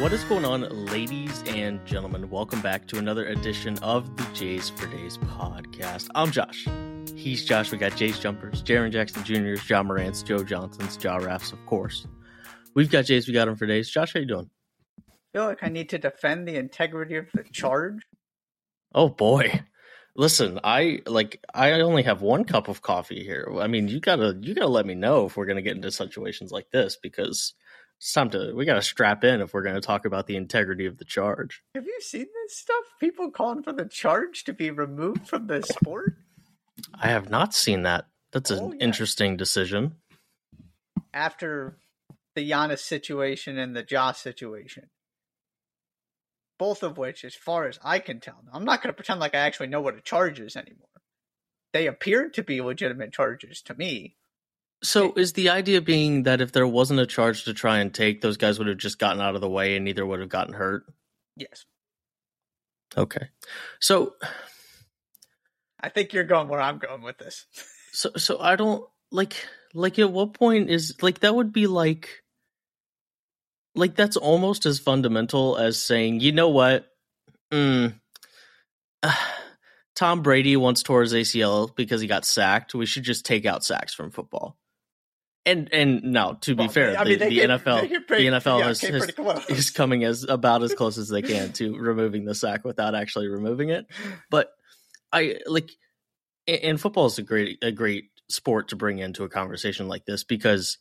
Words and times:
What 0.00 0.12
is 0.12 0.24
going 0.24 0.44
on, 0.44 0.62
ladies 0.86 1.44
and 1.46 1.82
gentlemen? 1.86 2.28
Welcome 2.28 2.60
back 2.60 2.88
to 2.88 2.98
another 2.98 3.26
edition 3.28 3.78
of 3.78 4.16
the 4.16 4.24
Js 4.24 4.76
for 4.76 4.88
Days 4.88 5.18
podcast. 5.18 6.10
I'm 6.16 6.32
Josh. 6.32 6.66
He's 7.14 7.44
Josh. 7.44 7.70
We 7.70 7.78
got 7.78 7.94
Jays 7.94 8.18
Jumpers, 8.18 8.60
Jaren 8.64 8.90
Jackson 8.90 9.22
Jr.'s, 9.22 9.70
Ja 9.70 9.84
Morant's, 9.84 10.24
Joe 10.24 10.42
Johnson's, 10.42 10.96
Jaw 10.96 11.18
Raffs, 11.18 11.52
of 11.52 11.64
course. 11.66 12.08
We've 12.74 12.90
got 12.90 13.04
Jays. 13.04 13.28
We 13.28 13.34
got 13.34 13.46
him 13.46 13.54
for 13.54 13.66
days. 13.66 13.88
Josh, 13.88 14.14
how 14.14 14.20
you 14.20 14.26
doing? 14.26 14.50
I 14.98 15.12
feel 15.32 15.44
like 15.44 15.62
I 15.62 15.68
need 15.68 15.90
to 15.90 15.98
defend 15.98 16.48
the 16.48 16.56
integrity 16.56 17.14
of 17.14 17.26
the 17.32 17.44
charge. 17.44 18.02
Oh 18.92 19.08
boy. 19.08 19.62
Listen, 20.16 20.58
I 20.64 21.02
like 21.06 21.42
I 21.54 21.70
only 21.80 22.02
have 22.02 22.20
one 22.20 22.44
cup 22.44 22.66
of 22.68 22.82
coffee 22.82 23.22
here. 23.22 23.48
I 23.60 23.68
mean, 23.68 23.86
you 23.86 24.00
gotta 24.00 24.36
you 24.40 24.54
gotta 24.54 24.66
let 24.66 24.86
me 24.86 24.94
know 24.94 25.26
if 25.26 25.36
we're 25.36 25.46
gonna 25.46 25.62
get 25.62 25.76
into 25.76 25.92
situations 25.92 26.50
like 26.50 26.70
this 26.72 26.98
because 27.00 27.54
it's 28.04 28.12
time 28.12 28.28
to 28.28 28.52
we 28.54 28.66
gotta 28.66 28.82
strap 28.82 29.24
in 29.24 29.40
if 29.40 29.54
we're 29.54 29.62
gonna 29.62 29.80
talk 29.80 30.04
about 30.04 30.26
the 30.26 30.36
integrity 30.36 30.84
of 30.84 30.98
the 30.98 31.06
charge. 31.06 31.62
Have 31.74 31.86
you 31.86 31.98
seen 32.02 32.26
this 32.42 32.54
stuff? 32.58 32.84
People 33.00 33.30
calling 33.30 33.62
for 33.62 33.72
the 33.72 33.86
charge 33.86 34.44
to 34.44 34.52
be 34.52 34.70
removed 34.70 35.26
from 35.26 35.46
the 35.46 35.62
sport. 35.62 36.12
I 37.00 37.08
have 37.08 37.30
not 37.30 37.54
seen 37.54 37.82
that. 37.84 38.04
That's 38.30 38.50
an 38.50 38.58
Oh, 38.60 38.72
yeah. 38.72 38.84
interesting 38.84 39.38
decision. 39.38 39.96
after 41.14 41.78
the 42.34 42.50
Giannis 42.50 42.80
situation 42.80 43.56
and 43.56 43.74
the 43.74 43.82
Josh 43.84 44.18
situation. 44.18 44.90
Both 46.58 46.82
of 46.82 46.98
which, 46.98 47.24
as 47.24 47.34
far 47.34 47.68
as 47.68 47.78
I 47.82 48.00
can 48.00 48.20
tell, 48.20 48.42
I'm 48.52 48.64
not 48.64 48.82
going 48.82 48.90
to 48.92 48.96
pretend 48.96 49.20
like 49.20 49.34
I 49.34 49.38
actually 49.38 49.68
know 49.68 49.80
what 49.80 49.96
a 49.96 50.00
charge 50.00 50.40
is 50.40 50.56
anymore. 50.56 50.88
They 51.72 51.86
appeared 51.86 52.34
to 52.34 52.42
be 52.42 52.60
legitimate 52.60 53.12
charges 53.12 53.62
to 53.62 53.74
me. 53.74 54.16
So 54.82 55.14
is 55.14 55.32
the 55.32 55.48
idea 55.50 55.80
being 55.80 56.24
that 56.24 56.40
if 56.40 56.52
there 56.52 56.66
wasn't 56.66 57.00
a 57.00 57.06
charge 57.06 57.44
to 57.44 57.54
try 57.54 57.78
and 57.78 57.92
take, 57.92 58.20
those 58.20 58.36
guys 58.36 58.58
would 58.58 58.68
have 58.68 58.76
just 58.76 58.98
gotten 58.98 59.22
out 59.22 59.34
of 59.34 59.40
the 59.40 59.48
way 59.48 59.76
and 59.76 59.84
neither 59.84 60.04
would 60.04 60.20
have 60.20 60.28
gotten 60.28 60.52
hurt? 60.54 60.84
Yes. 61.36 61.64
Okay. 62.96 63.28
So 63.80 64.14
I 65.80 65.88
think 65.88 66.12
you're 66.12 66.24
going 66.24 66.48
where 66.48 66.60
I'm 66.60 66.78
going 66.78 67.02
with 67.02 67.18
this. 67.18 67.46
So 67.96 68.10
so 68.16 68.40
I 68.40 68.56
don't 68.56 68.84
like 69.12 69.46
like 69.72 70.00
at 70.00 70.10
what 70.10 70.34
point 70.34 70.68
is 70.68 70.96
like 71.00 71.20
that 71.20 71.32
would 71.32 71.52
be 71.52 71.68
like 71.68 72.24
like 73.76 73.94
that's 73.94 74.16
almost 74.16 74.66
as 74.66 74.80
fundamental 74.80 75.56
as 75.56 75.80
saying, 75.80 76.18
you 76.18 76.32
know 76.32 76.48
what? 76.48 76.88
Mm, 77.52 77.94
Tom 79.94 80.22
Brady 80.22 80.56
once 80.56 80.82
tore 80.82 81.02
his 81.02 81.12
ACL 81.12 81.74
because 81.74 82.00
he 82.00 82.08
got 82.08 82.24
sacked. 82.24 82.74
We 82.74 82.86
should 82.86 83.04
just 83.04 83.24
take 83.24 83.46
out 83.46 83.64
sacks 83.64 83.94
from 83.94 84.10
football. 84.10 84.56
And 85.46 85.68
and 85.72 86.02
no, 86.04 86.38
to 86.40 86.54
be 86.54 86.60
Well, 86.64 86.68
fair, 86.68 86.98
I 86.98 87.04
the, 87.04 87.10
mean, 87.10 87.18
they 87.18 87.28
the 87.28 87.34
get- 87.34 87.50
NFL 87.50 88.06
pretty- 88.06 88.28
the 88.30 88.36
NFL 88.38 88.58
yeah, 88.60 88.66
has- 88.68 89.50
is 89.50 89.70
coming 89.70 90.02
as 90.04 90.24
about 90.24 90.62
as 90.62 90.74
close 90.74 90.96
as 90.96 91.08
they 91.08 91.20
can 91.22 91.52
to 91.54 91.76
removing 91.76 92.24
the 92.24 92.34
sack 92.34 92.64
without 92.64 92.94
actually 92.94 93.28
removing 93.28 93.68
it. 93.68 93.86
But 94.30 94.50
I 95.12 95.36
like 95.46 95.70
and 96.46 96.80
football 96.80 97.06
is 97.06 97.18
a 97.18 97.22
great 97.22 97.58
a 97.62 97.72
great 97.72 98.04
sport 98.30 98.68
to 98.68 98.76
bring 98.76 98.98
into 99.00 99.24
a 99.24 99.28
conversation 99.28 99.86
like 99.86 100.06
this 100.06 100.24
because 100.24 100.78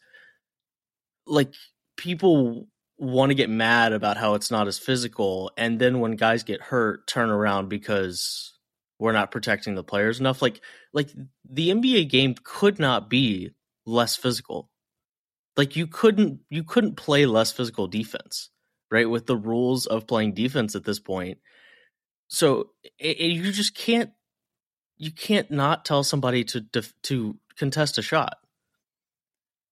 like 1.27 1.53
people 1.97 2.67
want 2.97 3.29
to 3.31 3.35
get 3.35 3.49
mad 3.49 3.91
about 3.91 4.17
how 4.17 4.33
it's 4.35 4.49
not 4.51 4.67
as 4.67 4.79
physical 4.79 5.51
and 5.57 5.77
then 5.79 5.99
when 5.99 6.13
guys 6.15 6.43
get 6.43 6.61
hurt 6.61 7.05
turn 7.07 7.29
around 7.29 7.67
because 7.69 8.53
we're 8.99 9.11
not 9.11 9.31
protecting 9.31 9.75
the 9.75 9.83
players 9.83 10.19
enough 10.19 10.41
like 10.41 10.61
like 10.93 11.09
the 11.49 11.69
NBA 11.69 12.09
game 12.09 12.35
could 12.43 12.79
not 12.79 13.09
be 13.09 13.51
less 13.85 14.15
physical. 14.15 14.69
Like 15.57 15.75
you 15.75 15.87
couldn't 15.87 16.39
you 16.49 16.63
couldn't 16.63 16.95
play 16.95 17.25
less 17.25 17.51
physical 17.51 17.87
defense 17.87 18.49
right 18.91 19.09
with 19.09 19.25
the 19.27 19.37
rules 19.37 19.85
of 19.85 20.07
playing 20.07 20.33
defense 20.33 20.75
at 20.75 20.83
this 20.83 20.99
point. 20.99 21.39
So 22.27 22.71
it, 22.99 23.19
it- 23.19 23.31
you 23.33 23.51
just 23.51 23.75
can't 23.75 24.11
you 24.97 25.11
can't 25.11 25.51
not 25.51 25.85
tell 25.85 26.03
somebody 26.03 26.43
to 26.45 26.61
def- 26.61 26.93
to 27.03 27.37
contest 27.57 27.97
a 27.97 28.01
shot. 28.01 28.37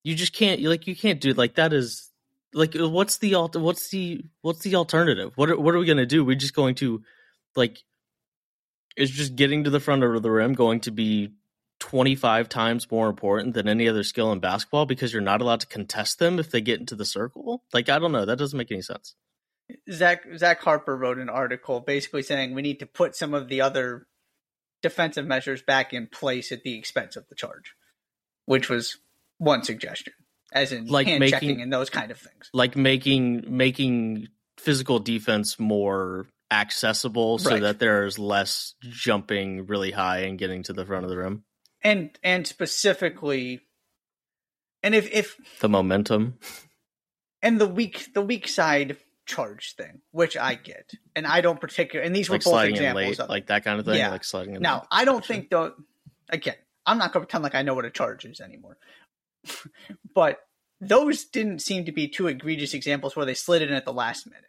You 0.04 0.16
just 0.16 0.34
can't 0.34 0.62
like 0.62 0.88
you 0.88 0.96
can't 0.96 1.22
do 1.22 1.34
like 1.34 1.56
that 1.56 1.74
is 1.74 2.12
like 2.54 2.76
uh, 2.80 2.90
what's 2.90 3.18
the 3.20 3.34
what's 3.34 3.90
the 3.90 4.24
what's 4.42 4.60
the 4.60 4.76
alternative? 4.76 5.32
What 5.36 5.50
are, 5.50 5.60
what 5.60 5.76
are 5.76 5.80
we 5.80 5.86
going 5.86 5.98
to 5.98 6.06
do? 6.06 6.26
We're 6.26 6.36
just 6.36 6.56
going 6.56 6.76
to 6.76 7.02
like 7.56 7.80
is 8.98 9.10
just 9.10 9.36
getting 9.36 9.64
to 9.64 9.70
the 9.70 9.80
front 9.80 10.04
of 10.04 10.22
the 10.22 10.32
rim 10.32 10.54
going 10.54 10.82
to 10.82 10.92
be 10.92 11.30
25 11.82 12.48
times 12.48 12.90
more 12.92 13.10
important 13.10 13.54
than 13.56 13.68
any 13.68 13.90
other 13.90 14.04
skill 14.04 14.32
in 14.32 14.40
basketball 14.40 14.86
because 14.86 15.12
you're 15.12 15.22
not 15.22 15.42
allowed 15.42 15.60
to 15.60 15.68
contest 15.68 16.20
them 16.20 16.40
if 16.40 16.52
they 16.52 16.62
get 16.62 16.80
into 16.80 16.96
the 16.96 17.04
circle 17.06 17.64
like 17.74 17.90
i 17.90 17.98
don't 18.00 18.12
know 18.12 18.24
that 18.24 18.38
doesn't 18.38 18.58
make 18.58 18.72
any 18.72 18.82
sense 18.84 19.16
Zach 19.90 20.24
Zach 20.38 20.60
Harper 20.62 20.98
wrote 20.98 21.18
an 21.18 21.30
article 21.30 21.80
basically 21.80 22.24
saying 22.24 22.54
we 22.54 22.62
need 22.62 22.80
to 22.82 22.86
put 22.86 23.16
some 23.16 23.34
of 23.34 23.48
the 23.48 23.62
other 23.62 24.06
defensive 24.84 25.26
measures 25.26 25.62
back 25.62 25.94
in 25.94 26.08
place 26.08 26.52
at 26.52 26.64
the 26.64 26.78
expense 26.78 27.16
of 27.16 27.26
the 27.30 27.36
charge, 27.36 27.74
which 28.48 28.68
was 28.70 28.98
one 29.38 29.64
suggestion, 29.64 30.12
as 30.52 30.74
in 30.74 30.88
Like 30.88 31.08
hand 31.08 31.22
making- 31.22 31.32
checking 31.32 31.62
and 31.62 31.72
those 31.72 31.90
kind 31.90 32.12
of 32.12 32.18
things. 32.18 32.50
like 32.54 32.76
making 32.76 33.46
making 33.48 34.28
physical 34.58 35.00
defense 35.00 35.58
more 35.58 36.26
accessible 36.52 37.38
so 37.38 37.52
Right. 37.52 37.62
that 37.62 37.80
there's 37.80 38.20
less 38.20 38.76
jumping 38.82 39.68
really 39.68 39.92
high 39.92 40.24
and 40.24 40.38
getting 40.38 40.64
to 40.64 40.74
the 40.74 40.86
front 40.86 41.06
of 41.06 41.10
the 41.10 41.18
rim 41.18 41.46
And 41.84 42.18
and 42.24 42.46
specifically, 42.46 43.62
and 44.84 44.94
if 44.94 45.12
if 45.12 45.38
the 45.60 45.70
momentum 45.70 46.38
and 47.42 47.60
the 47.60 47.68
weak 47.68 48.14
the 48.14 48.22
weak 48.22 48.48
side 48.48 48.98
charge 49.26 49.76
thing, 49.76 50.02
which 50.12 50.38
I 50.38 50.56
get, 50.56 50.92
and 51.16 51.26
I 51.26 51.42
don't 51.42 51.60
particularly, 51.60 52.06
and 52.08 52.16
these 52.16 52.30
were 52.30 52.36
like 52.36 52.44
both 52.44 52.52
sliding 52.54 52.76
in 52.76 52.84
examples 52.84 53.18
late 53.18 53.20
of 53.20 53.30
like 53.30 53.48
that 53.48 53.64
kind 53.64 53.80
of 53.80 53.86
thing 53.86 53.96
Yeah. 53.96 54.10
like 54.10 54.24
sliding 54.24 54.56
in 54.56 54.62
Now, 54.62 54.80
late. 54.80 54.88
I 54.92 55.06
don't 55.06 55.26
think 55.26 55.50
though. 55.50 55.74
Again, 56.30 56.56
I'm 56.86 56.98
not 56.98 57.14
going 57.14 57.24
to 57.24 57.28
pretend 57.28 57.44
like 57.44 57.56
I 57.56 57.62
know 57.62 57.74
what 57.74 57.86
a 57.86 57.90
charge 57.90 58.26
is 58.26 58.40
anymore. 58.40 58.78
but 60.16 60.40
those 60.80 61.26
didn't 61.26 61.60
seem 61.62 61.86
to 61.86 61.92
be 61.92 62.08
two 62.08 62.28
egregious 62.28 62.74
examples 62.74 63.16
where 63.16 63.26
they 63.26 63.34
slid 63.34 63.62
in 63.62 63.72
at 63.72 63.86
the 63.86 63.94
last 63.94 64.26
minute. 64.28 64.46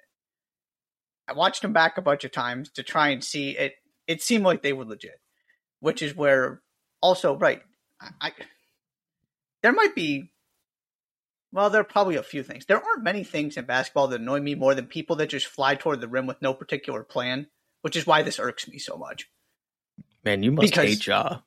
I 1.29 1.35
watched 1.35 1.63
them 1.63 1.73
back 1.73 1.99
a 1.99 2.03
bunch 2.03 2.25
of 2.25 2.33
times 2.33 2.71
to 2.73 2.83
try 2.83 3.09
and 3.09 3.23
see 3.23 3.51
it. 3.51 3.75
It 4.07 4.23
seemed 4.23 4.45
like 4.45 4.63
they 4.63 4.73
were 4.73 4.85
legit, 4.85 5.21
which 5.81 6.03
is 6.03 6.17
where 6.17 6.61
also 7.03 7.37
right. 7.37 7.63
I, 8.01 8.09
I 8.21 8.33
there 9.63 9.73
might 9.73 9.95
be. 9.95 10.31
Well, 11.53 11.69
there 11.69 11.83
are 11.83 11.85
probably 11.85 12.17
a 12.17 12.23
few 12.23 12.43
things. 12.43 12.65
There 12.65 12.83
aren't 12.83 13.03
many 13.03 13.25
things 13.25 13.59
in 13.59 13.67
basketball 13.67 14.09
that 14.09 14.21
annoy 14.23 14.41
me 14.41 14.55
more 14.55 14.75
than 14.75 14.87
people 14.87 15.17
that 15.17 15.29
just 15.29 15.47
fly 15.47 15.75
toward 15.75 16.01
the 16.01 16.09
rim 16.09 16.27
with 16.27 16.41
no 16.41 16.55
particular 16.55 17.03
plan, 17.03 17.49
which 17.83 17.95
is 17.95 18.07
why 18.07 18.23
this 18.23 18.39
irks 18.39 18.67
me 18.67 18.79
so 18.79 18.97
much. 18.97 19.29
man 20.25 20.43
you 20.43 20.53
must 20.53 20.71
because- 20.71 20.89
hate 20.89 21.07
Ja 21.07 21.41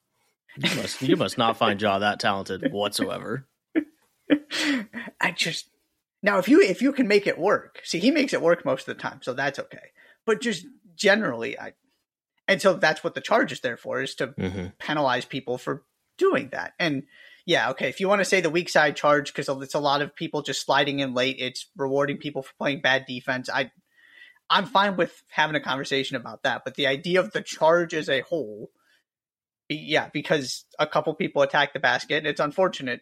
you 0.58 0.76
must 0.76 1.02
you 1.02 1.16
must 1.18 1.38
not 1.38 1.58
find 1.58 1.82
Ja 1.82 2.00
that 2.00 2.20
talented 2.20 2.72
whatsoever 2.72 3.48
I 5.20 5.32
just 5.36 5.70
now 6.24 6.38
if 6.38 6.48
you 6.48 6.62
if 6.62 6.82
you 6.82 6.94
can 6.94 7.08
make 7.08 7.28
it 7.28 7.38
work, 7.38 7.82
see 7.84 8.00
he 8.00 8.12
makes 8.12 8.34
it 8.34 8.42
work 8.42 8.64
most 8.64 8.88
of 8.88 8.96
the 8.96 9.02
time, 9.02 9.20
so 9.22 9.34
that's 9.34 9.60
okay. 9.60 9.92
But 10.26 10.42
just 10.42 10.66
generally, 10.96 11.60
I 11.60 11.74
and 12.48 12.62
so 12.62 12.74
that's 12.74 13.04
what 13.04 13.16
the 13.16 13.22
charge 13.22 13.52
is 13.52 13.62
there 13.62 13.78
for 13.78 14.02
is 14.02 14.16
to 14.16 14.28
hmm 14.28 14.68
penalize 14.78 15.26
people 15.26 15.58
for 15.58 15.84
doing 16.18 16.50
that. 16.52 16.74
And 16.80 17.04
yeah, 17.46 17.70
okay, 17.72 17.90
if 17.90 18.00
you 18.00 18.08
want 18.08 18.20
to 18.20 18.26
say 18.26 18.42
the 18.42 18.50
weak 18.50 18.70
side 18.70 18.96
charge 18.96 19.34
because 19.34 19.50
it's 19.62 19.74
a 19.74 19.80
lot 19.80 20.02
of 20.02 20.16
people 20.16 20.42
just 20.42 20.66
sliding 20.66 21.00
in 21.00 21.14
late, 21.14 21.38
it's 21.40 21.68
rewarding 21.78 22.18
people 22.18 22.42
for 22.42 22.54
playing 22.58 22.82
bad 22.82 23.06
defense. 23.06 23.50
I 23.50 23.72
I'm 24.50 24.66
fine 24.66 24.96
with 24.96 25.24
having 25.30 25.56
a 25.56 25.60
conversation 25.60 26.18
about 26.18 26.44
that, 26.44 26.64
but 26.66 26.76
the 26.76 26.88
idea 26.88 27.20
of 27.20 27.32
the 27.32 27.42
charge 27.42 27.94
as 27.94 28.10
a 28.10 28.22
whole, 28.22 28.70
yeah, 29.70 30.10
because 30.14 30.66
a 30.78 30.86
couple 30.86 31.14
people 31.16 31.42
attacked 31.42 31.74
the 31.74 31.80
basket, 31.80 32.18
and 32.18 32.28
it's 32.28 32.40
unfortunate 32.40 33.02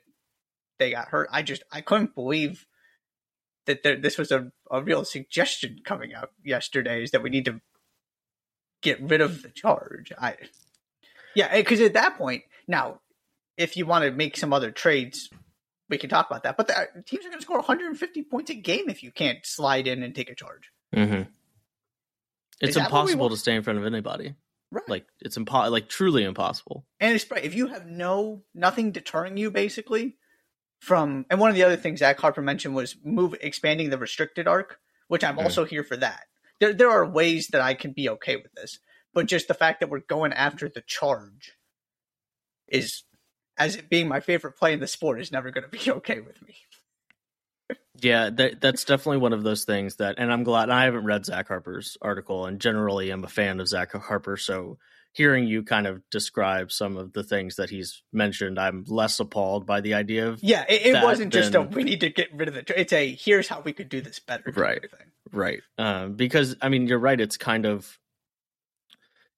they 0.80 0.92
got 0.92 1.10
hurt. 1.10 1.30
I 1.31 1.42
just 1.42 1.64
I 1.72 1.81
couldn't 1.81 2.16
believe 2.16 2.66
that 3.66 3.84
there, 3.84 3.96
this 3.96 4.18
was 4.18 4.31
a, 4.31 4.52
a 4.72 4.81
real 4.81 5.06
suggestion 5.06 5.80
coming 5.86 6.13
out 6.13 6.31
yesterday 6.44 7.04
is 7.04 7.12
that 7.12 7.24
we 7.24 7.30
need 7.30 7.46
to 7.46 7.62
get 8.83 9.01
rid 9.01 9.21
of 9.21 9.41
the 9.41 9.50
charge. 9.50 10.12
I 10.18 10.35
yeah, 11.35 11.56
because 11.56 11.81
at 11.81 11.94
that 11.94 12.18
point 12.18 12.44
now, 12.68 13.00
if 13.57 13.75
you 13.75 13.85
want 13.88 14.06
to 14.06 14.12
make 14.12 14.38
some 14.38 14.53
other 14.53 14.69
trades, 14.71 15.30
we 15.89 15.97
can 15.97 16.09
talk 16.09 16.30
about 16.30 16.44
that. 16.44 16.57
But 16.57 16.68
the, 16.68 16.88
teams 17.06 17.25
are 17.25 17.30
going 17.30 17.39
to 17.39 17.44
score 17.44 17.57
150 17.57 18.24
points 18.24 18.51
a 18.51 18.56
game 18.56 18.89
if 18.89 19.01
you 19.01 19.12
can't 19.12 19.39
slide 19.44 19.88
in 19.88 20.03
and 20.03 20.13
take 20.13 20.30
a 20.30 20.35
charge. 20.35 20.69
hmm 20.94 21.24
it's 22.62 22.75
that 22.75 22.91
what 22.91 23.06
we 23.06 23.12
impossible 23.13 23.30
to 23.30 23.38
stay 23.38 23.56
in 23.56 23.63
front 23.63 23.80
of 23.80 23.85
anybody 23.85 24.35
Right. 24.71 24.88
like 24.88 25.06
it's 25.21 25.38
impo- 25.38 25.69
like 25.71 25.89
truly 25.89 26.24
impossible 26.24 26.86
and 27.00 27.13
it's 27.15 27.29
right. 27.29 27.44
if 27.44 27.53
you 27.56 27.68
have 27.68 27.86
no 27.86 28.44
nothing 28.56 28.91
deterring 28.91 29.38
you 29.38 29.51
basically 29.51 30.18
from 30.79 31.25
and 31.29 31.39
one 31.39 31.50
of 31.50 31.56
the 31.56 31.63
other 31.63 31.75
things 31.75 32.00
Zach 32.00 32.19
Harper 32.19 32.41
mentioned 32.41 32.74
was 32.75 32.95
move 33.03 33.36
expanding 33.41 33.89
the 33.89 33.97
restricted 33.97 34.47
arc, 34.47 34.79
which 35.07 35.24
I'm 35.24 35.38
Mm. 35.38 35.44
also 35.44 35.63
here 35.65 35.83
for 35.83 35.95
that. 35.97 36.25
There 36.59 36.73
there 36.73 36.89
are 36.89 37.05
ways 37.05 37.47
that 37.47 37.61
I 37.61 37.73
can 37.73 37.91
be 37.91 38.09
okay 38.09 38.35
with 38.35 38.53
this, 38.53 38.79
but 39.13 39.27
just 39.27 39.47
the 39.47 39.53
fact 39.53 39.79
that 39.79 39.89
we're 39.89 40.00
going 40.00 40.33
after 40.33 40.69
the 40.69 40.81
charge 40.81 41.53
is 42.67 43.03
as 43.57 43.75
it 43.75 43.89
being 43.89 44.07
my 44.07 44.19
favorite 44.19 44.57
play 44.57 44.73
in 44.73 44.79
the 44.79 44.88
sport 44.88 45.19
is 45.19 45.31
never 45.31 45.51
going 45.51 45.63
to 45.63 45.69
be 45.69 45.91
okay 45.97 46.19
with 46.19 46.41
me. 46.41 46.55
Yeah, 48.00 48.31
that, 48.31 48.59
that's 48.59 48.85
definitely 48.85 49.19
one 49.19 49.33
of 49.33 49.44
those 49.44 49.65
things 49.65 49.97
that, 49.97 50.15
and 50.17 50.33
I'm 50.33 50.44
glad 50.44 50.69
I 50.69 50.85
haven't 50.85 51.05
read 51.05 51.25
Zach 51.25 51.47
Harper's 51.47 51.95
article, 52.01 52.45
and 52.45 52.59
generally 52.59 53.11
I'm 53.11 53.23
a 53.23 53.29
fan 53.29 53.59
of 53.59 53.67
Zach 53.67 53.94
Harper. 53.94 54.35
So 54.35 54.77
hearing 55.13 55.45
you 55.45 55.63
kind 55.63 55.88
of 55.88 56.01
describe 56.10 56.71
some 56.71 56.98
of 56.98 57.13
the 57.13 57.24
things 57.24 57.56
that 57.56 57.69
he's 57.69 58.01
mentioned, 58.12 58.60
I'm 58.60 58.83
less 58.88 59.19
appalled 59.19 59.65
by 59.65 59.80
the 59.80 59.94
idea 59.94 60.27
of 60.27 60.44
yeah. 60.44 60.65
It, 60.68 60.95
it 60.95 61.04
wasn't 61.04 61.31
just 61.31 61.56
a 61.56 61.62
we 61.62 61.83
need 61.83 62.01
to 62.01 62.10
get 62.10 62.33
rid 62.33 62.48
of 62.48 62.56
the. 62.56 62.80
It's 62.80 62.92
a 62.92 63.13
here's 63.13 63.48
how 63.48 63.62
we 63.62 63.74
could 63.74 63.89
do 63.89 64.01
this 64.01 64.19
better. 64.19 64.51
Right. 64.56 64.81
thing. 64.81 65.07
right 65.31 65.62
um, 65.77 66.15
because 66.15 66.56
I 66.62 66.69
mean 66.69 66.88
you're 66.88 67.00
right. 67.00 67.19
It's 67.19 67.38
kind 67.38 67.65
of 67.65 68.00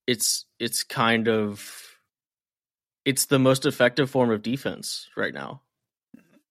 it's 0.07 0.45
it's 0.59 0.83
kind 0.83 1.27
of 1.27 1.83
it's 3.03 3.25
the 3.25 3.39
most 3.39 3.65
effective 3.65 4.09
form 4.09 4.31
of 4.31 4.41
defense 4.41 5.09
right 5.15 5.33
now, 5.33 5.61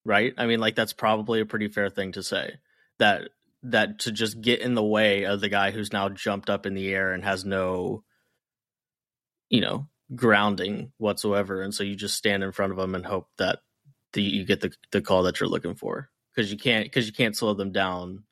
right? 0.05 0.35
I 0.37 0.47
mean, 0.47 0.61
like 0.61 0.77
that's 0.77 0.93
probably 0.93 1.41
a 1.41 1.47
pretty 1.47 1.69
fair 1.69 1.91
thing 1.91 2.13
to 2.13 2.23
say 2.23 2.55
that 2.99 3.31
that 3.63 4.01
to 4.01 4.13
just 4.13 4.41
get 4.41 4.61
in 4.61 4.75
the 4.75 4.85
way 4.85 5.25
of 5.25 5.41
the 5.41 5.49
guy 5.49 5.71
who's 5.71 5.93
now 5.93 6.11
jumped 6.11 6.51
up 6.51 6.67
in 6.67 6.75
the 6.75 6.93
air 6.93 7.13
and 7.13 7.25
has 7.25 7.45
no 7.45 8.05
you 9.51 9.61
know 9.61 9.89
grounding 10.15 10.93
whatsoever 10.99 11.63
and 11.63 11.75
so 11.75 11.83
you 11.83 11.97
just 11.97 12.15
stand 12.15 12.43
in 12.43 12.53
front 12.53 12.73
of 12.73 12.79
them 12.79 12.95
and 12.95 13.07
hope 13.07 13.29
that 13.39 13.61
the, 14.13 14.23
you 14.23 14.45
get 14.45 14.61
the, 14.61 14.73
the 14.93 15.01
call 15.01 15.25
that 15.25 15.41
you're 15.41 15.49
looking 15.49 15.75
for 15.75 16.11
because 16.35 16.53
you 16.53 16.59
can't 16.59 16.85
because 16.85 17.07
you 17.07 17.13
can't 17.13 17.37
slow 17.37 17.55
them 17.55 17.73
down 17.73 18.25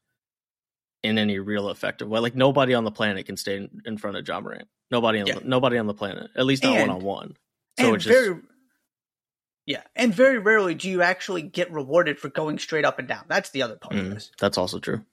in 1.03 1.19
any 1.19 1.39
real 1.39 1.71
effective 1.71 2.09
way 2.09 2.21
like 2.21 2.37
nobody 2.37 2.75
on 2.75 2.85
the 2.85 2.91
planet 2.91 3.27
can 3.27 3.37
stay 3.37 3.57
in, 3.57 3.83
in 3.85 3.99
front 3.99 4.17
of 4.17 4.27
Ja 4.27 4.41
Morant 4.41 4.69
nobody 4.91 5.21
on 5.21 5.27
Yeah. 5.27 5.35
the, 5.35 5.41
nobody 5.45 5.79
on 5.79 5.87
the 5.87 5.95
planet 5.95 6.31
at 6.37 6.47
least 6.47 6.63
not 6.63 6.79
one 6.79 6.91
on 6.91 7.03
one 7.03 7.37
so 7.79 7.87
and 7.87 7.97
it's 7.97 8.05
just 8.05 8.19
very, 8.19 8.41
yeah, 9.65 9.83
and 9.95 10.13
very 10.13 10.39
rarely 10.39 10.75
do 10.75 10.91
you 10.91 11.03
actually 11.03 11.43
get 11.43 11.73
rewarded 11.73 12.19
for 12.19 12.29
going 12.29 12.59
straight 12.59 12.85
up 12.85 12.99
and 12.99 13.07
down. 13.09 13.25
That's 13.29 13.51
the 13.51 13.63
other 13.63 13.77
part 13.77 13.95
of 13.95 14.05
mm, 14.05 14.15
this, 14.15 14.31
that's 14.39 14.59
also 14.59 14.79
true 14.79 15.05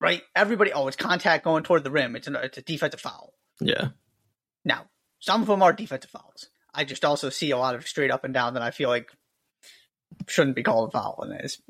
right? 0.00 0.22
Everybody, 0.34 0.72
oh, 0.72 0.86
it's 0.88 0.96
contact 0.96 1.44
going 1.44 1.64
toward 1.64 1.84
the 1.84 1.90
rim. 1.90 2.16
It's 2.16 2.26
an, 2.26 2.36
it's 2.36 2.58
a 2.58 2.62
defensive 2.62 3.00
foul. 3.00 3.34
yeah 3.60 3.88
Now, 4.64 4.86
some 5.18 5.42
of 5.42 5.48
them 5.48 5.62
are 5.62 5.72
defensive 5.72 6.10
fouls. 6.10 6.48
I 6.74 6.84
just 6.84 7.04
also 7.04 7.30
see 7.30 7.50
a 7.50 7.58
lot 7.58 7.74
of 7.74 7.86
straight 7.86 8.10
up 8.10 8.24
and 8.24 8.34
down 8.34 8.54
that 8.54 8.62
I 8.62 8.70
feel 8.70 8.88
like 8.88 9.10
shouldn't 10.26 10.56
be 10.56 10.62
called 10.62 10.88
a 10.88 10.92
foul. 10.92 11.20
And 11.22 11.40
it's, 11.40 11.60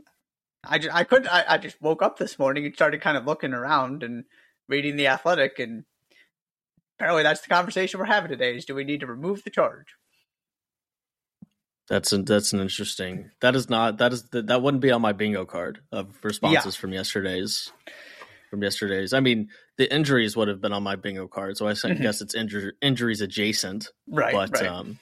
I 0.65 0.79
just, 0.79 0.95
I 0.95 1.05
couldn't, 1.05 1.29
I, 1.29 1.45
I 1.49 1.59
just 1.59 1.81
woke 1.81 2.03
up 2.03 2.19
this 2.19 2.39
morning 2.39 2.67
and 2.67 2.75
started 2.75 3.01
kind 3.01 3.17
of 3.17 3.27
looking 3.27 3.55
around 3.55 4.03
and 4.03 4.25
reading 4.69 4.97
the 4.97 5.07
athletic 5.07 5.59
and 5.59 5.85
apparently 6.99 7.23
that's 7.23 7.41
the 7.41 7.49
conversation 7.49 7.99
we're 7.99 8.07
having 8.07 8.31
today 8.31 8.57
is 8.57 8.65
do 8.65 8.75
we 8.75 8.85
need 8.85 9.01
to 9.01 9.07
remove 9.07 9.45
the 9.45 9.51
charge? 9.51 9.87
That's 11.89 12.13
an 12.13 12.25
that's 12.27 12.53
an 12.53 12.61
interesting. 12.61 13.31
That 13.41 13.57
is 13.57 13.71
not 13.71 13.99
that 13.99 14.13
is 14.13 14.25
that 14.31 14.63
wouldn't 14.63 14.83
be 14.83 14.91
on 14.91 15.01
my 15.01 15.13
bingo 15.13 15.47
card 15.47 15.81
of 15.91 16.19
responses 16.23 16.77
from 16.77 16.93
yesterday's 16.93 17.73
from 18.51 18.63
yesterday's. 18.63 19.13
I 19.13 19.21
mean, 19.21 19.49
the 19.77 19.93
injuries 19.93 20.37
would 20.37 20.49
have 20.49 20.61
been 20.61 20.73
on 20.73 20.83
my 20.83 20.97
bingo 20.97 21.29
card, 21.29 21.57
so 21.57 21.67
I 21.69 21.73
Mhm. 21.73 22.01
guess 22.01 22.21
it's 22.21 22.35
injur- 22.35 22.73
injuries 22.81 23.21
adjacent. 23.21 23.91
Right. 24.09 24.33
but 24.33 24.51
right. 24.53 24.67
um, 24.67 24.99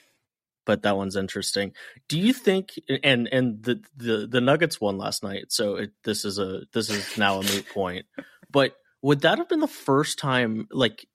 but 0.65 0.81
that 0.83 0.97
one's 0.97 1.15
interesting. 1.15 1.73
Do 2.09 2.19
you 2.19 2.33
think? 2.33 2.73
And 3.03 3.27
and 3.31 3.63
the 3.63 3.81
the 3.95 4.27
the 4.27 4.41
Nuggets 4.41 4.81
won 4.81 4.97
last 4.97 5.23
night, 5.23 5.45
so 5.51 5.75
it, 5.77 5.91
this 6.03 6.25
is 6.25 6.39
a 6.39 6.63
this 6.73 6.89
is 6.89 7.17
now 7.17 7.39
a 7.39 7.43
moot 7.43 7.65
point. 7.73 8.05
But 8.51 8.75
would 9.01 9.21
that 9.21 9.37
have 9.37 9.47
been 9.47 9.61
the 9.61 9.67
first 9.67 10.19
time? 10.19 10.67
Like, 10.71 11.07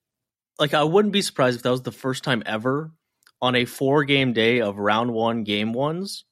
like 0.59 0.73
I 0.75 0.85
wouldn't 0.85 1.13
be 1.13 1.21
surprised 1.23 1.57
if 1.57 1.63
that 1.65 1.71
was 1.71 1.83
the 1.83 1.93
first 1.93 2.25
time 2.25 2.43
ever 2.47 2.93
on 3.43 3.55
a 3.57 3.65
four 3.67 4.05
game 4.05 4.33
day 4.33 4.61
of 4.61 4.79
round 4.79 5.13
one 5.13 5.45
game 5.45 5.73
ones 5.75 6.25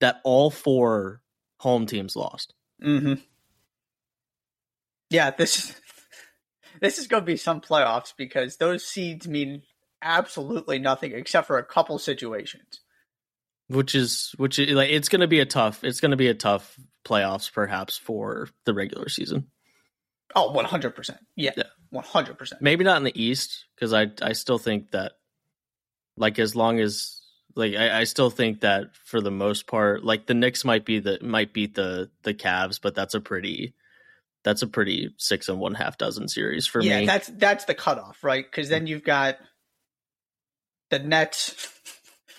that 0.00 0.20
all 0.24 0.50
four 0.50 1.22
home 1.60 1.86
teams 1.86 2.16
lost. 2.16 2.54
Mm-hmm. 2.82 3.14
Yeah, 5.14 5.30
this 5.30 5.74
this 6.80 6.98
is 6.98 7.06
going 7.06 7.22
to 7.22 7.26
be 7.26 7.36
some 7.36 7.60
playoffs 7.60 8.12
because 8.16 8.56
those 8.56 8.84
seeds 8.84 9.28
mean 9.28 9.62
absolutely 10.02 10.78
nothing 10.78 11.12
except 11.12 11.46
for 11.46 11.58
a 11.58 11.64
couple 11.64 11.98
situations. 11.98 12.80
Which 13.68 13.94
is 13.94 14.34
which 14.36 14.58
is 14.58 14.74
like 14.74 14.90
it's 14.90 15.08
going 15.08 15.20
to 15.22 15.26
be 15.28 15.40
a 15.40 15.46
tough 15.46 15.84
it's 15.84 16.00
going 16.00 16.10
to 16.10 16.16
be 16.16 16.28
a 16.28 16.34
tough 16.34 16.76
playoffs 17.06 17.50
perhaps 17.52 17.96
for 17.96 18.48
the 18.66 18.74
regular 18.74 19.08
season. 19.08 19.46
Oh, 20.34 20.50
one 20.50 20.64
hundred 20.64 20.96
percent. 20.96 21.20
Yeah, 21.36 21.52
Yeah. 21.56 21.64
one 21.90 22.04
hundred 22.04 22.36
percent. 22.38 22.60
maybe 22.60 22.82
not 22.84 22.96
in 22.96 23.04
the 23.04 23.22
east 23.22 23.66
because 23.74 23.92
i 23.92 24.08
i 24.20 24.32
still 24.32 24.58
think 24.58 24.90
that 24.90 25.12
like 26.16 26.38
as 26.40 26.54
long 26.56 26.80
as 26.80 27.20
like 27.56 27.74
I, 27.76 28.00
I 28.00 28.04
still 28.04 28.30
think 28.30 28.60
that 28.60 28.96
for 29.04 29.20
the 29.20 29.30
most 29.30 29.66
part 29.68 30.04
like 30.04 30.26
the 30.26 30.34
Knicks 30.34 30.64
might 30.64 30.84
be 30.84 30.98
the 30.98 31.18
might 31.22 31.52
beat 31.54 31.74
the 31.76 32.10
the 32.24 32.34
Cavs 32.34 32.80
but 32.82 32.94
that's 32.96 33.14
a 33.14 33.20
pretty 33.20 33.74
that's 34.44 34.62
a 34.62 34.66
pretty 34.66 35.10
six 35.18 35.48
and 35.48 35.58
one 35.58 35.74
half 35.74 35.98
dozen 35.98 36.28
series 36.28 36.66
for 36.66 36.80
Yeah, 36.82 37.00
me 37.00 37.06
Yeah, 37.06 37.12
that's 37.12 37.28
that's 37.28 37.64
the 37.64 37.74
cutoff, 37.74 38.22
right? 38.22 38.44
Because 38.48 38.68
then 38.68 38.86
you've 38.86 39.04
got 39.04 39.38
the 40.90 40.98
Nets, 40.98 41.72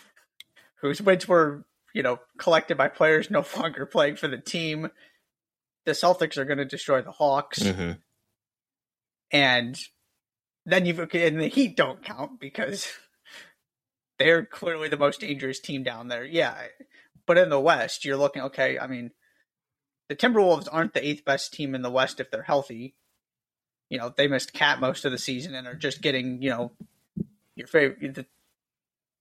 whose 0.81 1.01
wins 1.01 1.27
were 1.27 1.65
you 1.93 2.03
know 2.03 2.19
collected 2.37 2.77
by 2.77 2.87
players 2.87 3.29
no 3.29 3.43
longer 3.57 3.85
playing 3.85 4.15
for 4.15 4.27
the 4.27 4.37
team. 4.37 4.89
The 5.85 5.91
Celtics 5.91 6.37
are 6.37 6.45
going 6.45 6.57
to 6.57 6.65
destroy 6.65 7.01
the 7.01 7.11
Hawks. 7.11 7.59
Mhm. 7.59 7.99
and 9.31 9.77
then 10.65 10.85
you've 10.85 10.99
okay, 10.99 11.27
and 11.27 11.39
the 11.39 11.47
Heat 11.47 11.75
don't 11.75 12.03
count 12.03 12.39
because 12.39 12.87
they're 14.19 14.45
clearly 14.45 14.89
the 14.89 14.97
most 14.97 15.21
dangerous 15.21 15.59
team 15.59 15.83
down 15.83 16.07
there. 16.07 16.25
Yeah, 16.25 16.55
but 17.25 17.37
in 17.37 17.49
the 17.49 17.59
West, 17.59 18.05
you're 18.05 18.17
looking 18.17 18.43
okay. 18.43 18.79
I 18.79 18.87
mean, 18.87 19.11
the 20.09 20.15
Timberwolves 20.15 20.67
aren't 20.71 20.93
the 20.93 21.05
eighth 21.05 21.25
best 21.25 21.53
team 21.53 21.73
in 21.75 21.81
the 21.81 21.89
West 21.89 22.19
if 22.19 22.29
they're 22.31 22.43
healthy. 22.43 22.95
You 23.89 23.97
know, 23.99 24.13
they 24.15 24.27
missed 24.27 24.53
KAT 24.53 24.79
most 24.79 25.05
of 25.05 25.11
the 25.11 25.17
season 25.17 25.53
and 25.55 25.67
are 25.67 25.75
just 25.75 26.01
getting 26.01 26.41
you 26.41 26.49
know 26.49 26.71
your 27.55 27.67
favorite 27.67 28.15
the, 28.15 28.25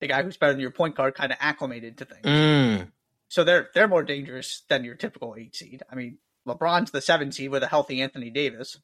the 0.00 0.06
guy 0.08 0.22
who's 0.22 0.36
better 0.36 0.52
than 0.52 0.60
your 0.60 0.70
point 0.70 0.94
guard 0.96 1.14
kind 1.14 1.32
of 1.32 1.38
acclimated 1.40 1.98
to 1.98 2.04
things. 2.04 2.24
Mm. 2.24 2.88
So 3.28 3.44
they're 3.44 3.68
they're 3.74 3.88
more 3.88 4.02
dangerous 4.02 4.62
than 4.68 4.84
your 4.84 4.94
typical 4.94 5.34
eight 5.38 5.54
seed. 5.54 5.82
I 5.90 5.94
mean, 5.94 6.18
LeBron's 6.46 6.90
the 6.90 7.00
seven 7.00 7.32
seed 7.32 7.50
with 7.50 7.62
a 7.62 7.66
healthy 7.68 8.00
Anthony 8.02 8.30
Davis 8.30 8.78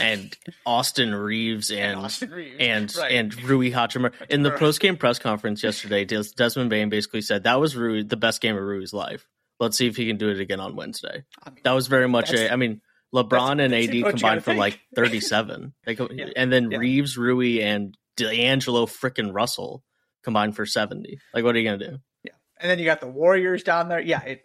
and 0.00 0.36
Austin 0.64 1.14
Reaves 1.14 1.70
and 1.70 1.98
Austin 2.00 2.30
Reaves. 2.30 2.56
and 2.60 2.94
Right. 2.96 3.12
and 3.12 3.42
Rui 3.42 3.70
Hachimura 3.72 4.12
in 4.30 4.42
the 4.42 4.50
post 4.52 4.80
game 4.80 4.96
press 4.96 5.18
conference 5.18 5.62
yesterday. 5.62 6.04
Des- 6.04 6.32
Desmond 6.36 6.70
Bane 6.70 6.88
basically 6.88 7.20
said 7.22 7.44
that 7.44 7.60
was 7.60 7.76
Rui 7.76 8.02
the 8.02 8.16
best 8.16 8.40
game 8.40 8.56
of 8.56 8.62
Rui's 8.62 8.92
life. 8.92 9.26
Let's 9.62 9.76
see 9.78 9.86
if 9.86 9.96
he 9.96 10.06
can 10.06 10.16
do 10.16 10.28
it 10.28 10.40
again 10.40 10.60
on 10.60 10.74
Wednesday. 10.76 11.24
I 11.42 11.50
mean, 11.50 11.60
That 11.64 11.72
was 11.72 11.86
very 11.86 12.08
much 12.08 12.32
a. 12.32 12.52
I 12.52 12.56
mean, 12.56 12.80
LeBron 13.14 13.62
and 13.64 13.72
AD 13.74 13.86
what 13.88 13.94
you 13.94 14.02
gotta 14.02 14.12
combined 14.12 14.40
for 14.44 14.50
think. 14.52 14.58
like 14.60 14.80
thirty-seven, 14.96 15.72
They 15.84 15.94
co- 15.94 16.08
Yeah. 16.12 16.30
and 16.36 16.52
then 16.52 16.70
Yeah. 16.70 16.78
Reaves, 16.78 17.16
Rui, 17.16 17.60
and 17.62 17.96
D'Angelo 18.16 18.86
frickin' 18.86 19.32
Russell 19.32 19.84
combined 20.24 20.56
for 20.56 20.66
seventy. 20.66 21.18
Like, 21.32 21.44
what 21.44 21.54
are 21.54 21.58
you 21.58 21.64
gonna 21.64 21.90
do? 21.90 21.98
Yeah. 22.24 22.32
And 22.60 22.70
then 22.70 22.78
you 22.78 22.84
got 22.84 23.00
the 23.00 23.06
Warriors 23.08 23.62
down 23.62 23.88
there. 23.88 24.00
Yeah, 24.00 24.22
it, 24.22 24.42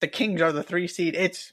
the 0.00 0.08
Kings 0.08 0.40
are 0.42 0.50
the 0.52 0.62
three 0.62 0.88
seed. 0.88 1.14
It's 1.14 1.52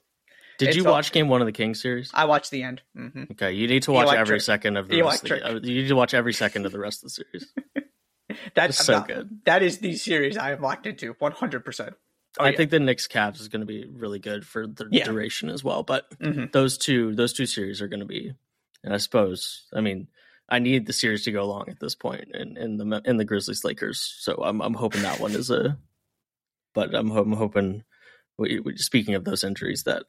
Did 0.57 0.69
It's 0.69 0.77
you 0.77 0.85
all- 0.85 0.93
watch 0.93 1.11
Game 1.11 1.27
One 1.27 1.41
of 1.41 1.45
the 1.45 1.51
Kings 1.51 1.79
series? 1.81 2.09
I 2.13 2.25
watched 2.25 2.49
the 2.49 2.63
end. 2.63 2.81
hmm 2.95 3.23
Okay, 3.33 3.51
you 3.53 3.67
need 3.67 3.83
to 3.83 3.91
watch 3.91 4.05
electric- 4.05 4.21
every 4.27 4.39
second 4.39 4.77
of 4.77 4.87
the, 4.87 5.01
rest 5.03 5.23
of 5.23 5.29
the, 5.29 5.45
uh, 5.45 5.53
You 5.61 5.81
need 5.83 5.87
to 5.89 5.95
watch 5.95 6.13
every 6.15 6.33
second 6.33 6.65
of 6.65 6.71
the 6.71 6.79
rest 6.79 7.03
of 7.03 7.11
the 7.13 7.23
series. 7.23 7.53
That's 8.55 8.83
so 8.83 8.93
not- 8.93 9.07
good. 9.07 9.39
That 9.45 9.61
is 9.63 9.77
the 9.79 9.93
series 9.95 10.37
I 10.37 10.51
am 10.53 10.61
locked 10.61 10.87
into 10.87 11.15
one 11.19 11.31
hundred 11.33 11.63
percent. 11.65 11.93
Oh, 12.39 12.45
I 12.45 12.51
yeah. 12.51 12.57
think 12.57 12.71
the 12.71 12.79
Knicks 12.79 13.07
Cavs 13.07 13.39
is 13.39 13.47
going 13.47 13.61
to 13.61 13.65
be 13.65 13.85
really 13.85 14.19
good 14.19 14.45
for 14.45 14.67
the 14.67 14.85
Yeah. 14.91 15.05
duration 15.05 15.49
as 15.49 15.63
well. 15.63 15.83
But 15.83 16.05
hmm 16.21 16.45
those 16.53 16.77
two 16.77 17.15
those 17.15 17.33
two 17.33 17.45
series 17.45 17.81
are 17.81 17.87
going 17.87 17.99
to 17.99 18.05
be 18.05 18.33
and 18.83 18.93
i 18.93 18.97
suppose 18.97 19.65
i 19.73 19.81
mean 19.81 20.07
i 20.49 20.59
need 20.59 20.85
the 20.85 20.93
series 20.93 21.23
to 21.23 21.31
go 21.31 21.45
long 21.45 21.65
at 21.67 21.79
this 21.79 21.95
point 21.95 22.25
in, 22.33 22.57
in 22.57 22.77
the 22.77 23.01
in 23.05 23.17
the 23.17 23.25
grizzlies 23.25 23.63
lakers 23.63 23.99
so 24.19 24.35
i'm 24.43 24.61
i'm 24.61 24.73
hoping 24.73 25.01
that 25.01 25.19
one 25.19 25.35
is 25.35 25.49
a 25.49 25.77
but 26.73 26.93
i'm, 26.95 27.11
I'm 27.11 27.33
hoping 27.33 27.83
we, 28.37 28.59
we, 28.59 28.77
speaking 28.77 29.15
of 29.15 29.25
those 29.25 29.43
injuries 29.43 29.83
that 29.83 30.03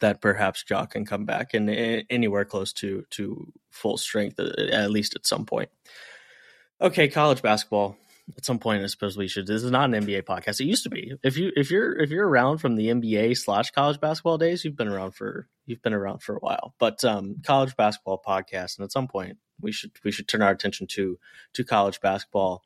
that 0.00 0.20
perhaps 0.20 0.62
Jock 0.62 0.90
can 0.92 1.06
come 1.06 1.24
back 1.24 1.54
and 1.54 1.70
anywhere 2.10 2.44
close 2.44 2.72
to 2.74 3.04
to 3.10 3.52
full 3.70 3.96
strength 3.96 4.38
at 4.38 4.90
least 4.90 5.16
at 5.16 5.26
some 5.26 5.46
point 5.46 5.70
okay 6.80 7.08
college 7.08 7.42
basketball 7.42 7.96
at 8.36 8.44
some 8.44 8.58
point, 8.58 8.82
I 8.82 8.86
suppose 8.86 9.16
we 9.16 9.28
should. 9.28 9.46
This 9.46 9.62
is 9.62 9.70
not 9.70 9.92
an 9.92 10.04
NBA 10.04 10.22
podcast. 10.22 10.60
It 10.60 10.66
used 10.66 10.84
to 10.84 10.90
be. 10.90 11.12
If 11.22 11.36
you 11.36 11.52
if 11.56 11.70
you're 11.70 11.98
if 11.98 12.10
you're 12.10 12.28
around 12.28 12.58
from 12.58 12.76
the 12.76 12.88
NBA 12.88 13.36
slash 13.38 13.70
college 13.70 14.00
basketball 14.00 14.38
days, 14.38 14.64
you've 14.64 14.76
been 14.76 14.88
around 14.88 15.12
for 15.12 15.48
you've 15.66 15.82
been 15.82 15.94
around 15.94 16.22
for 16.22 16.36
a 16.36 16.40
while. 16.40 16.74
But 16.78 17.04
um, 17.04 17.36
college 17.44 17.76
basketball 17.76 18.22
podcast, 18.26 18.78
and 18.78 18.84
at 18.84 18.92
some 18.92 19.08
point 19.08 19.38
we 19.60 19.72
should 19.72 19.92
we 20.04 20.12
should 20.12 20.28
turn 20.28 20.42
our 20.42 20.50
attention 20.50 20.86
to 20.88 21.18
to 21.54 21.64
college 21.64 22.00
basketball. 22.00 22.62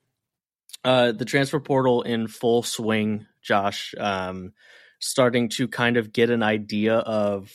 Uh, 0.85 1.13
the 1.13 1.25
transfer 1.25 1.61
portal 1.61 2.03
in 2.03 2.29
full 2.29 2.63
swing, 2.63 3.27
Josh. 3.43 3.95
Um, 3.99 4.53
starting 4.99 5.51
to 5.51 5.69
kind 5.69 5.97
of 5.97 6.13
get 6.13 6.31
an 6.31 6.43
idea 6.43 6.97
of 6.97 7.53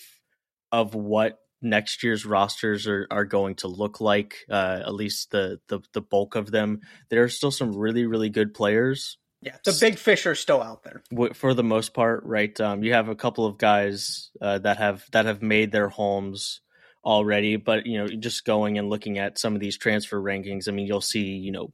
of 0.71 0.93
what 0.95 1.39
next 1.61 2.03
year's 2.03 2.25
rosters 2.25 2.87
are, 2.87 3.07
are 3.11 3.25
going 3.25 3.55
to 3.55 3.67
look 3.67 3.99
like. 4.01 4.45
Uh, 4.49 4.81
at 4.85 4.93
least 4.93 5.31
the, 5.31 5.59
the 5.67 5.79
the 5.93 6.01
bulk 6.01 6.35
of 6.35 6.51
them. 6.51 6.81
There 7.09 7.23
are 7.23 7.29
still 7.29 7.51
some 7.51 7.75
really 7.75 8.05
really 8.05 8.29
good 8.29 8.53
players 8.53 9.17
Yeah, 9.41 9.55
the 9.63 9.77
big 9.79 9.97
fish 9.97 10.25
are 10.25 10.35
still 10.35 10.61
out 10.61 10.83
there 10.83 11.01
for 11.33 11.53
the 11.53 11.63
most 11.63 11.93
part, 11.93 12.23
right? 12.25 12.59
Um, 12.59 12.83
you 12.83 12.93
have 12.93 13.07
a 13.07 13.15
couple 13.15 13.45
of 13.45 13.57
guys 13.57 14.31
uh, 14.41 14.59
that 14.59 14.77
have 14.77 15.05
that 15.11 15.25
have 15.25 15.41
made 15.41 15.71
their 15.71 15.89
homes 15.89 16.61
already, 17.05 17.55
but 17.55 17.85
you 17.85 17.97
know, 17.97 18.07
just 18.07 18.45
going 18.45 18.77
and 18.77 18.89
looking 18.89 19.17
at 19.17 19.39
some 19.39 19.55
of 19.55 19.61
these 19.61 19.77
transfer 19.77 20.21
rankings, 20.21 20.67
I 20.67 20.71
mean, 20.71 20.87
you'll 20.87 21.01
see, 21.01 21.37
you 21.37 21.51
know, 21.51 21.71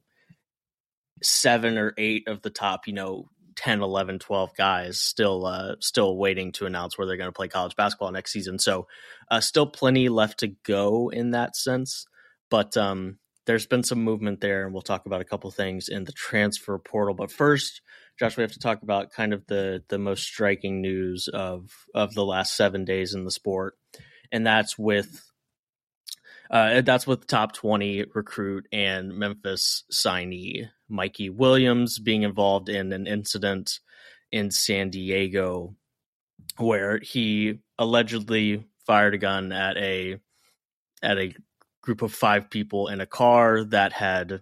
seven 1.22 1.78
or 1.78 1.92
eight 1.98 2.28
of 2.28 2.42
the 2.42 2.50
top, 2.50 2.86
you 2.86 2.92
know, 2.92 3.28
10, 3.56 3.82
11, 3.82 4.18
12 4.18 4.54
guys 4.56 5.00
still 5.00 5.46
uh, 5.46 5.74
still 5.80 6.16
waiting 6.16 6.52
to 6.52 6.66
announce 6.66 6.96
where 6.96 7.06
they're 7.06 7.16
going 7.16 7.28
to 7.28 7.32
play 7.32 7.48
college 7.48 7.76
basketball 7.76 8.12
next 8.12 8.32
season. 8.32 8.58
So, 8.58 8.86
uh, 9.30 9.40
still 9.40 9.66
plenty 9.66 10.08
left 10.08 10.40
to 10.40 10.48
go 10.48 11.08
in 11.08 11.32
that 11.32 11.56
sense, 11.56 12.06
but 12.50 12.76
um, 12.76 13.18
there's 13.46 13.66
been 13.66 13.82
some 13.82 14.02
movement 14.02 14.40
there, 14.40 14.64
and 14.64 14.72
we'll 14.72 14.82
talk 14.82 15.06
about 15.06 15.20
a 15.20 15.24
couple 15.24 15.50
things 15.50 15.88
in 15.88 16.04
the 16.04 16.12
transfer 16.12 16.78
portal. 16.78 17.14
But 17.14 17.32
first, 17.32 17.80
Josh, 18.18 18.36
we 18.36 18.42
have 18.42 18.52
to 18.52 18.58
talk 18.58 18.82
about 18.82 19.12
kind 19.12 19.32
of 19.32 19.46
the 19.46 19.82
the 19.88 19.98
most 19.98 20.24
striking 20.24 20.80
news 20.80 21.28
of 21.32 21.70
of 21.94 22.14
the 22.14 22.24
last 22.24 22.56
seven 22.56 22.84
days 22.84 23.14
in 23.14 23.24
the 23.24 23.30
sport, 23.30 23.74
and 24.30 24.46
that's 24.46 24.76
with 24.76 25.30
uh, 26.50 26.82
that's 26.82 27.06
with 27.06 27.26
top 27.26 27.52
twenty 27.52 28.04
recruit 28.14 28.66
and 28.72 29.16
Memphis 29.16 29.84
signee 29.92 30.68
Mikey 30.88 31.30
Williams 31.30 31.98
being 31.98 32.22
involved 32.22 32.68
in 32.68 32.92
an 32.92 33.06
incident 33.06 33.80
in 34.30 34.50
San 34.50 34.90
Diego 34.90 35.74
where 36.58 36.98
he 36.98 37.58
allegedly 37.78 38.64
fired 38.86 39.14
a 39.14 39.18
gun 39.18 39.52
at 39.52 39.76
a 39.76 40.16
at 41.02 41.18
a 41.18 41.34
group 41.82 42.02
of 42.02 42.12
five 42.12 42.50
people 42.50 42.88
in 42.88 43.00
a 43.00 43.06
car 43.06 43.64
that 43.64 43.92
had 43.92 44.40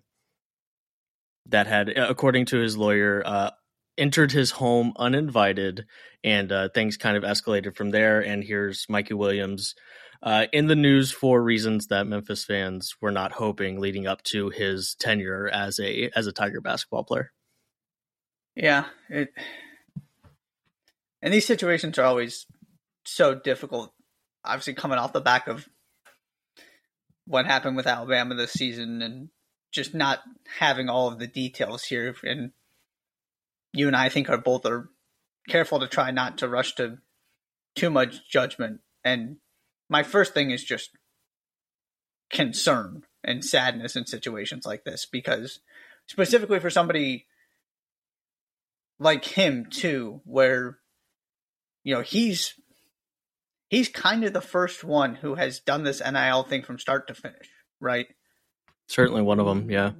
that 1.46 1.66
had, 1.66 1.90
according 1.90 2.46
to 2.46 2.58
his 2.58 2.76
lawyer, 2.76 3.22
uh, 3.24 3.50
entered 3.98 4.32
his 4.32 4.52
home 4.52 4.92
uninvited, 4.96 5.86
and 6.22 6.50
uh, 6.50 6.68
things 6.70 6.96
kind 6.96 7.16
of 7.16 7.22
escalated 7.22 7.76
from 7.76 7.90
there. 7.90 8.20
And 8.20 8.42
here's 8.42 8.86
Mikey 8.88 9.14
Williams 9.14 9.74
uh, 10.22 10.46
in 10.52 10.66
the 10.66 10.76
news 10.76 11.12
for 11.12 11.42
reasons 11.42 11.88
that 11.88 12.06
Memphis 12.06 12.44
fans 12.44 12.94
were 13.00 13.10
not 13.10 13.32
hoping 13.32 13.80
leading 13.80 14.06
up 14.06 14.22
to 14.24 14.50
his 14.50 14.94
tenure 14.98 15.48
as 15.52 15.78
a 15.78 16.10
as 16.14 16.26
a 16.26 16.32
Tiger 16.32 16.60
basketball 16.60 17.04
player. 17.04 17.32
Yeah, 18.54 18.86
it 19.08 19.30
and 21.22 21.32
these 21.32 21.46
situations 21.46 21.98
are 21.98 22.04
always 22.04 22.46
so 23.04 23.34
difficult. 23.34 23.92
Obviously, 24.44 24.74
coming 24.74 24.98
off 24.98 25.14
the 25.14 25.20
back 25.20 25.48
of 25.48 25.68
what 27.26 27.46
happened 27.46 27.76
with 27.76 27.86
Alabama 27.86 28.34
this 28.34 28.52
season 28.52 29.00
and 29.00 29.30
just 29.72 29.94
not 29.94 30.20
having 30.58 30.88
all 30.88 31.08
of 31.08 31.18
the 31.18 31.26
details 31.26 31.84
here. 31.84 32.14
And 32.22 32.52
you 33.72 33.86
and 33.86 33.96
I 33.96 34.10
think 34.10 34.28
are 34.28 34.38
both 34.38 34.66
are 34.66 34.90
careful 35.48 35.80
to 35.80 35.88
try 35.88 36.10
not 36.10 36.38
to 36.38 36.48
rush 36.48 36.74
to 36.76 36.98
too 37.74 37.90
much 37.90 38.28
judgment. 38.28 38.80
And 39.02 39.38
my 39.88 40.02
first 40.02 40.34
thing 40.34 40.50
is 40.50 40.64
just 40.64 40.90
concern 42.30 43.02
and 43.22 43.44
sadness 43.44 43.96
in 43.96 44.06
situations 44.06 44.66
like 44.66 44.84
this 44.84 45.06
because 45.06 45.60
specifically 46.06 46.58
for 46.58 46.70
somebody 46.70 47.26
like 48.98 49.24
him 49.24 49.66
too 49.70 50.20
where 50.24 50.78
you 51.82 51.94
know 51.94 52.00
he's 52.00 52.54
he's 53.68 53.88
kind 53.88 54.24
of 54.24 54.32
the 54.32 54.40
first 54.40 54.84
one 54.84 55.16
who 55.16 55.34
has 55.34 55.60
done 55.60 55.84
this 55.84 56.00
NIL 56.00 56.44
thing 56.44 56.62
from 56.62 56.78
start 56.78 57.08
to 57.08 57.14
finish, 57.14 57.48
right? 57.80 58.06
Certainly 58.86 59.22
one 59.22 59.40
of 59.40 59.46
them, 59.46 59.70
yeah. 59.70 59.92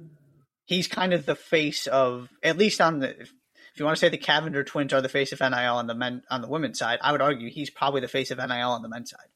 He's 0.65 0.87
kind 0.87 1.13
of 1.13 1.25
the 1.25 1.35
face 1.35 1.85
of 1.87 2.29
at 2.41 2.57
least 2.57 2.81
on 2.81 2.99
the 2.99 3.09
if 3.19 3.79
you 3.79 3.85
want 3.85 3.97
to 3.97 3.99
say 3.99 4.09
the 4.09 4.17
Cavinder 4.17 4.65
twins 4.65 4.93
are 4.93 5.01
the 5.01 5.09
face 5.09 5.33
of 5.33 5.41
NIL 5.41 5.51
on 5.51 5.87
the 5.87 5.95
men 5.95 6.23
on 6.29 6.41
the 6.41 6.47
women's 6.47 6.79
side, 6.79 6.99
I 7.01 7.11
would 7.11 7.21
argue 7.21 7.49
he's 7.49 7.69
probably 7.69 8.01
the 8.01 8.07
face 8.07 8.31
of 8.31 8.37
NIL 8.37 8.71
on 8.71 8.81
the 8.81 8.89
men's 8.89 9.09
side. 9.09 9.27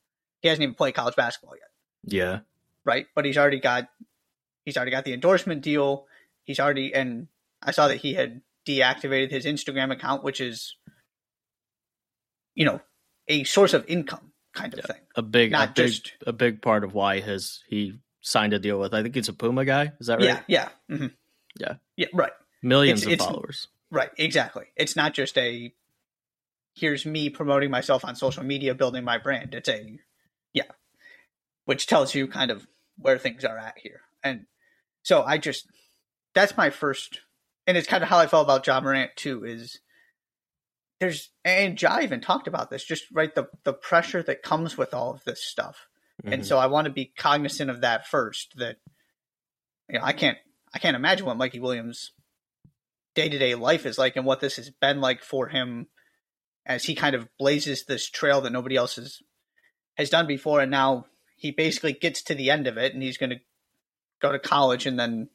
He 0.41 0.47
hasn't 0.47 0.63
even 0.63 0.75
played 0.75 0.95
college 0.95 1.15
basketball 1.15 1.55
yet. 1.55 1.69
Yeah. 2.13 2.39
Right? 2.85 3.07
But 3.15 3.25
he's 3.25 3.37
already 3.37 3.59
got 3.59 3.89
he's 4.65 4.77
already 4.77 4.91
got 4.91 5.05
the 5.05 5.13
endorsement 5.13 5.61
deal. 5.61 6.05
He's 6.43 6.59
already 6.59 6.93
and 6.93 7.27
I 7.61 7.71
saw 7.71 7.87
that 7.87 7.97
he 7.97 8.13
had 8.13 8.41
deactivated 8.65 9.31
his 9.31 9.45
Instagram 9.45 9.91
account, 9.91 10.23
which 10.23 10.39
is 10.41 10.75
you 12.55 12.65
know, 12.65 12.81
a 13.29 13.45
source 13.45 13.73
of 13.73 13.85
income 13.87 14.33
kind 14.53 14.73
of 14.73 14.79
yeah, 14.79 14.93
thing. 14.93 15.01
A 15.15 15.21
big, 15.21 15.51
not 15.51 15.69
a 15.69 15.71
big, 15.73 15.87
just 15.87 16.13
a 16.27 16.33
big 16.33 16.61
part 16.61 16.83
of 16.83 16.93
why 16.93 17.21
his 17.21 17.63
he 17.69 17.99
signed 18.21 18.53
a 18.53 18.59
deal 18.59 18.77
with. 18.77 18.93
I 18.93 19.01
think 19.01 19.15
it's 19.15 19.29
a 19.29 19.33
Puma 19.33 19.63
guy. 19.63 19.93
Is 19.99 20.07
that 20.07 20.19
right? 20.19 20.25
Yeah, 20.25 20.41
yeah, 20.47 20.69
mm-hmm. 20.91 21.07
yeah, 21.57 21.75
yeah. 21.95 22.07
Right. 22.13 22.33
Millions 22.61 22.99
it's, 22.99 23.07
of 23.07 23.13
it's, 23.13 23.25
followers. 23.25 23.67
Right. 23.89 24.09
Exactly. 24.17 24.65
It's 24.75 24.97
not 24.97 25.13
just 25.13 25.37
a 25.37 25.73
here's 26.75 27.05
me 27.05 27.29
promoting 27.29 27.71
myself 27.71 28.03
on 28.03 28.15
social 28.15 28.43
media, 28.43 28.75
building 28.75 29.05
my 29.05 29.17
brand. 29.17 29.55
It's 29.55 29.69
a 29.69 29.99
which 31.69 31.85
tells 31.85 32.15
you 32.15 32.27
kind 32.27 32.49
of 32.49 32.65
where 32.97 33.19
things 33.19 33.45
are 33.45 33.55
at 33.55 33.77
here. 33.77 34.01
And 34.23 34.47
so 35.03 35.21
I 35.21 35.37
just 35.37 35.67
that's 36.33 36.57
my 36.57 36.71
first, 36.71 37.19
and 37.67 37.77
it's 37.77 37.87
kind 37.87 38.01
of 38.01 38.09
how 38.09 38.17
I 38.17 38.25
felt 38.25 38.47
about 38.47 38.65
Ja 38.65 38.81
Morant 38.81 39.11
too. 39.15 39.43
Is 39.45 39.79
there's 40.99 41.29
and 41.45 41.79
Ja 41.79 41.99
even 41.99 42.21
talked 42.21 42.47
about 42.47 42.71
this, 42.71 42.83
just 42.83 43.03
right 43.13 43.35
the 43.35 43.49
the 43.65 43.73
pressure 43.73 44.23
that 44.23 44.41
comes 44.41 44.79
with 44.79 44.95
all 44.95 45.13
of 45.13 45.23
this 45.25 45.43
stuff. 45.43 45.85
Mm-hmm. 46.23 46.33
And 46.33 46.45
so 46.45 46.57
I 46.57 46.65
want 46.65 46.85
to 46.85 46.91
be 46.91 47.13
cognizant 47.15 47.69
of 47.69 47.81
that 47.81 48.07
first. 48.07 48.55
That 48.57 48.77
you 49.87 49.99
know, 49.99 50.03
I 50.03 50.13
can't 50.13 50.39
I 50.73 50.79
can't 50.79 50.95
imagine 50.95 51.27
what 51.27 51.37
Mikey 51.37 51.59
Williams 51.59 52.13
day 53.13 53.29
to 53.29 53.37
day 53.37 53.53
life 53.53 53.85
is 53.85 53.99
like 53.99 54.15
and 54.15 54.25
what 54.25 54.39
this 54.39 54.55
has 54.55 54.71
been 54.71 55.01
like 55.01 55.21
for 55.21 55.49
him 55.49 55.85
as 56.65 56.85
he 56.85 56.95
kind 56.95 57.15
of 57.15 57.29
blazes 57.37 57.85
this 57.85 58.09
trail 58.09 58.41
that 58.41 58.51
nobody 58.51 58.75
else 58.75 58.95
has 58.95 59.19
has 59.97 60.09
done 60.09 60.25
before 60.25 60.61
and 60.61 60.71
now 60.71 61.05
he 61.39 61.51
basically 61.51 61.93
gets 61.93 62.21
to 62.21 62.35
the 62.35 62.49
end 62.51 62.67
of 62.67 62.77
it 62.77 62.93
and 62.93 63.01
he's 63.01 63.17
going 63.17 63.29
to 63.29 63.39
go 64.21 64.31
to 64.31 64.39
college 64.39 64.85
and 64.85 64.99
then 64.99 65.29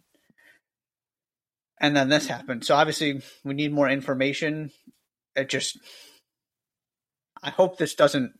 and 1.81 1.97
then 1.97 2.09
this 2.09 2.27
happened 2.27 2.65
so 2.65 2.75
obviously 2.75 3.23
we 3.43 3.55
need 3.55 3.73
more 3.73 3.89
information 3.89 4.71
it 5.35 5.49
just 5.49 5.79
I 7.43 7.51
hope 7.51 7.77
this 7.77 7.95
doesn't 7.95 8.33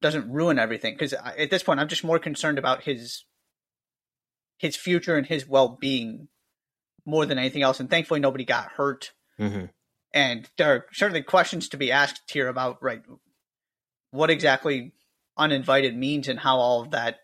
doesn't 0.00 0.30
ruin 0.30 0.58
everything 0.58 0.94
because 0.94 1.12
at 1.12 1.50
this 1.50 1.62
point 1.62 1.80
I'm 1.80 1.88
just 1.88 2.04
more 2.04 2.18
concerned 2.18 2.58
about 2.58 2.84
his 2.84 3.24
his 4.58 4.76
future 4.76 5.16
and 5.16 5.26
his 5.26 5.46
well 5.46 5.76
being 5.80 6.28
more 7.04 7.26
than 7.26 7.38
anything 7.38 7.62
else. 7.62 7.80
And 7.80 7.88
thankfully 7.88 8.20
nobody 8.20 8.44
got 8.44 8.72
hurt. 8.72 9.12
Mm-hmm. 9.38 9.66
And 10.12 10.48
there 10.56 10.72
are 10.72 10.86
certainly 10.92 11.22
questions 11.22 11.68
to 11.68 11.76
be 11.76 11.92
asked 11.92 12.30
here 12.30 12.48
about 12.48 12.82
right 12.82 13.02
what 14.10 14.30
exactly 14.30 14.92
uninvited 15.36 15.96
means 15.96 16.28
and 16.28 16.40
how 16.40 16.58
all 16.58 16.82
of 16.82 16.90
that 16.90 17.18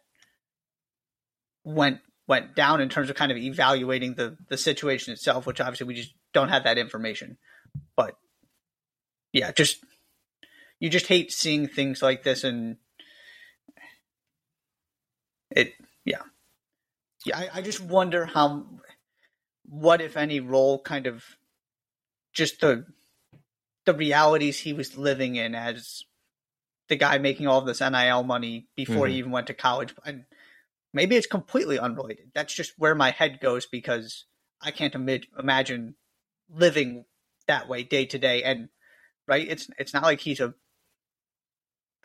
went 1.64 2.00
went 2.26 2.54
down 2.54 2.80
in 2.80 2.88
terms 2.88 3.10
of 3.10 3.16
kind 3.16 3.32
of 3.32 3.38
evaluating 3.38 4.14
the 4.14 4.36
the 4.48 4.56
situation 4.56 5.12
itself, 5.12 5.46
which 5.46 5.60
obviously 5.60 5.86
we 5.86 5.94
just 5.94 6.14
don't 6.32 6.48
have 6.48 6.64
that 6.64 6.78
information. 6.78 7.38
But 7.96 8.16
yeah, 9.32 9.52
just 9.52 9.84
you 10.78 10.88
just 10.90 11.06
hate 11.06 11.32
seeing 11.32 11.68
things 11.68 12.02
like 12.02 12.22
this, 12.22 12.44
and 12.44 12.76
it 15.50 15.74
yeah 16.04 16.22
yeah. 17.24 17.38
I, 17.38 17.48
I 17.54 17.62
just 17.62 17.80
wonder 17.80 18.26
how 18.26 18.66
what 19.64 20.00
if 20.00 20.16
any 20.16 20.40
role 20.40 20.80
kind 20.80 21.06
of 21.06 21.24
just 22.32 22.60
the 22.60 22.86
the 23.84 23.94
realities 23.94 24.60
he 24.60 24.72
was 24.72 24.96
living 24.96 25.36
in 25.36 25.54
as 25.54 26.04
the 26.92 26.96
guy 26.96 27.16
making 27.16 27.46
all 27.46 27.58
of 27.58 27.64
this 27.64 27.80
NIL 27.80 28.22
money 28.22 28.68
before 28.76 29.06
mm-hmm. 29.06 29.12
he 29.12 29.18
even 29.18 29.30
went 29.30 29.46
to 29.46 29.54
college. 29.54 29.94
And 30.04 30.26
maybe 30.92 31.16
it's 31.16 31.26
completely 31.26 31.78
unrelated. 31.78 32.32
That's 32.34 32.52
just 32.52 32.74
where 32.76 32.94
my 32.94 33.12
head 33.12 33.40
goes 33.40 33.64
because 33.64 34.26
I 34.60 34.72
can't 34.72 34.94
Im- 34.94 35.22
imagine 35.38 35.94
living 36.54 37.06
that 37.46 37.66
way 37.66 37.82
day 37.82 38.04
to 38.04 38.18
day. 38.18 38.42
And 38.42 38.68
right? 39.26 39.48
It's 39.48 39.70
it's 39.78 39.94
not 39.94 40.02
like 40.02 40.20
he's 40.20 40.38
a 40.38 40.52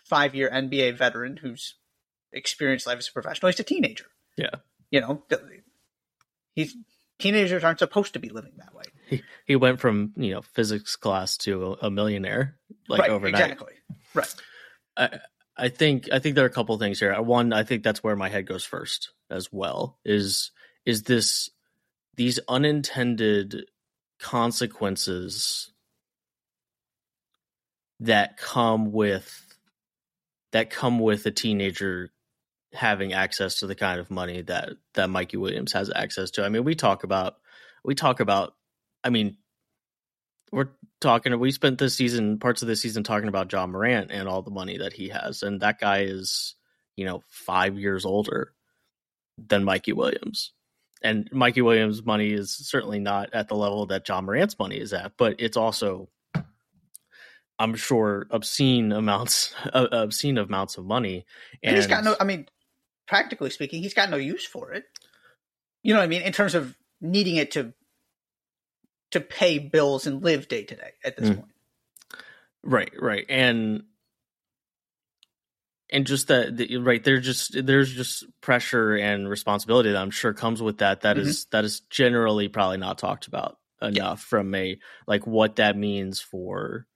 five 0.05 0.33
year 0.33 0.49
NBA 0.49 0.97
veteran 0.97 1.35
who's 1.35 1.75
experienced 2.31 2.87
life 2.87 2.99
as 2.99 3.09
a 3.09 3.11
professional. 3.11 3.51
He's 3.51 3.59
a 3.59 3.63
teenager. 3.63 4.05
Yeah, 4.37 4.55
you 4.89 5.01
know, 5.01 5.21
he's 6.53 6.77
teenagers 7.19 7.65
aren't 7.65 7.79
supposed 7.79 8.13
to 8.13 8.19
be 8.19 8.29
living 8.29 8.53
that 8.59 8.73
way. 8.73 8.83
He, 9.09 9.23
he 9.45 9.55
went 9.57 9.81
from 9.81 10.13
you 10.15 10.33
know 10.33 10.43
physics 10.43 10.95
class 10.95 11.35
to 11.39 11.75
a, 11.81 11.87
a 11.87 11.91
millionaire 11.91 12.55
like 12.87 13.01
right, 13.01 13.09
overnight. 13.09 13.41
Exactly. 13.41 13.73
Right. 14.13 14.33
I, 14.97 15.19
I 15.55 15.69
think 15.69 16.09
I 16.11 16.19
think 16.19 16.35
there 16.35 16.43
are 16.43 16.47
a 16.49 16.51
couple 16.51 16.77
things 16.77 16.99
here. 16.99 17.19
One, 17.21 17.53
I 17.53 17.63
think 17.63 17.83
that's 17.83 18.03
where 18.03 18.15
my 18.15 18.29
head 18.29 18.45
goes 18.45 18.65
first 18.65 19.11
as 19.29 19.51
well. 19.51 19.97
Is 20.03 20.51
is 20.85 21.03
this 21.03 21.49
these 22.15 22.39
unintended 22.47 23.65
consequences 24.19 25.71
that 27.99 28.37
come 28.37 28.91
with 28.91 29.55
that 30.51 30.69
come 30.69 30.99
with 30.99 31.25
a 31.25 31.31
teenager 31.31 32.11
having 32.73 33.13
access 33.13 33.55
to 33.55 33.67
the 33.67 33.75
kind 33.75 33.99
of 33.99 34.11
money 34.11 34.41
that 34.41 34.69
that 34.93 35.09
Mikey 35.09 35.37
Williams 35.37 35.73
has 35.73 35.91
access 35.93 36.31
to. 36.31 36.45
I 36.45 36.49
mean, 36.49 36.63
we 36.63 36.75
talk 36.75 37.03
about 37.03 37.37
we 37.83 37.95
talk 37.95 38.19
about 38.19 38.53
I 39.03 39.09
mean, 39.09 39.37
we're 40.51 40.69
talking. 41.01 41.37
We 41.39 41.51
spent 41.51 41.77
this 41.77 41.95
season, 41.95 42.39
parts 42.39 42.61
of 42.61 42.67
this 42.67 42.81
season, 42.81 43.03
talking 43.03 43.27
about 43.27 43.51
Ja 43.51 43.65
Morant 43.67 44.11
and 44.11 44.27
all 44.27 44.41
the 44.41 44.51
money 44.51 44.77
that 44.79 44.93
he 44.93 45.09
has, 45.09 45.43
and 45.43 45.61
that 45.61 45.79
guy 45.79 46.03
is, 46.03 46.55
you 46.95 47.05
know, 47.05 47.23
five 47.29 47.77
years 47.77 48.05
older 48.05 48.53
than 49.37 49.63
Mikey 49.63 49.93
Williams. 49.93 50.53
And 51.03 51.29
Mikey 51.31 51.61
Williams' 51.61 52.03
money 52.03 52.31
is 52.31 52.51
certainly 52.51 52.99
not 52.99 53.33
at 53.33 53.47
the 53.47 53.55
level 53.55 53.85
that 53.87 54.07
Ja 54.07 54.19
Morant's 54.21 54.57
money 54.57 54.77
is 54.77 54.93
at, 54.93 55.13
but 55.17 55.35
it's 55.39 55.57
also, 55.57 56.09
I'm 57.59 57.75
sure, 57.75 58.27
obscene 58.31 58.91
amounts, 58.91 59.53
uh, 59.73 59.87
obscene 59.91 60.37
amounts 60.37 60.77
of 60.77 60.85
money. 60.85 61.25
And, 61.61 61.69
and 61.69 61.75
he's 61.75 61.87
got 61.87 62.03
no. 62.03 62.15
I 62.19 62.23
mean, 62.23 62.47
practically 63.07 63.51
speaking, 63.51 63.81
he's 63.81 63.93
got 63.93 64.09
no 64.09 64.17
use 64.17 64.45
for 64.45 64.71
it. 64.73 64.85
You 65.83 65.93
know 65.93 65.99
what 65.99 66.05
I 66.05 66.07
mean? 66.07 66.23
In 66.23 66.33
terms 66.33 66.55
of 66.55 66.75
needing 66.99 67.35
it 67.35 67.51
to 67.51 67.73
to 69.11 69.21
pay 69.21 69.59
bills 69.59 70.07
and 70.07 70.23
live 70.23 70.47
day 70.47 70.63
to 70.63 70.75
day 70.75 70.91
at 71.03 71.17
this 71.17 71.29
mm. 71.29 71.35
point. 71.35 71.51
Right, 72.63 72.91
right. 72.99 73.25
And 73.29 73.83
and 75.89 76.05
just 76.05 76.27
that 76.27 76.57
the, 76.57 76.77
right 76.77 77.03
there's 77.03 77.25
just 77.25 77.65
there's 77.65 77.93
just 77.93 78.25
pressure 78.41 78.95
and 78.95 79.29
responsibility 79.29 79.91
that 79.91 80.01
I'm 80.01 80.11
sure 80.11 80.33
comes 80.33 80.61
with 80.61 80.79
that 80.79 81.01
That 81.01 81.17
mm-hmm. 81.17 81.27
is 81.27 81.45
that 81.51 81.65
is 81.65 81.81
generally 81.89 82.49
probably 82.49 82.77
not 82.77 82.97
talked 82.97 83.27
about 83.27 83.57
enough 83.81 83.95
yeah. 83.95 84.15
from 84.15 84.53
a 84.55 84.77
like 85.07 85.25
what 85.25 85.57
that 85.57 85.77
means 85.77 86.19
for 86.19 86.87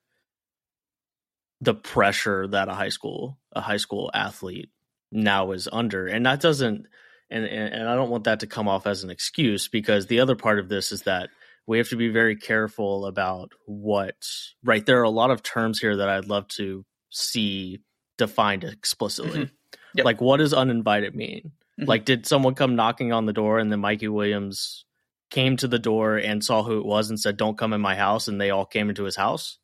the 1.61 1.75
pressure 1.75 2.47
that 2.47 2.69
a 2.69 2.73
high 2.73 2.89
school 2.89 3.37
a 3.53 3.61
high 3.61 3.77
school 3.77 4.09
athlete 4.13 4.69
now 5.11 5.51
is 5.51 5.69
under 5.71 6.07
and 6.07 6.25
that 6.25 6.41
doesn't 6.41 6.87
and, 7.29 7.45
and 7.45 7.73
and 7.73 7.87
I 7.87 7.95
don't 7.95 8.09
want 8.09 8.25
that 8.25 8.41
to 8.41 8.47
come 8.47 8.67
off 8.67 8.87
as 8.87 9.03
an 9.03 9.09
excuse 9.09 9.67
because 9.67 10.07
the 10.07 10.19
other 10.19 10.35
part 10.35 10.59
of 10.59 10.69
this 10.69 10.91
is 10.91 11.03
that 11.03 11.29
we 11.67 11.77
have 11.77 11.89
to 11.89 11.95
be 11.95 12.09
very 12.09 12.35
careful 12.35 13.05
about 13.05 13.51
what 13.65 14.15
right 14.63 14.85
there 14.85 14.99
are 14.99 15.03
a 15.03 15.09
lot 15.09 15.31
of 15.31 15.43
terms 15.43 15.79
here 15.79 15.97
that 15.97 16.09
I'd 16.09 16.25
love 16.25 16.47
to 16.49 16.85
see 17.09 17.79
defined 18.17 18.63
explicitly. 18.63 19.31
Mm-hmm. 19.31 19.55
Yep. 19.95 20.05
Like 20.05 20.21
what 20.21 20.37
does 20.37 20.53
uninvited 20.53 21.15
mean? 21.15 21.51
Mm-hmm. 21.79 21.89
Like 21.89 22.05
did 22.05 22.25
someone 22.25 22.55
come 22.55 22.75
knocking 22.75 23.13
on 23.13 23.25
the 23.25 23.33
door 23.33 23.59
and 23.59 23.71
then 23.71 23.79
Mikey 23.79 24.07
Williams 24.07 24.85
came 25.29 25.55
to 25.57 25.67
the 25.67 25.79
door 25.79 26.17
and 26.17 26.43
saw 26.43 26.63
who 26.63 26.79
it 26.79 26.85
was 26.85 27.09
and 27.09 27.19
said 27.19 27.37
don't 27.37 27.57
come 27.57 27.73
in 27.73 27.81
my 27.81 27.95
house 27.95 28.27
and 28.27 28.39
they 28.39 28.49
all 28.49 28.65
came 28.65 28.89
into 28.89 29.03
his 29.03 29.15
house? 29.15 29.57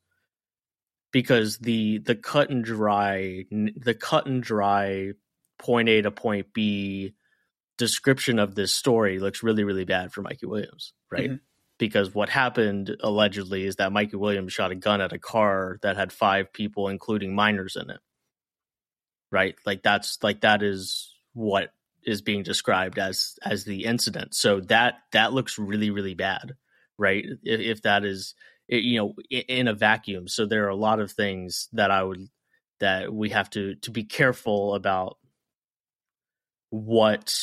Because 1.11 1.57
the 1.57 1.99
the 1.99 2.15
cut 2.15 2.49
and 2.49 2.63
dry 2.63 3.45
the 3.49 3.95
cut 3.95 4.27
and 4.27 4.43
dry 4.43 5.11
point 5.57 5.89
A 5.89 6.01
to 6.03 6.11
point 6.11 6.53
B 6.53 7.13
description 7.77 8.39
of 8.39 8.55
this 8.55 8.73
story 8.73 9.19
looks 9.19 9.43
really 9.43 9.63
really 9.63 9.85
bad 9.85 10.11
for 10.11 10.21
Mikey 10.21 10.45
Williams, 10.45 10.93
right? 11.11 11.29
Mm-hmm 11.29 11.46
because 11.77 12.13
what 12.13 12.29
happened 12.29 12.95
allegedly 13.01 13.65
is 13.65 13.75
that 13.77 13.91
Mikey 13.91 14.17
Williams 14.17 14.53
shot 14.53 14.71
a 14.71 14.75
gun 14.75 15.01
at 15.01 15.13
a 15.13 15.19
car 15.19 15.77
that 15.81 15.97
had 15.97 16.11
five 16.11 16.51
people, 16.51 16.87
including 16.87 17.35
minors, 17.35 17.75
in 17.75 17.89
it. 17.89 17.99
Right, 19.31 19.55
like 19.65 19.83
that's 19.83 20.17
like 20.23 20.41
that 20.41 20.63
is 20.63 21.13
what 21.33 21.73
is 22.03 22.21
being 22.21 22.43
described 22.43 22.97
as 22.97 23.35
as 23.43 23.65
the 23.65 23.83
incident. 23.83 24.33
So 24.33 24.61
that 24.61 24.95
that 25.11 25.33
looks 25.33 25.59
really 25.59 25.89
really 25.89 26.13
bad, 26.13 26.53
right? 26.97 27.25
If, 27.43 27.59
if 27.59 27.81
that 27.81 28.05
is 28.05 28.35
you 28.67 28.97
know 28.97 29.15
in 29.29 29.67
a 29.67 29.73
vacuum. 29.73 30.27
So 30.27 30.45
there 30.45 30.65
are 30.65 30.69
a 30.69 30.75
lot 30.75 30.99
of 30.99 31.11
things 31.11 31.67
that 31.73 31.91
I 31.91 32.03
would 32.03 32.29
that 32.79 33.13
we 33.13 33.29
have 33.29 33.49
to 33.51 33.75
to 33.75 33.91
be 33.91 34.03
careful 34.03 34.75
about 34.75 35.17
what 36.69 37.33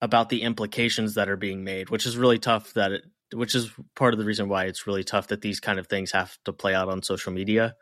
about 0.00 0.28
the 0.28 0.42
implications 0.42 1.14
that 1.14 1.28
are 1.28 1.36
being 1.36 1.64
made, 1.64 1.90
which 1.90 2.06
is 2.06 2.16
really 2.16 2.38
tough 2.38 2.74
that 2.74 2.92
it 2.92 3.04
which 3.34 3.54
is 3.54 3.70
part 3.94 4.14
of 4.14 4.18
the 4.18 4.24
reason 4.24 4.48
why 4.48 4.64
it's 4.64 4.86
really 4.86 5.04
tough 5.04 5.28
that 5.28 5.40
these 5.40 5.60
kind 5.60 5.78
of 5.78 5.86
things 5.86 6.12
have 6.12 6.36
to 6.44 6.52
play 6.52 6.74
out 6.74 6.88
on 6.88 7.02
social 7.02 7.32
media 7.32 7.74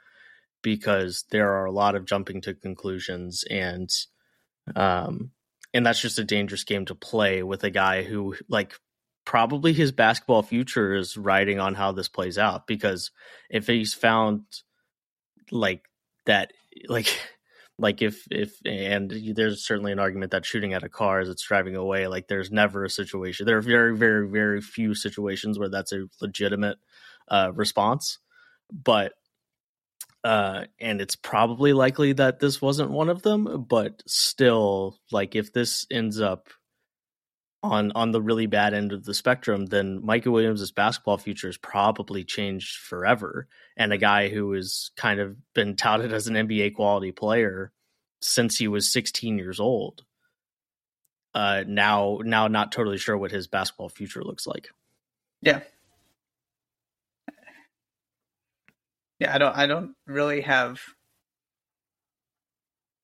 because 0.63 1.25
there 1.31 1.53
are 1.53 1.65
a 1.65 1.73
lot 1.73 1.95
of 1.95 2.05
jumping 2.05 2.41
to 2.41 2.55
conclusions 2.55 3.45
and 3.51 3.91
um 4.77 5.31
and 5.73 5.87
that's 5.87 6.01
just 6.01 6.19
a 6.19 6.25
dangerous 6.25 6.65
game 6.65 6.85
to 6.85 6.95
play 6.95 7.43
with 7.43 7.65
a 7.65 7.71
guy 7.71 8.03
who 8.03 8.35
like 8.49 8.75
probably 9.25 9.73
his 9.73 9.93
basketball 9.93 10.43
future 10.43 10.95
is 10.95 11.17
riding 11.17 11.61
on 11.61 11.75
how 11.75 11.93
this 11.93 12.09
plays 12.09 12.39
out 12.39 12.67
because 12.67 13.11
if 13.49 13.67
he's 13.67 13.95
found 13.95 14.43
like 15.51 15.85
that 16.27 16.53
like 16.89 17.19
like 17.81 18.03
if 18.03 18.27
if 18.31 18.61
and 18.65 19.11
there's 19.35 19.65
certainly 19.67 19.91
an 19.93 19.99
argument 19.99 20.33
that 20.33 20.45
shooting 20.45 20.75
at 20.75 20.85
a 20.85 20.89
car 20.89 21.21
as 21.21 21.29
it's 21.29 21.43
driving 21.43 21.75
away 21.75 22.07
like 22.07 22.29
there's 22.29 22.51
never 22.51 22.85
a 22.85 22.91
situation 22.91 23.47
there 23.47 23.57
are 23.57 23.63
very 23.63 23.97
very 23.97 24.29
very 24.29 24.61
few 24.61 24.95
situations 24.95 25.59
where 25.59 25.69
that's 25.69 25.93
a 25.93 26.07
legitimate 26.21 26.79
uh, 27.29 27.51
response 27.55 28.19
but 28.71 29.15
uh 30.25 30.65
and 30.79 31.01
it's 31.01 31.17
probably 31.17 31.73
likely 31.73 32.13
that 32.13 32.41
this 32.41 32.61
wasn't 32.61 32.91
one 32.91 33.09
of 33.09 33.23
them 33.23 33.65
but 33.69 34.03
still 34.07 34.99
like 35.11 35.35
if 35.35 35.53
this 35.53 35.87
ends 35.91 36.21
up 36.21 36.49
on 37.63 37.93
on 37.95 38.11
the 38.11 38.23
really 38.23 38.47
bad 38.47 38.75
end 38.75 38.93
of 38.93 39.05
the 39.05 39.15
spectrum, 39.15 39.67
then 39.67 40.05
Michael 40.05 40.33
Williams' 40.33 40.71
basketball 40.73 41.19
future 41.19 41.49
is 41.49 41.59
probably 41.59 42.25
changed 42.25 42.79
forever. 42.79 43.49
And 43.77 43.93
a 43.93 43.99
guy 43.99 44.29
who 44.29 44.53
has 44.53 44.91
kind 44.97 45.21
of 45.21 45.37
been 45.55 45.77
touted 45.77 46.13
as 46.13 46.27
an 46.27 46.35
NBA 46.35 46.75
quality 46.75 47.13
player 47.13 47.73
since 48.21 48.59
he 48.59 48.69
was 48.69 48.93
16 48.93 49.39
years 49.39 49.61
old. 49.61 50.05
Uh, 51.35 51.65
now, 51.67 52.19
now 52.25 52.49
not 52.49 52.73
totally 52.73 52.99
sure 52.99 53.17
what 53.17 53.31
his 53.31 53.47
basketball 53.47 53.89
future 53.89 54.23
looks 54.23 54.47
like. 54.47 54.69
Yeah, 55.43 55.61
yeah. 59.19 59.35
I 59.35 59.39
don't. 59.39 59.57
I 59.57 59.67
don't 59.67 59.95
really 60.07 60.43
have 60.43 60.81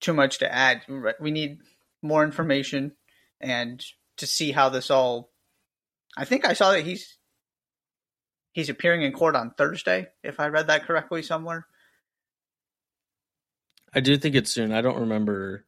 too 0.00 0.12
much 0.12 0.38
to 0.38 0.52
add. 0.52 0.82
We 1.20 1.30
need 1.30 1.58
more 2.02 2.24
information 2.24 2.92
and 3.40 3.84
to 4.18 4.26
see 4.26 4.52
how 4.52 4.68
this 4.68 4.90
all. 4.90 5.30
I 6.16 6.24
think 6.24 6.44
I 6.44 6.54
saw 6.54 6.72
that 6.72 6.84
he's 6.84 7.18
he's 8.52 8.68
appearing 8.68 9.02
in 9.02 9.12
court 9.12 9.36
on 9.36 9.50
Thursday, 9.50 10.08
if 10.24 10.40
I 10.40 10.48
read 10.48 10.68
that 10.68 10.86
correctly 10.86 11.22
somewhere. 11.22 11.66
I 13.94 14.00
do 14.00 14.16
think 14.16 14.34
it's 14.34 14.50
soon. 14.50 14.72
I 14.72 14.80
don't 14.80 15.00
remember 15.00 15.64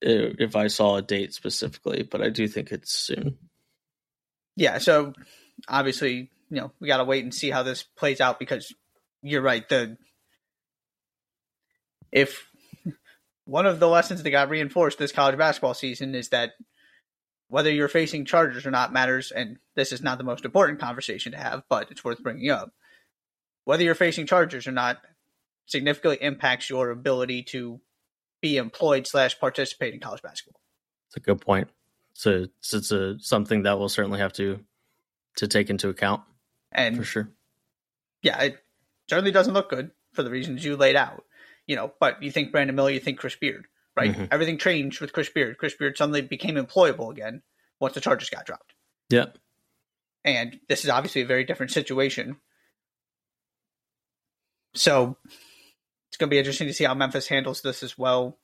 if 0.00 0.56
I 0.56 0.68
saw 0.68 0.96
a 0.96 1.02
date 1.02 1.34
specifically, 1.34 2.02
but 2.02 2.22
I 2.22 2.28
do 2.28 2.46
think 2.48 2.70
it's 2.70 2.92
soon. 2.92 3.38
Yeah, 4.56 4.78
so 4.78 5.12
obviously, 5.68 6.30
you 6.50 6.60
know, 6.60 6.72
we 6.80 6.88
got 6.88 6.98
to 6.98 7.04
wait 7.04 7.24
and 7.24 7.34
see 7.34 7.50
how 7.50 7.62
this 7.62 7.82
plays 7.82 8.20
out 8.20 8.38
because 8.38 8.74
you're 9.22 9.42
right. 9.42 9.68
The 9.68 9.96
if 12.12 12.46
one 13.46 13.64
of 13.64 13.80
the 13.80 13.88
lessons 13.88 14.22
that 14.22 14.30
got 14.30 14.50
reinforced 14.50 14.98
this 14.98 15.12
college 15.12 15.38
basketball 15.38 15.72
season 15.72 16.14
is 16.14 16.28
that 16.28 16.52
whether 17.48 17.70
you're 17.70 17.88
facing 17.88 18.24
Chargers 18.24 18.66
or 18.66 18.72
not 18.72 18.92
matters, 18.92 19.30
and 19.30 19.58
this 19.76 19.92
is 19.92 20.02
not 20.02 20.18
the 20.18 20.24
most 20.24 20.44
important 20.44 20.80
conversation 20.80 21.32
to 21.32 21.38
have, 21.38 21.62
but 21.68 21.90
it's 21.90 22.04
worth 22.04 22.22
bringing 22.22 22.50
up. 22.50 22.72
Whether 23.64 23.84
you're 23.84 23.94
facing 23.94 24.26
Chargers 24.26 24.66
or 24.66 24.72
not 24.72 24.98
significantly 25.66 26.18
impacts 26.20 26.68
your 26.68 26.90
ability 26.90 27.44
to 27.44 27.80
be 28.40 28.56
employed 28.56 29.06
slash 29.06 29.38
participate 29.38 29.94
in 29.94 30.00
college 30.00 30.22
basketball. 30.22 30.60
It's 31.08 31.16
a 31.16 31.20
good 31.20 31.40
point. 31.40 31.68
So 32.14 32.46
it's, 32.60 32.74
it's 32.74 32.90
a 32.90 33.18
something 33.20 33.62
that 33.62 33.78
we'll 33.78 33.88
certainly 33.88 34.18
have 34.18 34.32
to 34.34 34.60
to 35.36 35.46
take 35.46 35.70
into 35.70 35.88
account, 35.88 36.22
and 36.72 36.96
for 36.96 37.04
sure. 37.04 37.28
Yeah, 38.22 38.40
it 38.40 38.64
certainly 39.08 39.32
doesn't 39.32 39.52
look 39.52 39.68
good 39.68 39.90
for 40.14 40.22
the 40.22 40.30
reasons 40.30 40.64
you 40.64 40.76
laid 40.76 40.96
out 40.96 41.24
you 41.66 41.76
know, 41.76 41.92
but 42.00 42.22
you 42.22 42.30
think 42.30 42.52
Brandon 42.52 42.74
Miller, 42.76 42.90
you 42.90 43.00
think 43.00 43.18
Chris 43.18 43.36
Beard, 43.36 43.66
right? 43.96 44.12
Mm-hmm. 44.12 44.24
Everything 44.30 44.58
changed 44.58 45.00
with 45.00 45.12
Chris 45.12 45.28
Beard. 45.28 45.58
Chris 45.58 45.74
Beard 45.74 45.96
suddenly 45.96 46.22
became 46.22 46.54
employable 46.56 47.10
again 47.10 47.42
once 47.80 47.94
the 47.94 48.00
charges 48.00 48.30
got 48.30 48.46
dropped. 48.46 48.74
Yeah. 49.10 49.26
And 50.24 50.58
this 50.68 50.84
is 50.84 50.90
obviously 50.90 51.22
a 51.22 51.26
very 51.26 51.44
different 51.44 51.72
situation. 51.72 52.36
So 54.74 55.16
it's 56.08 56.16
going 56.16 56.28
to 56.28 56.34
be 56.34 56.38
interesting 56.38 56.66
to 56.66 56.74
see 56.74 56.84
how 56.84 56.94
Memphis 56.94 57.28
handles 57.28 57.62
this 57.62 57.82
as 57.82 57.96
well. 57.96 58.38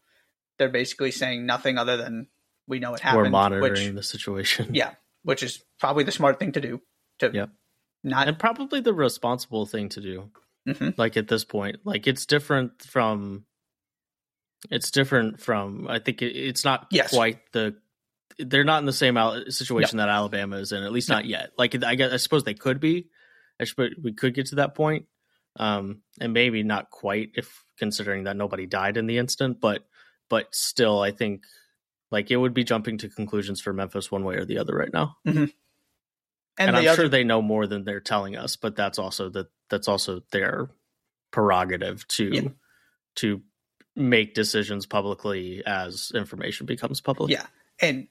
They're 0.58 0.68
basically 0.68 1.10
saying 1.10 1.46
nothing 1.46 1.78
other 1.78 1.96
than 1.96 2.28
we 2.66 2.78
know 2.78 2.94
it 2.94 3.00
happened. 3.00 3.24
We're 3.24 3.30
monitoring 3.30 3.88
which, 3.88 3.94
the 3.94 4.02
situation. 4.02 4.74
Yeah, 4.74 4.92
which 5.22 5.42
is 5.42 5.62
probably 5.80 6.04
the 6.04 6.12
smart 6.12 6.38
thing 6.38 6.52
to 6.52 6.60
do. 6.60 6.80
To 7.18 7.30
yep. 7.32 7.50
not 8.04 8.28
and 8.28 8.38
probably 8.38 8.80
the 8.80 8.94
responsible 8.94 9.66
thing 9.66 9.88
to 9.90 10.00
do. 10.00 10.30
Mm-hmm. 10.68 10.90
Like 10.96 11.16
at 11.16 11.28
this 11.28 11.44
point, 11.44 11.78
like 11.84 12.06
it's 12.06 12.26
different 12.26 12.82
from. 12.82 13.44
It's 14.70 14.92
different 14.92 15.40
from. 15.40 15.88
I 15.88 15.98
think 15.98 16.22
it, 16.22 16.36
it's 16.36 16.64
not 16.64 16.86
yes. 16.90 17.12
quite 17.12 17.40
the. 17.52 17.76
They're 18.38 18.64
not 18.64 18.78
in 18.78 18.86
the 18.86 18.92
same 18.92 19.18
situation 19.50 19.98
that 19.98 20.08
Alabama 20.08 20.56
is 20.56 20.72
in, 20.72 20.82
at 20.82 20.92
least 20.92 21.08
not 21.08 21.26
yet. 21.26 21.50
Like 21.58 21.82
I 21.84 21.96
guess 21.96 22.12
I 22.12 22.16
suppose 22.16 22.44
they 22.44 22.54
could 22.54 22.80
be. 22.80 23.08
I 23.60 23.64
suppose 23.64 23.90
we 24.02 24.12
could 24.12 24.34
get 24.34 24.46
to 24.46 24.56
that 24.56 24.74
point, 24.74 25.06
um, 25.56 26.02
and 26.20 26.32
maybe 26.32 26.62
not 26.62 26.90
quite 26.90 27.32
if 27.34 27.64
considering 27.78 28.24
that 28.24 28.36
nobody 28.36 28.66
died 28.66 28.96
in 28.96 29.06
the 29.06 29.18
instant, 29.18 29.60
but 29.60 29.84
but 30.30 30.54
still, 30.54 31.00
I 31.00 31.10
think 31.10 31.42
like 32.10 32.30
it 32.30 32.36
would 32.36 32.54
be 32.54 32.64
jumping 32.64 32.98
to 32.98 33.08
conclusions 33.08 33.60
for 33.60 33.72
Memphis 33.72 34.10
one 34.10 34.24
way 34.24 34.36
or 34.36 34.44
the 34.44 34.58
other 34.58 34.74
right 34.74 34.92
now. 34.92 35.16
Mm-hmm. 35.26 35.38
and, 35.38 35.52
and, 36.58 36.76
I'm 36.76 36.82
the 36.82 36.88
other, 36.88 37.02
sure 37.02 37.08
they 37.08 37.24
know 37.24 37.42
more 37.42 37.66
than 37.66 37.84
they're 37.84 38.00
telling 38.00 38.36
us, 38.36 38.56
but 38.56 38.76
that's 38.76 38.98
also 38.98 39.28
that 39.30 39.48
that's 39.72 39.88
also 39.88 40.22
their 40.30 40.68
prerogative 41.32 42.06
to 42.06 42.30
Yeah. 42.32 42.48
to 43.16 43.42
make 43.96 44.34
decisions 44.34 44.86
publicly 44.86 45.62
as 45.66 46.12
information 46.14 46.66
becomes 46.66 47.00
public. 47.00 47.30
Yeah. 47.32 47.46
and 47.80 48.06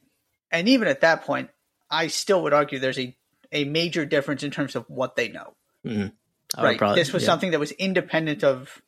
and 0.51 0.67
even 0.67 0.89
at 0.89 0.99
that 1.01 1.23
point, 1.23 1.49
I 1.89 2.07
still 2.07 2.43
would 2.43 2.53
argue 2.53 2.79
there's 2.79 2.99
a 2.99 3.15
a 3.53 3.63
major 3.65 4.05
difference 4.05 4.43
in 4.43 4.51
terms 4.51 4.75
of 4.75 4.85
what 4.89 5.15
they 5.15 5.27
know. 5.29 5.55
Mhm. 5.85 6.11
Right. 6.57 6.77
probably- 6.77 6.99
this 6.99 7.13
was 7.13 7.23
yeah. 7.23 7.27
something 7.27 7.51
that 7.51 7.59
was 7.59 7.71
independent 7.73 8.43
of 8.43 8.81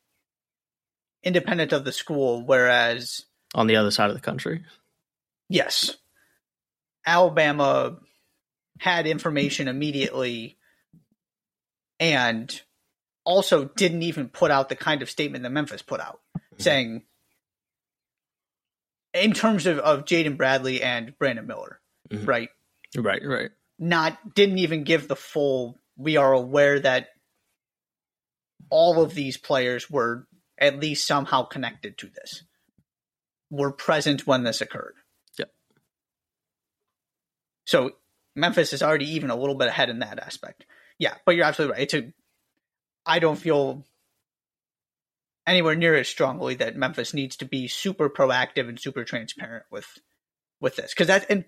independent 1.23 1.71
of 1.73 1.85
the 1.85 1.91
school, 1.93 2.45
whereas 2.45 3.25
on 3.55 3.67
the 3.67 3.75
other 3.77 3.91
side 3.91 4.09
of 4.09 4.15
the 4.15 4.21
country. 4.21 4.65
yes, 5.47 5.95
Alabama 7.05 7.99
had 8.79 9.05
information 9.07 9.67
immediately 9.67 10.57
and 11.99 12.61
also 13.25 13.65
didn't 13.65 14.03
even 14.03 14.27
put 14.29 14.51
out 14.51 14.69
the 14.69 14.75
kind 14.75 15.01
of 15.01 15.09
statement 15.09 15.43
that 15.43 15.49
Memphis 15.51 15.81
put 15.81 15.99
out 16.01 16.19
saying 16.57 17.03
in 19.13 19.33
terms 19.33 19.65
of, 19.65 19.79
of 19.79 20.05
Jaden 20.05 20.37
Bradley 20.37 20.81
and 20.81 21.17
Brandon 21.17 21.47
Miller, 21.47 21.79
Mhm. 22.09 22.27
right? 22.27 22.49
Right, 22.97 23.21
right. 23.23 23.51
Not 23.79 24.33
didn't 24.35 24.59
even 24.59 24.83
give 24.83 25.07
the 25.07 25.15
full 25.15 25.79
we 25.95 26.17
are 26.17 26.33
aware 26.33 26.79
that 26.79 27.09
all 28.69 29.01
of 29.01 29.13
these 29.13 29.37
players 29.37 29.89
were 29.89 30.27
at 30.57 30.79
least 30.79 31.05
somehow 31.07 31.43
connected 31.43 31.97
to 31.99 32.07
this. 32.09 32.43
Were 33.49 33.71
present 33.71 34.25
when 34.25 34.43
this 34.43 34.61
occurred. 34.61 34.95
Yep. 35.37 35.53
So 37.65 37.91
Memphis 38.35 38.73
is 38.73 38.81
already 38.81 39.09
even 39.11 39.29
a 39.29 39.35
little 39.35 39.55
bit 39.55 39.67
ahead 39.67 39.89
in 39.89 39.99
that 39.99 40.19
aspect. 40.19 40.65
Yeah, 40.99 41.15
but 41.25 41.35
you're 41.35 41.45
absolutely 41.45 41.73
right. 41.73 41.83
It's 41.83 41.93
a 41.93 42.13
I 43.05 43.19
don't 43.19 43.35
feel 43.37 43.83
anywhere 45.45 45.75
near 45.75 45.95
as 45.95 46.07
strongly 46.07 46.55
that 46.55 46.77
Memphis 46.77 47.13
needs 47.13 47.35
to 47.37 47.45
be 47.45 47.67
super 47.67 48.09
proactive 48.09 48.69
and 48.69 48.79
super 48.79 49.03
transparent 49.03 49.65
with 49.71 49.87
with 50.61 50.75
this 50.75 50.93
because 50.93 51.07
that 51.07 51.25
and 51.29 51.45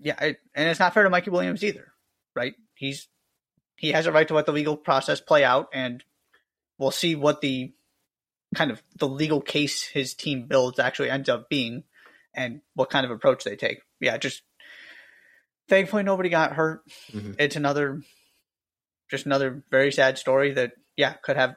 yeah, 0.00 0.16
and 0.20 0.68
it's 0.68 0.80
not 0.80 0.94
fair 0.94 1.04
to 1.04 1.10
Mikey 1.10 1.30
Williams 1.30 1.62
either, 1.62 1.92
right? 2.34 2.54
He's 2.74 3.08
he 3.76 3.92
has 3.92 4.06
a 4.06 4.12
right 4.12 4.26
to 4.28 4.34
let 4.34 4.46
the 4.46 4.52
legal 4.52 4.76
process 4.76 5.20
play 5.20 5.44
out, 5.44 5.68
and 5.72 6.02
we'll 6.78 6.90
see 6.90 7.14
what 7.14 7.40
the 7.40 7.72
kind 8.54 8.70
of 8.70 8.82
the 8.98 9.08
legal 9.08 9.40
case 9.40 9.84
his 9.84 10.14
team 10.14 10.46
builds 10.46 10.78
actually 10.78 11.10
ends 11.10 11.28
up 11.28 11.48
being, 11.48 11.84
and 12.34 12.62
what 12.74 12.90
kind 12.90 13.04
of 13.04 13.10
approach 13.12 13.44
they 13.44 13.56
take. 13.56 13.82
Yeah, 14.00 14.16
just 14.16 14.42
thankfully 15.72 16.02
nobody 16.02 16.28
got 16.28 16.52
hurt. 16.52 16.82
Mhm. 17.12 17.34
It's 17.38 17.56
another 17.56 18.02
just 19.10 19.24
another 19.24 19.64
very 19.70 19.90
sad 19.90 20.18
story 20.18 20.52
that 20.52 20.72
yeah 20.96 21.14
could 21.14 21.36
have 21.36 21.56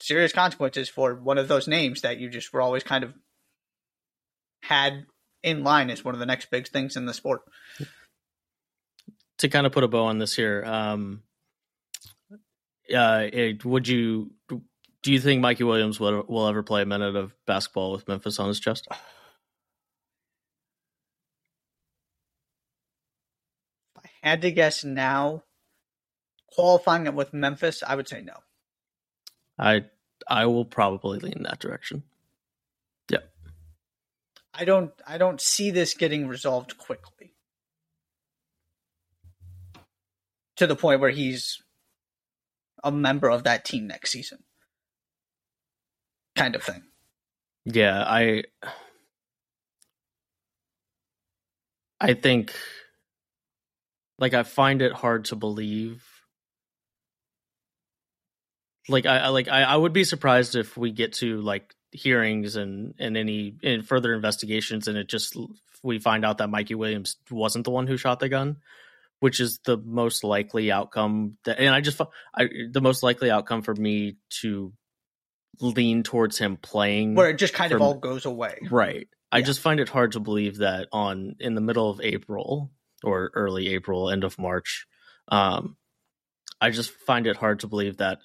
serious 0.00 0.32
consequences 0.32 0.88
for 0.88 1.16
one 1.16 1.38
of 1.38 1.48
those 1.48 1.66
names 1.66 2.02
that 2.02 2.18
you 2.18 2.30
just 2.30 2.52
were 2.52 2.62
always 2.62 2.84
kind 2.84 3.02
of 3.02 3.14
had 4.62 5.06
in 5.42 5.64
line 5.64 5.90
as 5.90 6.04
one 6.04 6.14
of 6.14 6.20
the 6.20 6.26
next 6.26 6.52
big 6.52 6.68
things 6.68 6.96
in 6.96 7.06
the 7.06 7.12
sport. 7.12 7.42
To 9.38 9.48
kind 9.48 9.66
of 9.66 9.72
put 9.72 9.82
a 9.82 9.88
bow 9.88 10.04
on 10.04 10.18
this 10.18 10.36
here, 10.36 10.62
um, 10.64 11.22
uh, 12.94 13.26
it, 13.32 13.64
would 13.64 13.88
you 13.88 14.30
do 15.02 15.12
you 15.12 15.20
think 15.20 15.40
Mikey 15.40 15.64
Williams 15.64 15.98
will, 15.98 16.24
will 16.28 16.46
ever 16.46 16.62
play 16.62 16.82
a 16.82 16.86
minute 16.86 17.16
of 17.16 17.34
basketball 17.44 17.92
with 17.92 18.06
Memphis 18.06 18.38
on 18.38 18.48
his 18.48 18.60
chest? 18.60 18.86
If 23.96 24.04
I 24.04 24.07
had 24.22 24.42
to 24.42 24.50
guess 24.50 24.84
now, 24.84 25.44
qualifying 26.52 27.06
it 27.06 27.14
with 27.14 27.32
Memphis, 27.32 27.82
I 27.86 27.94
would 27.94 28.08
say 28.08 28.22
no. 28.22 28.34
I 29.58 29.84
I 30.28 30.46
will 30.46 30.64
probably 30.64 31.18
lean 31.18 31.42
that 31.44 31.58
direction. 31.58 32.04
I 34.58 34.64
don't 34.64 34.90
I 35.06 35.18
don't 35.18 35.40
see 35.40 35.70
this 35.70 35.94
getting 35.94 36.26
resolved 36.26 36.76
quickly. 36.78 37.32
To 40.56 40.66
the 40.66 40.74
point 40.74 41.00
where 41.00 41.10
he's 41.10 41.62
a 42.82 42.90
member 42.90 43.30
of 43.30 43.44
that 43.44 43.64
team 43.64 43.86
next 43.86 44.10
season. 44.10 44.42
Kind 46.34 46.56
of 46.56 46.64
thing. 46.64 46.82
Yeah, 47.64 48.02
I 48.04 48.44
I 52.00 52.14
think 52.14 52.52
like 54.18 54.34
I 54.34 54.42
find 54.42 54.82
it 54.82 54.92
hard 54.92 55.26
to 55.26 55.36
believe 55.36 56.04
like 58.88 59.06
I 59.06 59.18
I- 59.18 59.28
like 59.28 59.48
I, 59.48 59.62
I 59.62 59.76
would 59.76 59.92
be 59.92 60.04
surprised 60.04 60.56
if 60.56 60.76
we 60.76 60.92
get 60.92 61.14
to 61.14 61.40
like 61.40 61.74
hearings 61.92 62.56
and 62.56 62.94
and 62.98 63.16
any 63.16 63.54
and 63.62 63.86
further 63.86 64.12
investigations 64.14 64.88
and 64.88 64.98
it 64.98 65.08
just 65.08 65.36
we 65.82 65.98
find 65.98 66.24
out 66.24 66.38
that 66.38 66.50
Mikey 66.50 66.74
Williams 66.74 67.16
wasn't 67.30 67.64
the 67.64 67.70
one 67.70 67.86
who 67.86 67.96
shot 67.96 68.20
the 68.20 68.28
gun 68.28 68.56
which 69.20 69.40
is 69.40 69.58
the 69.64 69.76
most 69.76 70.22
likely 70.22 70.70
outcome 70.70 71.36
that 71.44 71.58
and 71.58 71.74
I 71.74 71.80
just 71.80 72.00
I 72.34 72.48
the 72.70 72.80
most 72.80 73.02
likely 73.02 73.30
outcome 73.30 73.62
for 73.62 73.74
me 73.74 74.16
to 74.40 74.72
lean 75.60 76.02
towards 76.02 76.38
him 76.38 76.56
playing 76.56 77.14
Where 77.14 77.30
it 77.30 77.38
just 77.38 77.54
kind 77.54 77.72
of 77.72 77.80
all 77.82 77.94
goes 77.94 78.26
away. 78.26 78.58
Right. 78.70 79.08
I 79.32 79.42
just 79.42 79.60
find 79.60 79.80
it 79.80 79.88
hard 79.88 80.12
to 80.12 80.20
believe 80.20 80.58
that 80.58 80.88
on 80.92 81.36
in 81.40 81.54
the 81.54 81.60
middle 81.60 81.90
of 81.90 82.00
April 82.00 82.70
or 83.04 83.30
early 83.34 83.68
April, 83.74 84.10
end 84.10 84.24
of 84.24 84.38
March, 84.38 84.86
um, 85.28 85.76
I 86.60 86.70
just 86.70 86.90
find 86.90 87.26
it 87.26 87.36
hard 87.36 87.60
to 87.60 87.68
believe 87.68 87.98
that 87.98 88.18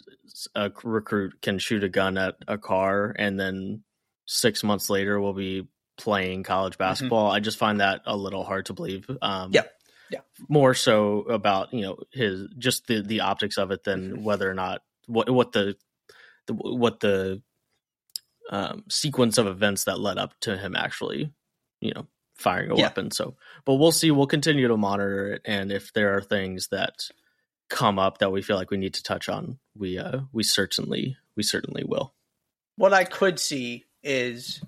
a 0.56 0.72
recruit 0.84 1.42
can 1.42 1.60
shoot 1.60 1.84
a 1.84 1.90
gun 1.90 2.18
at 2.18 2.36
a 2.48 2.58
car 2.58 3.16
and 3.18 3.40
then 3.40 3.84
six 4.26 4.64
months 4.64 4.90
later 4.90 5.20
will 5.20 5.34
be 5.34 5.68
playing 5.98 6.44
college 6.44 6.78
basketball. 6.78 7.30
I 7.30 7.40
just 7.40 7.60
find 7.60 7.80
that 7.82 8.02
a 8.06 8.18
little 8.18 8.44
hard 8.44 8.66
to 8.68 8.74
believe. 8.74 9.10
Um, 9.22 9.52
Yeah. 9.54 9.64
Yeah. 10.10 10.20
More 10.48 10.74
so 10.74 11.22
about 11.22 11.74
you 11.74 11.82
know 11.82 11.98
his 12.12 12.48
just 12.58 12.86
the 12.88 13.02
the 13.02 13.22
optics 13.22 13.58
of 13.58 13.72
it 13.72 13.84
than 13.84 14.24
whether 14.24 14.50
or 14.50 14.54
not 14.54 14.82
what 15.08 15.30
what 15.30 15.54
the, 15.54 15.76
the 16.46 16.54
what 16.54 17.00
the 17.00 17.42
um, 18.50 18.84
sequence 18.90 19.38
of 19.38 19.48
events 19.48 19.86
that 19.86 20.00
led 20.00 20.18
up 20.18 20.34
to 20.42 20.58
him 20.58 20.76
actually, 20.76 21.32
you 21.80 21.94
know, 21.94 22.06
firing 22.36 22.72
a 22.72 22.76
Yeah. 22.78 22.84
weapon. 22.84 23.12
So, 23.12 23.36
but 23.66 23.76
we'll 23.76 23.92
see. 23.92 24.12
We'll 24.12 24.28
continue 24.28 24.68
to 24.68 24.78
monitor 24.78 25.34
it, 25.34 25.42
and 25.46 25.72
if 25.72 25.94
there 25.94 26.16
are 26.16 26.22
things 26.22 26.68
that 26.70 27.10
come 27.70 27.98
up 27.98 28.18
that 28.20 28.32
we 28.32 28.42
feel 28.42 28.56
like 28.58 28.70
we 28.72 28.78
need 28.78 28.94
to 28.96 29.04
touch 29.04 29.30
on, 29.30 29.60
we 29.76 29.98
uh, 29.98 30.22
we 30.32 30.44
certainly 30.44 31.18
we 31.36 31.44
certainly 31.44 31.84
will. 31.84 32.14
What 32.76 32.94
I 32.94 33.04
could 33.04 33.40
see 33.40 33.86
is 34.04 34.62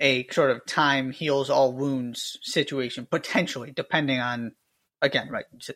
a 0.00 0.26
sort 0.28 0.50
of 0.50 0.64
time 0.66 1.10
heals 1.12 1.50
all 1.50 1.72
wounds 1.72 2.38
situation, 2.42 3.06
potentially, 3.06 3.70
depending 3.70 4.18
on, 4.20 4.52
again, 5.00 5.28
right, 5.28 5.44
this 5.52 5.70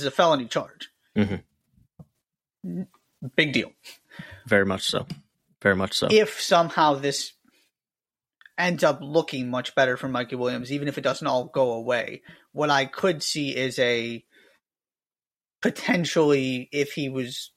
is 0.00 0.04
a 0.04 0.10
felony 0.10 0.46
charge. 0.46 0.90
Mhm. 1.16 1.42
Big 3.36 3.52
deal. 3.52 3.72
Very 4.46 4.66
much 4.66 4.82
so. 4.82 5.06
Very 5.62 5.76
much 5.76 5.94
so. 5.94 6.08
If 6.10 6.40
somehow 6.40 6.94
this 6.94 7.32
ends 8.60 8.84
up 8.84 9.00
looking 9.02 9.50
much 9.50 9.74
better 9.74 9.96
for 9.96 10.08
Mikey 10.08 10.36
Williams, 10.36 10.70
even 10.72 10.88
if 10.88 10.98
it 10.98 11.02
doesn't 11.02 11.26
all 11.26 11.44
go 11.44 11.72
away, 11.72 12.22
what 12.52 12.70
I 12.70 12.84
could 12.84 13.22
see 13.22 13.56
is 13.56 13.78
a 13.78 14.24
potentially, 15.62 16.68
if 16.72 16.92
he 16.92 17.08
was 17.08 17.52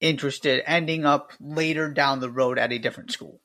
interested, 0.00 0.62
ending 0.66 1.04
up 1.04 1.32
later 1.40 1.92
down 1.92 2.20
the 2.20 2.30
road 2.30 2.58
at 2.58 2.72
a 2.72 2.78
different 2.78 3.12
school. 3.12 3.40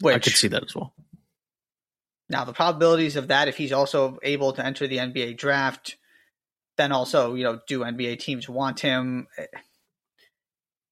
Which, 0.00 0.14
I 0.14 0.18
could 0.18 0.34
see 0.34 0.48
that 0.48 0.64
as 0.64 0.74
well. 0.74 0.92
Now, 2.28 2.44
the 2.44 2.52
probabilities 2.52 3.16
of 3.16 3.28
that, 3.28 3.48
if 3.48 3.56
he's 3.56 3.72
also 3.72 4.18
able 4.22 4.52
to 4.52 4.64
enter 4.64 4.86
the 4.86 4.98
NBA 4.98 5.38
draft, 5.38 5.96
then 6.76 6.92
also, 6.92 7.34
you 7.34 7.44
know, 7.44 7.60
do 7.66 7.80
NBA 7.80 8.18
teams 8.18 8.48
want 8.48 8.80
him? 8.80 9.28
Eh, 9.38 9.46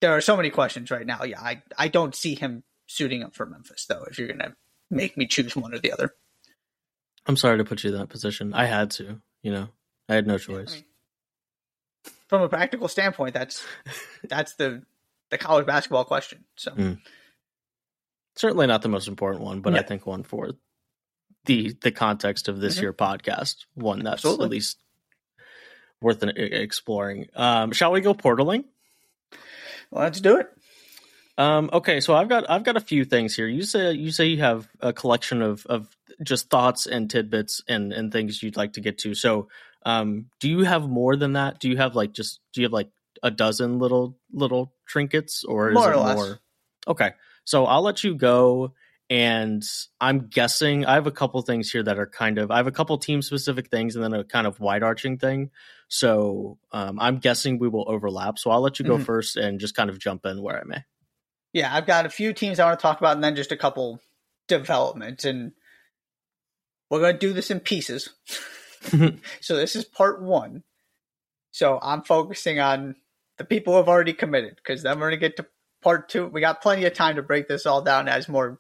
There 0.01 0.13
are 0.13 0.21
so 0.21 0.37
many 0.37 0.51
questions 0.51 0.91
right 0.91 1.05
now. 1.07 1.25
Yeah, 1.25 1.41
I, 1.41 1.63
I 1.77 1.89
don't 1.89 2.15
see 2.15 2.35
him 2.35 2.63
suiting 2.87 3.23
up 3.23 3.35
for 3.35 3.47
Memphis, 3.47 3.87
though, 3.87 4.05
if 4.11 4.19
you're 4.19 4.29
going 4.29 4.41
to 4.41 4.55
make 4.91 5.17
me 5.17 5.27
choose 5.27 5.57
one 5.57 5.75
or 5.75 5.79
the 5.79 5.93
other. 5.93 6.15
I'm 7.27 7.37
sorry 7.37 7.59
to 7.59 7.65
put 7.65 7.83
you 7.85 7.91
in 7.93 7.99
that 7.99 8.09
position. 8.11 8.53
I 8.55 8.67
had 8.67 8.91
to, 8.93 9.21
you 9.43 9.53
know, 9.53 9.69
I 10.09 10.15
had 10.15 10.27
no 10.27 10.37
choice. 10.39 10.83
From 12.29 12.43
a 12.43 12.49
practical 12.49 12.89
standpoint, 12.89 13.35
that's 13.35 13.65
that's 14.29 14.55
the 14.57 14.83
the 15.31 15.39
college 15.39 15.67
basketball 15.67 16.05
question. 16.05 16.45
So 16.57 16.73
Mm. 16.73 17.01
Certainly 18.37 18.67
not 18.67 18.83
the 18.83 18.89
most 18.89 19.07
important 19.09 19.45
one, 19.45 19.61
but 19.61 19.75
I 19.77 19.83
think 19.83 20.07
one 20.07 20.23
for 20.25 20.51
the 21.47 21.75
the 21.83 21.93
context 21.93 22.49
of 22.49 22.61
this 22.61 22.77
Mhm. 22.79 22.83
year 22.83 22.93
podcast, 22.93 23.65
one 23.75 24.01
that's 24.01 24.15
Absolutely. 24.25 24.45
at 24.47 24.51
least 24.51 24.79
worth 26.01 26.23
exploring. 26.23 27.29
Um, 27.35 27.73
shall 27.73 27.93
we 27.93 28.01
go 28.01 28.13
portaling? 28.15 28.65
let's 29.91 30.21
do 30.21 30.39
it. 30.39 30.49
Um, 31.37 31.69
okay, 31.73 32.01
so 32.01 32.15
I've 32.15 32.29
got 32.29 32.49
I've 32.49 32.63
got 32.63 32.77
a 32.77 32.81
few 32.81 33.05
things 33.05 33.35
here. 33.35 33.49
You 33.49 33.63
say 33.65 33.93
you 33.93 34.13
say 34.13 34.27
you 34.27 34.39
have 34.39 34.69
a 34.81 34.93
collection 34.93 35.43
of 35.43 35.67
of 35.67 35.89
just 36.23 36.49
thoughts 36.49 36.87
and 36.87 37.11
tidbits 37.11 37.61
and 37.69 37.93
and 37.93 38.13
things 38.13 38.43
you'd 38.43 38.57
like 38.57 38.75
to 38.75 38.81
get 38.81 38.99
to. 38.99 39.15
So, 39.15 39.49
um, 39.85 40.27
do 40.39 40.49
you 40.49 40.61
have 40.63 40.89
more 40.89 41.17
than 41.17 41.33
that? 41.33 41.59
Do 41.59 41.69
you 41.69 41.77
have 41.77 41.97
like 41.97 42.13
just 42.13 42.41
do 42.53 42.61
you 42.61 42.67
have 42.67 42.73
like 42.73 42.91
a 43.23 43.31
dozen 43.33 43.79
little 43.81 44.17
little 44.33 44.75
trinkets, 44.87 45.43
or 45.45 45.73
is 45.73 45.81
More 45.81 45.89
it 45.89 45.93
or 45.93 45.99
less. 45.99 46.37
more? 46.37 46.41
Okay, 46.87 47.13
so 47.45 47.67
I'll 47.67 47.83
let 47.83 48.05
you 48.05 48.15
go. 48.15 48.75
And 49.11 49.63
I'm 50.01 50.29
guessing 50.29 50.87
I 50.87 50.95
have 50.95 51.07
a 51.07 51.11
couple 51.13 51.41
things 51.43 51.71
here 51.71 51.83
that 51.83 51.99
are 51.99 52.07
kind 52.07 52.39
of 52.39 52.51
I 52.51 52.57
have 52.57 52.67
a 52.67 52.73
couple 52.73 52.97
team 52.99 53.21
specific 53.23 53.69
things 53.71 53.97
and 53.97 54.05
then 54.05 54.15
a 54.15 54.25
kind 54.25 54.47
of 54.47 54.61
wide 54.61 54.83
arching 54.83 55.19
thing. 55.19 55.51
So 55.89 56.59
um, 56.73 56.99
I'm 57.01 57.19
guessing 57.19 57.59
we 57.59 57.69
will 57.69 57.85
overlap. 57.89 58.39
So 58.39 58.51
I'll 58.51 58.63
let 58.63 58.79
you 58.79 58.85
go 58.85 58.97
Mhm. 58.97 59.05
first 59.05 59.37
and 59.37 59.61
just 59.61 59.75
kind 59.75 59.91
of 59.91 59.99
jump 59.99 60.25
in 60.25 60.41
where 60.43 60.59
I 60.59 60.65
may. 60.65 60.85
Yeah, 61.55 61.75
I've 61.75 61.87
got 61.87 62.05
a 62.05 62.11
few 62.11 62.33
teams 62.33 62.59
I 62.59 62.67
want 62.67 62.81
to 62.81 62.83
talk 62.83 62.99
about, 62.99 63.15
and 63.15 63.23
then 63.23 63.37
just 63.37 63.53
a 63.53 63.57
couple 63.57 64.01
developments, 64.49 65.25
and 65.25 65.53
we're 66.91 66.99
going 66.99 67.15
to 67.15 67.19
do 67.19 67.33
this 67.33 67.51
in 67.51 67.61
pieces. 67.61 68.11
so 69.41 69.57
this 69.57 69.77
is 69.77 69.85
part 69.85 70.21
one. 70.21 70.65
So 71.53 71.79
I'm 71.81 72.03
focusing 72.03 72.59
on 72.59 72.97
the 73.39 73.45
people 73.45 73.73
who 73.73 73.77
have 73.79 73.89
already 73.89 74.13
committed, 74.13 74.57
because 74.57 74.83
then 74.83 74.99
we're 74.99 75.11
going 75.11 75.21
to 75.21 75.29
get 75.29 75.37
to 75.37 75.47
part 75.81 76.09
two. 76.09 76.27
We 76.27 76.41
got 76.41 76.61
plenty 76.61 76.87
of 76.87 76.93
time 76.93 77.17
to 77.17 77.23
break 77.23 77.47
this 77.47 77.67
all 77.67 77.83
down 77.83 78.09
as 78.09 78.29
more 78.29 78.59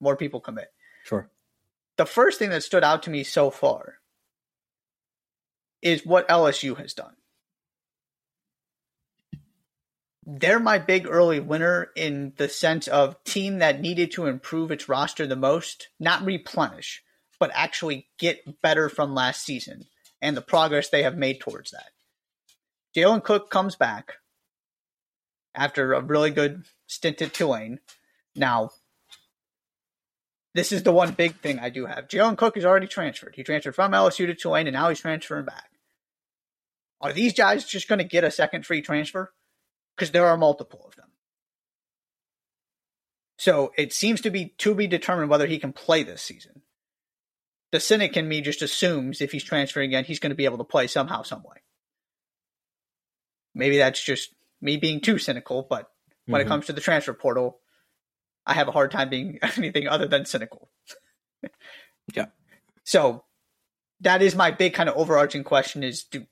more 0.00 0.16
people 0.16 0.38
commit. 0.38 0.68
Sure. 1.04 1.28
The 1.96 2.06
first 2.06 2.38
thing 2.38 2.50
that 2.50 2.62
stood 2.62 2.84
out 2.84 3.02
to 3.04 3.10
me 3.10 3.24
so 3.24 3.50
far 3.50 3.94
is 5.82 6.06
what 6.06 6.28
LSU 6.28 6.76
has 6.76 6.94
done. 6.94 7.16
They're 10.28 10.58
my 10.58 10.78
big 10.78 11.06
early 11.08 11.38
winner 11.38 11.90
in 11.94 12.32
the 12.36 12.48
sense 12.48 12.88
of 12.88 13.22
team 13.22 13.58
that 13.58 13.80
needed 13.80 14.10
to 14.12 14.26
improve 14.26 14.72
its 14.72 14.88
roster 14.88 15.24
the 15.24 15.36
most, 15.36 15.88
not 16.00 16.24
replenish, 16.24 17.04
but 17.38 17.52
actually 17.54 18.08
get 18.18 18.60
better 18.60 18.88
from 18.88 19.14
last 19.14 19.44
season 19.44 19.86
and 20.20 20.36
the 20.36 20.42
progress 20.42 20.88
they 20.88 21.04
have 21.04 21.16
made 21.16 21.38
towards 21.38 21.70
that. 21.70 21.90
Jalen 22.96 23.22
Cook 23.22 23.50
comes 23.50 23.76
back 23.76 24.14
after 25.54 25.92
a 25.92 26.00
really 26.00 26.30
good 26.30 26.64
stint 26.88 27.22
at 27.22 27.32
Tulane. 27.32 27.78
Now, 28.34 28.70
this 30.54 30.72
is 30.72 30.82
the 30.82 30.92
one 30.92 31.12
big 31.12 31.36
thing 31.36 31.60
I 31.60 31.68
do 31.68 31.86
have. 31.86 32.08
Jalen 32.08 32.36
Cook 32.36 32.56
is 32.56 32.64
already 32.64 32.88
transferred. 32.88 33.34
He 33.36 33.44
transferred 33.44 33.76
from 33.76 33.92
LSU 33.92 34.26
to 34.26 34.34
Tulane, 34.34 34.66
and 34.66 34.74
now 34.74 34.88
he's 34.88 35.00
transferring 35.00 35.44
back. 35.44 35.70
Are 37.00 37.12
these 37.12 37.34
guys 37.34 37.64
just 37.64 37.88
going 37.88 37.98
to 37.98 38.04
get 38.04 38.24
a 38.24 38.30
second 38.30 38.66
free 38.66 38.82
transfer? 38.82 39.32
Because 39.96 40.10
there 40.10 40.26
are 40.26 40.36
multiple 40.36 40.84
of 40.86 40.94
them. 40.96 41.06
So 43.38 43.72
it 43.76 43.92
seems 43.92 44.20
to 44.22 44.30
be 44.30 44.54
to 44.58 44.74
be 44.74 44.86
determined 44.86 45.30
whether 45.30 45.46
he 45.46 45.58
can 45.58 45.72
play 45.72 46.02
this 46.02 46.22
season. 46.22 46.62
The 47.72 47.80
cynic 47.80 48.16
in 48.16 48.28
me 48.28 48.40
just 48.40 48.62
assumes 48.62 49.20
if 49.20 49.32
he's 49.32 49.44
transferring 49.44 49.90
again, 49.90 50.04
he's 50.04 50.18
going 50.20 50.30
to 50.30 50.36
be 50.36 50.44
able 50.44 50.58
to 50.58 50.64
play 50.64 50.86
somehow, 50.86 51.22
some 51.22 51.42
way. 51.42 51.62
Maybe 53.54 53.78
that's 53.78 54.02
just 54.02 54.34
me 54.60 54.76
being 54.76 55.00
too 55.00 55.18
cynical, 55.18 55.66
but 55.68 55.90
when 56.26 56.40
Mhm. 56.40 56.44
it 56.44 56.48
comes 56.48 56.66
to 56.66 56.72
the 56.72 56.80
transfer 56.80 57.12
portal, 57.14 57.60
I 58.46 58.54
have 58.54 58.68
a 58.68 58.72
hard 58.72 58.90
time 58.90 59.08
being 59.08 59.38
anything 59.56 59.88
other 59.88 60.06
than 60.06 60.24
cynical. 60.24 60.70
Yeah. 62.14 62.26
So 62.84 63.24
that 64.00 64.22
is 64.22 64.34
my 64.34 64.50
big 64.50 64.74
kind 64.74 64.88
of 64.88 64.96
overarching 64.96 65.44
question 65.44 65.82
is 65.82 66.04
do 66.04 66.26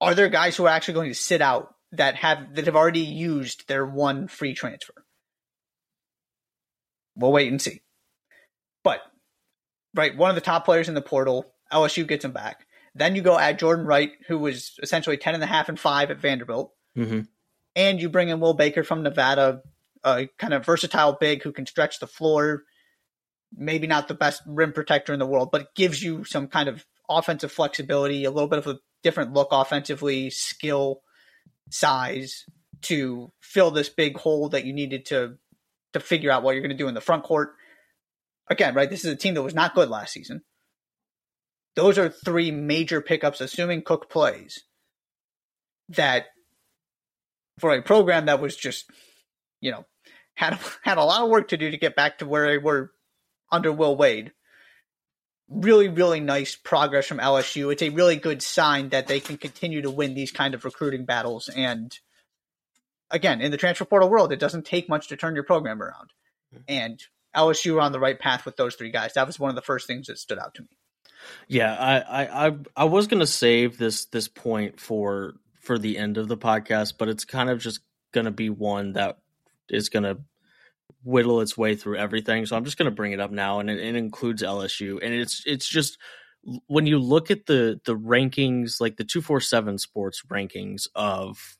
are 0.00 0.14
there 0.14 0.28
guys 0.28 0.56
who 0.56 0.66
are 0.66 0.70
actually 0.70 0.94
going 0.94 1.08
to 1.10 1.14
sit 1.14 1.40
out 1.40 1.74
that 1.92 2.16
have 2.16 2.54
that 2.54 2.66
have 2.66 2.76
already 2.76 3.00
used 3.00 3.68
their 3.68 3.86
one 3.86 4.28
free 4.28 4.54
transfer? 4.54 4.94
We'll 7.14 7.32
wait 7.32 7.50
and 7.50 7.60
see. 7.60 7.80
But 8.84 9.00
right, 9.94 10.16
one 10.16 10.30
of 10.30 10.34
the 10.34 10.42
top 10.42 10.64
players 10.64 10.88
in 10.88 10.94
the 10.94 11.02
portal, 11.02 11.46
LSU 11.72 12.06
gets 12.06 12.24
him 12.24 12.32
back. 12.32 12.66
Then 12.94 13.14
you 13.14 13.22
go 13.22 13.38
add 13.38 13.58
Jordan 13.58 13.86
Wright, 13.86 14.12
who 14.26 14.38
was 14.38 14.78
essentially 14.82 15.16
10 15.16 15.34
and 15.34 15.42
a 15.42 15.46
half 15.46 15.68
and 15.68 15.78
5 15.78 16.10
at 16.10 16.20
Vanderbilt 16.20 16.72
hmm 16.94 17.20
and 17.76 18.00
you 18.00 18.08
bring 18.08 18.30
in 18.30 18.40
Will 18.40 18.54
Baker 18.54 18.82
from 18.82 19.02
Nevada, 19.02 19.60
a 20.02 20.28
kind 20.38 20.54
of 20.54 20.64
versatile 20.64 21.16
big 21.20 21.42
who 21.42 21.52
can 21.52 21.66
stretch 21.66 22.00
the 22.00 22.06
floor. 22.06 22.64
Maybe 23.54 23.86
not 23.86 24.08
the 24.08 24.14
best 24.14 24.42
rim 24.46 24.72
protector 24.72 25.12
in 25.12 25.20
the 25.20 25.26
world, 25.26 25.50
but 25.52 25.74
gives 25.76 26.02
you 26.02 26.24
some 26.24 26.48
kind 26.48 26.68
of 26.68 26.86
offensive 27.08 27.52
flexibility, 27.52 28.24
a 28.24 28.30
little 28.30 28.48
bit 28.48 28.58
of 28.58 28.66
a 28.66 28.78
different 29.02 29.34
look 29.34 29.48
offensively, 29.52 30.30
skill, 30.30 31.02
size 31.70 32.44
to 32.82 33.32
fill 33.40 33.70
this 33.70 33.88
big 33.88 34.16
hole 34.18 34.48
that 34.50 34.64
you 34.64 34.72
needed 34.72 35.06
to 35.06 35.36
to 35.92 36.00
figure 36.00 36.30
out 36.30 36.42
what 36.42 36.52
you're 36.52 36.62
going 36.62 36.76
to 36.76 36.82
do 36.82 36.88
in 36.88 36.94
the 36.94 37.00
front 37.00 37.24
court. 37.24 37.54
Again, 38.48 38.74
right, 38.74 38.88
this 38.88 39.04
is 39.04 39.12
a 39.12 39.16
team 39.16 39.34
that 39.34 39.42
was 39.42 39.54
not 39.54 39.74
good 39.74 39.88
last 39.88 40.12
season. 40.12 40.42
Those 41.74 41.98
are 41.98 42.08
three 42.08 42.50
major 42.50 43.00
pickups, 43.00 43.40
assuming 43.40 43.82
Cook 43.82 44.08
plays, 44.08 44.64
that 45.88 46.26
for 47.58 47.72
a 47.72 47.82
program 47.82 48.26
that 48.26 48.40
was 48.40 48.56
just, 48.56 48.90
you 49.60 49.70
know, 49.70 49.84
had 50.34 50.58
had 50.82 50.98
a 50.98 51.04
lot 51.04 51.22
of 51.22 51.30
work 51.30 51.48
to 51.48 51.56
do 51.56 51.70
to 51.70 51.78
get 51.78 51.96
back 51.96 52.18
to 52.18 52.26
where 52.26 52.46
they 52.46 52.58
were 52.58 52.92
under 53.50 53.72
Will 53.72 53.96
Wade. 53.96 54.32
Really, 55.48 55.88
really 55.88 56.20
nice 56.20 56.56
progress 56.56 57.06
from 57.06 57.18
LSU. 57.18 57.72
It's 57.72 57.82
a 57.82 57.90
really 57.90 58.16
good 58.16 58.42
sign 58.42 58.88
that 58.88 59.06
they 59.06 59.20
can 59.20 59.36
continue 59.36 59.82
to 59.82 59.90
win 59.90 60.14
these 60.14 60.32
kind 60.32 60.54
of 60.54 60.64
recruiting 60.64 61.04
battles. 61.04 61.48
And 61.48 61.96
again, 63.10 63.40
in 63.40 63.50
the 63.50 63.56
transfer 63.56 63.84
portal 63.84 64.08
world, 64.08 64.32
it 64.32 64.40
doesn't 64.40 64.66
take 64.66 64.88
much 64.88 65.08
to 65.08 65.16
turn 65.16 65.34
your 65.34 65.44
program 65.44 65.80
around. 65.80 66.12
Mm-hmm. 66.52 66.62
And 66.68 67.02
LSU 67.36 67.76
are 67.76 67.80
on 67.80 67.92
the 67.92 68.00
right 68.00 68.18
path 68.18 68.44
with 68.44 68.56
those 68.56 68.74
three 68.74 68.90
guys. 68.90 69.14
That 69.14 69.26
was 69.26 69.38
one 69.38 69.50
of 69.50 69.56
the 69.56 69.62
first 69.62 69.86
things 69.86 70.06
that 70.08 70.18
stood 70.18 70.38
out 70.38 70.54
to 70.54 70.62
me. 70.62 70.68
Yeah, 71.48 71.74
I, 71.74 72.00
I, 72.00 72.46
I, 72.46 72.56
I 72.76 72.84
was 72.84 73.06
gonna 73.06 73.26
save 73.26 73.78
this 73.78 74.06
this 74.06 74.28
point 74.28 74.80
for 74.80 75.34
for 75.60 75.78
the 75.78 75.98
end 75.98 76.18
of 76.18 76.28
the 76.28 76.36
podcast, 76.36 76.94
but 76.98 77.08
it's 77.08 77.24
kind 77.24 77.50
of 77.50 77.58
just 77.58 77.80
gonna 78.12 78.30
be 78.30 78.50
one 78.50 78.92
that 78.92 79.18
is 79.68 79.88
gonna 79.88 80.18
whittle 81.06 81.40
its 81.40 81.56
way 81.56 81.74
through 81.74 81.96
everything. 81.96 82.46
So 82.46 82.56
I'm 82.56 82.64
just 82.64 82.76
gonna 82.76 82.90
bring 82.90 83.12
it 83.12 83.20
up 83.20 83.30
now, 83.30 83.60
and 83.60 83.70
it, 83.70 83.78
it 83.78 83.96
includes 83.96 84.42
LSU, 84.42 84.98
and 85.02 85.14
it's 85.14 85.42
it's 85.46 85.68
just 85.68 85.98
when 86.66 86.86
you 86.86 86.98
look 86.98 87.30
at 87.30 87.46
the 87.46 87.80
the 87.84 87.96
rankings, 87.96 88.80
like 88.80 88.96
the 88.96 89.04
two 89.04 89.22
four 89.22 89.40
seven 89.40 89.78
sports 89.78 90.22
rankings 90.28 90.88
of 90.94 91.56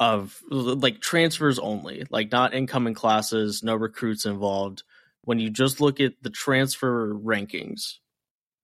of 0.00 0.40
like 0.50 1.00
transfers 1.00 1.58
only, 1.58 2.04
like 2.10 2.30
not 2.30 2.54
incoming 2.54 2.94
classes, 2.94 3.62
no 3.62 3.74
recruits 3.74 4.26
involved. 4.26 4.82
When 5.22 5.40
you 5.40 5.50
just 5.50 5.80
look 5.80 6.00
at 6.00 6.14
the 6.22 6.30
transfer 6.30 7.12
rankings 7.12 7.94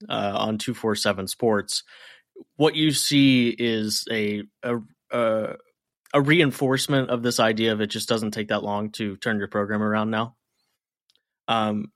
uh, 0.08 0.32
on 0.36 0.58
247 0.58 1.28
sports 1.28 1.82
what 2.56 2.74
you 2.74 2.92
see 2.92 3.54
is 3.58 4.06
a, 4.10 4.42
a 4.62 4.78
a 5.10 5.54
a 6.14 6.20
reinforcement 6.22 7.10
of 7.10 7.22
this 7.22 7.40
idea 7.40 7.72
of 7.72 7.80
it 7.82 7.88
just 7.88 8.08
doesn't 8.08 8.30
take 8.30 8.48
that 8.48 8.62
long 8.62 8.90
to 8.92 9.16
turn 9.16 9.38
your 9.38 9.48
program 9.48 9.82
around 9.82 10.10
now 10.10 10.36
um 11.48 11.92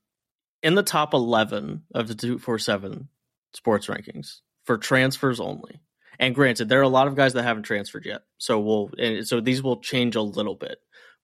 in 0.62 0.74
the 0.74 0.82
top 0.82 1.14
11 1.14 1.84
of 1.94 2.08
the 2.08 2.14
247 2.14 3.08
sports 3.54 3.86
rankings 3.86 4.40
for 4.64 4.76
transfers 4.76 5.40
only 5.40 5.80
and 6.18 6.34
granted 6.34 6.68
there 6.68 6.80
are 6.80 6.82
a 6.82 6.88
lot 6.88 7.06
of 7.06 7.14
guys 7.14 7.32
that 7.32 7.44
haven't 7.44 7.62
transferred 7.62 8.04
yet 8.04 8.22
so 8.36 8.58
we'll 8.60 8.90
so 9.24 9.40
these 9.40 9.62
will 9.62 9.80
change 9.80 10.16
a 10.16 10.20
little 10.20 10.56
bit 10.56 10.78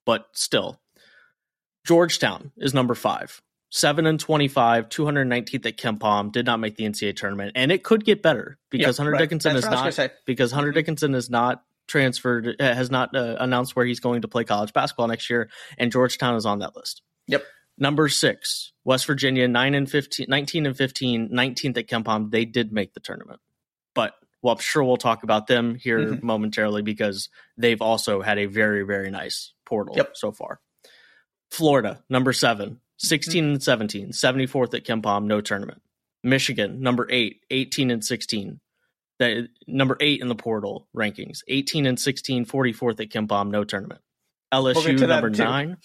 but 0.05 0.25
still 0.33 0.81
georgetown 1.85 2.51
is 2.57 2.73
number 2.73 2.95
five 2.95 3.41
7 3.71 4.05
and 4.05 4.17
25, 4.17 4.87
219th 4.87 5.65
at 5.65 5.77
KenPom, 5.77 6.31
did 6.31 6.45
not 6.45 6.61
make 6.61 6.77
the 6.77 6.85
NCAA 6.85 7.13
tournament. 7.13 7.51
And 7.55 7.73
it 7.73 7.83
could 7.83 8.05
get 8.05 8.21
better 8.21 8.57
because 8.69 8.97
Yep, 8.97 8.97
Hunter 8.97 9.11
right. 9.11 9.19
Dickinson 9.19 9.53
That's 9.53 9.65
is 9.65 9.69
what 9.69 9.79
I 9.79 9.85
was 9.87 9.97
not 9.97 10.11
because 10.25 10.51
Hunter 10.53 10.71
Mhm. 10.71 10.75
Dickinson 10.75 11.13
is 11.13 11.29
not 11.29 11.61
transferred 11.87 12.55
uh, 12.59 12.73
has 12.73 12.89
not 12.91 13.15
uh, 13.15 13.37
announced 13.39 13.75
where 13.75 13.85
he's 13.85 13.99
going 13.99 14.21
to 14.21 14.27
play 14.27 14.43
college 14.43 14.73
basketball 14.73 15.07
next 15.07 15.29
year 15.29 15.49
and 15.77 15.91
Georgetown 15.91 16.35
is 16.35 16.45
on 16.45 16.59
that 16.59 16.75
list. 16.75 17.01
Yep. 17.27 17.43
Number 17.77 18.07
6, 18.07 18.71
West 18.85 19.05
Virginia 19.05 19.47
9 19.47 19.73
and 19.75 19.89
15 19.89 20.27
19 20.29 20.65
and 20.65 20.77
15, 20.77 21.29
19th 21.29 21.77
at 21.77 21.87
KenPom, 21.87 22.31
they 22.31 22.45
did 22.45 22.71
make 22.71 22.93
the 22.93 22.99
tournament. 22.99 23.39
But 23.93 24.13
well, 24.41 24.53
I'm 24.53 24.59
sure 24.61 24.83
we'll 24.83 24.97
talk 24.97 25.23
about 25.23 25.47
them 25.47 25.75
here 25.75 25.99
Mhm. 25.99 26.23
momentarily 26.23 26.81
because 26.83 27.29
they've 27.57 27.81
also 27.81 28.21
had 28.21 28.37
a 28.37 28.45
very 28.45 28.83
very 28.83 29.09
nice 29.11 29.53
portal 29.65 29.95
Yep. 29.97 30.15
so 30.15 30.31
far. 30.31 30.59
Florida, 31.51 32.03
number 32.09 32.33
7, 32.33 32.79
16 32.97 33.45
and 33.45 33.63
17, 33.63 34.11
74th 34.11 34.73
at 34.73 34.83
KenPom, 34.85 35.25
no 35.25 35.41
tournament. 35.41 35.81
Michigan, 36.23 36.81
number 36.81 37.07
8, 37.09 37.41
18 37.51 37.91
and 37.91 38.03
16. 38.03 38.59
That 39.19 39.47
number 39.67 39.97
8 39.99 40.21
in 40.21 40.27
the 40.27 40.35
portal 40.35 40.87
rankings, 40.95 41.39
18 41.47 41.85
and 41.85 41.99
16, 41.99 42.45
44th 42.45 42.99
at 42.99 43.09
KenPom, 43.09 43.49
no 43.49 43.63
tournament. 43.63 44.01
LSU 44.53 44.97
to 44.97 45.07
number 45.07 45.29
9, 45.29 45.77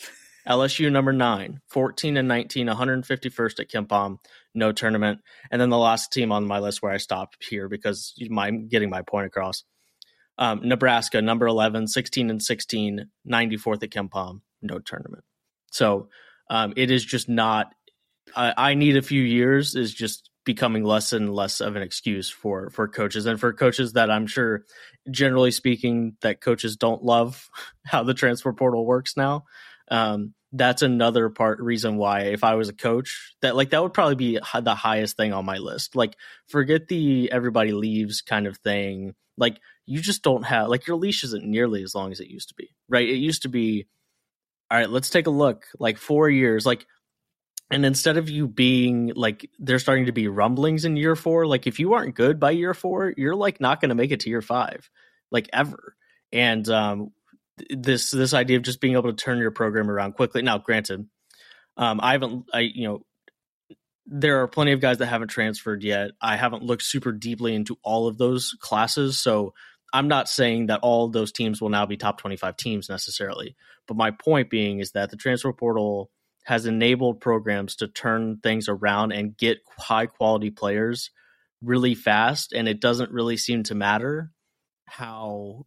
LSU 0.48 0.90
number 0.90 1.12
9, 1.12 1.60
14 1.68 2.16
and 2.16 2.28
19, 2.28 2.66
151st 2.66 3.60
at 3.60 3.70
KenPom, 3.70 4.18
no 4.54 4.72
tournament. 4.72 5.20
And 5.50 5.60
then 5.60 5.70
the 5.70 5.78
last 5.78 6.12
team 6.12 6.32
on 6.32 6.46
my 6.46 6.58
list 6.58 6.82
where 6.82 6.92
I 6.92 6.96
stopped 6.96 7.44
here 7.48 7.68
because 7.68 8.14
I'm 8.36 8.68
getting 8.68 8.90
my 8.90 9.02
point 9.02 9.26
across. 9.26 9.64
Um, 10.38 10.60
Nebraska, 10.64 11.20
number 11.22 11.46
11, 11.46 11.86
16 11.86 12.30
and 12.30 12.42
16, 12.42 13.06
94th 13.30 13.82
at 13.82 13.90
KenPom, 13.90 14.40
no 14.62 14.78
tournament. 14.78 15.24
So 15.70 16.08
um, 16.48 16.72
it 16.76 16.90
is 16.90 17.04
just 17.04 17.28
not 17.28 17.72
I, 18.34 18.54
I 18.56 18.74
need 18.74 18.96
a 18.96 19.02
few 19.02 19.22
years 19.22 19.74
is 19.74 19.92
just 19.92 20.29
becoming 20.50 20.82
less 20.82 21.12
and 21.12 21.32
less 21.32 21.60
of 21.60 21.76
an 21.76 21.82
excuse 21.82 22.28
for 22.28 22.70
for 22.70 22.88
coaches 22.88 23.24
and 23.24 23.38
for 23.38 23.52
coaches 23.52 23.92
that 23.92 24.10
I'm 24.10 24.26
sure 24.26 24.64
generally 25.08 25.52
speaking 25.52 26.16
that 26.22 26.40
coaches 26.40 26.76
don't 26.76 27.04
love 27.04 27.48
how 27.86 28.02
the 28.02 28.14
transfer 28.14 28.52
portal 28.52 28.84
works 28.84 29.16
now. 29.16 29.44
Um, 29.92 30.34
that's 30.52 30.82
another 30.82 31.28
part 31.30 31.60
reason 31.60 31.98
why 31.98 32.22
if 32.22 32.42
I 32.42 32.56
was 32.56 32.68
a 32.68 32.72
coach 32.72 33.36
that 33.42 33.54
like 33.54 33.70
that 33.70 33.80
would 33.80 33.94
probably 33.94 34.16
be 34.16 34.40
the 34.60 34.74
highest 34.74 35.16
thing 35.16 35.32
on 35.32 35.44
my 35.44 35.58
list. 35.58 35.94
Like 35.94 36.16
forget 36.48 36.88
the 36.88 37.30
everybody 37.30 37.70
leaves 37.70 38.20
kind 38.20 38.48
of 38.48 38.56
thing. 38.58 39.14
Like 39.38 39.60
you 39.86 40.00
just 40.00 40.24
don't 40.24 40.42
have 40.42 40.66
like 40.66 40.88
your 40.88 40.96
leash 40.96 41.22
isn't 41.22 41.44
nearly 41.44 41.84
as 41.84 41.94
long 41.94 42.10
as 42.10 42.18
it 42.18 42.26
used 42.26 42.48
to 42.48 42.56
be. 42.56 42.70
Right? 42.88 43.08
It 43.08 43.18
used 43.18 43.42
to 43.42 43.48
be 43.48 43.86
all 44.68 44.78
right, 44.78 44.90
let's 44.90 45.10
take 45.10 45.28
a 45.28 45.30
look. 45.30 45.66
Like 45.78 45.96
4 45.98 46.28
years 46.28 46.66
like 46.66 46.86
and 47.70 47.86
instead 47.86 48.16
of 48.16 48.28
you 48.28 48.48
being 48.48 49.12
like 49.14 49.48
there's 49.58 49.82
starting 49.82 50.06
to 50.06 50.12
be 50.12 50.28
rumblings 50.28 50.84
in 50.84 50.96
year 50.96 51.16
4, 51.16 51.46
like 51.46 51.66
if 51.66 51.78
you 51.78 51.94
aren't 51.94 52.14
good 52.14 52.40
by 52.40 52.50
year 52.50 52.74
4, 52.74 53.14
you're 53.16 53.36
like 53.36 53.60
not 53.60 53.80
going 53.80 53.90
to 53.90 53.94
make 53.94 54.10
it 54.10 54.20
to 54.20 54.30
year 54.30 54.42
5 54.42 54.90
like 55.30 55.48
ever. 55.52 55.96
And 56.32 56.68
um 56.68 57.12
this 57.68 58.10
this 58.10 58.34
idea 58.34 58.56
of 58.56 58.62
just 58.62 58.80
being 58.80 58.94
able 58.94 59.10
to 59.10 59.12
turn 59.12 59.38
your 59.38 59.50
program 59.50 59.90
around 59.90 60.14
quickly. 60.14 60.42
Now, 60.42 60.58
granted, 60.58 61.06
um, 61.76 62.00
I 62.02 62.12
haven't, 62.12 62.46
I 62.52 62.60
you 62.60 62.88
know, 62.88 63.04
there 64.06 64.42
are 64.42 64.48
plenty 64.48 64.72
of 64.72 64.80
guys 64.80 64.98
that 64.98 65.06
haven't 65.06 65.28
transferred 65.28 65.82
yet. 65.82 66.12
I 66.20 66.36
haven't 66.36 66.62
looked 66.62 66.82
super 66.82 67.12
deeply 67.12 67.54
into 67.54 67.76
all 67.82 68.08
of 68.08 68.18
those 68.18 68.56
classes, 68.60 69.18
so 69.18 69.54
I'm 69.92 70.08
not 70.08 70.28
saying 70.28 70.66
that 70.66 70.80
all 70.82 71.08
those 71.08 71.32
teams 71.32 71.60
will 71.60 71.68
now 71.68 71.86
be 71.86 71.96
top 71.96 72.18
25 72.18 72.56
teams 72.56 72.88
necessarily. 72.88 73.56
But 73.86 73.96
my 73.96 74.10
point 74.10 74.50
being 74.50 74.80
is 74.80 74.92
that 74.92 75.10
the 75.10 75.16
transfer 75.16 75.52
portal 75.52 76.10
has 76.50 76.66
enabled 76.66 77.20
programs 77.20 77.76
to 77.76 77.86
turn 77.86 78.40
things 78.42 78.68
around 78.68 79.12
and 79.12 79.36
get 79.36 79.58
high 79.78 80.06
quality 80.06 80.50
players 80.50 81.12
really 81.62 81.94
fast, 81.94 82.52
and 82.52 82.66
it 82.66 82.80
doesn't 82.80 83.12
really 83.12 83.36
seem 83.36 83.62
to 83.62 83.76
matter 83.76 84.32
how 84.84 85.64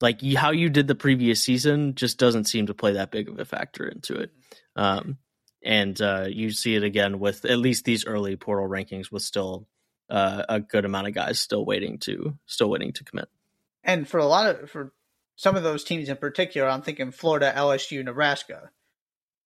like 0.00 0.22
how 0.34 0.50
you 0.50 0.70
did 0.70 0.88
the 0.88 0.94
previous 0.94 1.44
season 1.44 1.94
just 1.94 2.18
doesn't 2.18 2.44
seem 2.44 2.68
to 2.68 2.74
play 2.74 2.94
that 2.94 3.10
big 3.10 3.28
of 3.28 3.38
a 3.38 3.44
factor 3.44 3.86
into 3.86 4.14
it. 4.14 4.30
Um, 4.76 5.18
and 5.62 6.00
uh, 6.00 6.24
you 6.26 6.50
see 6.50 6.74
it 6.74 6.82
again 6.82 7.18
with 7.18 7.44
at 7.44 7.58
least 7.58 7.84
these 7.84 8.06
early 8.06 8.36
portal 8.36 8.66
rankings 8.66 9.12
with 9.12 9.22
still 9.22 9.68
uh, 10.08 10.42
a 10.48 10.60
good 10.60 10.86
amount 10.86 11.08
of 11.08 11.14
guys 11.14 11.38
still 11.38 11.66
waiting 11.66 11.98
to 11.98 12.38
still 12.46 12.70
waiting 12.70 12.94
to 12.94 13.04
commit. 13.04 13.28
And 13.82 14.08
for 14.08 14.16
a 14.16 14.26
lot 14.26 14.46
of 14.46 14.70
for 14.70 14.94
some 15.36 15.54
of 15.54 15.62
those 15.62 15.84
teams 15.84 16.08
in 16.08 16.16
particular, 16.16 16.66
I'm 16.66 16.80
thinking 16.80 17.12
Florida, 17.12 17.52
LSU, 17.54 18.02
Nebraska. 18.02 18.70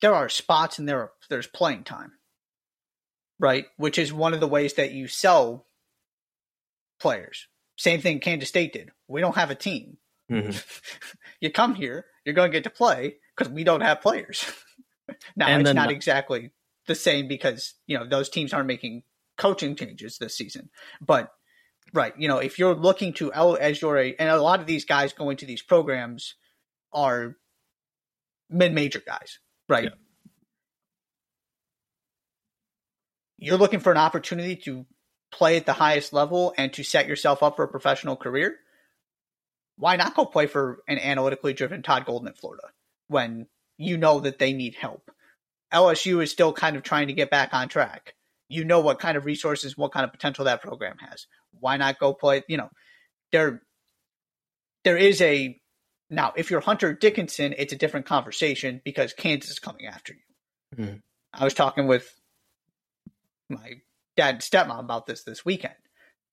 There 0.01 0.15
are 0.15 0.29
spots 0.29 0.79
and 0.79 0.89
there 0.89 1.01
are, 1.01 1.13
there's 1.29 1.47
playing 1.47 1.85
time, 1.85 2.13
right? 3.39 3.67
Which 3.77 3.99
is 3.99 4.13
one 4.13 4.35
of 4.35 4.41
the 4.41 4.49
ways 4.49 4.75
that 4.75 4.93
you 4.93 5.09
sell 5.09 5.67
players. 7.01 7.49
Same 7.77 8.01
thing 8.01 8.21
Kansas 8.21 8.49
State 8.49 8.73
did. 8.73 8.91
We 9.07 9.21
don't 9.21 9.37
have 9.37 9.51
a 9.51 9.55
team. 9.55 9.99
Mm-hmm. 10.31 10.59
you 11.41 11.51
come 11.51 11.75
here, 11.75 12.07
you're 12.25 12.35
going 12.35 12.51
to 12.51 12.57
get 12.57 12.65
to 12.65 12.71
play 12.71 13.17
because 13.37 13.53
we 13.53 13.65
don't 13.65 13.81
have 13.81 14.01
players. 14.01 14.45
now 15.37 15.47
and 15.47 15.63
it's 15.63 15.75
not 15.75 15.91
exactly 15.91 16.51
the 16.87 16.95
same 16.95 17.29
because 17.29 17.75
you 17.87 17.99
know 17.99 18.07
those 18.07 18.29
teams 18.29 18.53
aren't 18.53 18.67
making 18.67 19.03
coaching 19.37 19.77
changes 19.77 20.19
this 20.19 20.37
season, 20.37 20.71
but 21.01 21.31
right, 21.95 22.13
you 22.19 22.29
know, 22.29 22.39
if 22.39 22.59
you're 22.59 22.75
looking 22.75 23.13
to 23.15 23.33
as 23.33 23.81
your 23.81 23.97
and 23.97 24.15
a 24.21 24.43
lot 24.43 24.61
of 24.61 24.67
these 24.67 24.85
guys 24.85 25.13
going 25.13 25.37
to 25.39 25.47
these 25.47 25.63
programs 25.63 26.35
are 26.93 27.37
mid-major 28.51 29.03
guys, 29.07 29.39
right? 29.69 29.85
Yeah. 29.85 29.91
You're 33.39 33.59
looking 33.59 33.81
for 33.81 33.93
an 33.93 33.99
opportunity 33.99 34.57
to 34.65 34.85
play 35.31 35.57
at 35.57 35.67
the 35.67 35.73
highest 35.73 36.13
level 36.13 36.55
and 36.57 36.73
to 36.73 36.83
set 36.83 37.07
yourself 37.07 37.43
up 37.43 37.57
for 37.57 37.65
a 37.65 37.69
professional 37.69 38.17
career 38.17 38.57
why 39.79 39.97
not 39.97 40.15
go 40.15 40.27
play 40.27 40.47
for 40.47 40.83
an 40.89 40.99
analytically 40.99 41.55
driven 41.55 41.83
Todd 41.83 42.05
Golden 42.05 42.29
at 42.29 42.37
Florida 42.37 42.65
when 43.07 43.47
you 43.79 43.97
know 43.97 44.21
that 44.21 44.39
they 44.39 44.53
need 44.53 44.75
help? 44.75 45.11
LSU 45.73 46.23
is 46.23 46.31
still 46.31 46.53
kind 46.53 46.77
of 46.77 46.83
trying 46.83 47.07
to 47.07 47.13
get 47.13 47.31
back 47.31 47.55
on 47.55 47.69
track. 47.69 48.15
You 48.49 48.65
know 48.65 48.81
what 48.81 48.99
kind 48.99 49.17
of 49.17 49.25
resources, 49.25 49.77
what 49.77 49.93
kind 49.93 50.05
of 50.05 50.11
potential 50.11 50.47
that 50.47 50.63
program 50.63 50.97
has. 50.99 51.27
Why 51.61 51.77
not 51.77 51.99
go 51.99 52.13
play? 52.13 52.43
You 52.49 52.57
know, 52.57 52.71
there, 53.31 53.63
there 54.85 54.97
is 54.97 55.21
a 55.23 55.58
now. 56.11 56.33
If 56.37 56.51
you're 56.51 56.61
Hunter 56.61 56.93
Dickinson, 56.93 57.55
it's 57.59 57.73
a 57.73 57.77
different 57.77 58.07
conversation 58.07 58.81
because 58.85 59.13
Kansas 59.13 59.51
is 59.51 59.59
coming 59.59 59.87
after 59.87 60.15
you. 60.15 60.85
Mm. 60.85 61.03
I 61.33 61.45
was 61.45 61.55
talking 61.55 61.87
with 61.87 62.15
my 63.49 63.81
dad 64.17 64.35
and 64.35 64.43
stepmom 64.43 64.81
about 64.81 65.07
this 65.07 65.25
this 65.25 65.45
weekend. 65.45 65.75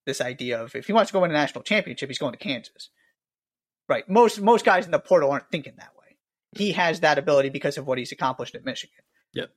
This 0.06 0.22
idea 0.22 0.62
of 0.62 0.76
if 0.76 0.88
he 0.88 0.94
wants 0.94 1.10
to 1.10 1.14
go 1.14 1.22
win 1.22 1.32
a 1.32 1.34
national 1.34 1.64
championship, 1.64 2.10
he's 2.10 2.20
going 2.20 2.34
to 2.34 2.38
Kansas. 2.38 2.90
Right. 3.88 4.08
Most 4.10 4.42
most 4.42 4.66
guys 4.66 4.86
in 4.86 4.92
the 4.92 5.00
portal 5.00 5.32
aren't 5.32 5.50
thinking 5.50 5.74
that 5.78 5.94
way. 6.00 6.18
He 6.52 6.72
has 6.74 7.02
that 7.02 7.18
ability 7.18 7.50
because 7.50 7.78
of 7.78 7.88
what 7.88 7.98
he's 7.98 8.12
accomplished 8.12 8.56
at 8.56 8.66
Michigan. 8.66 9.04
Yep. 9.34 9.52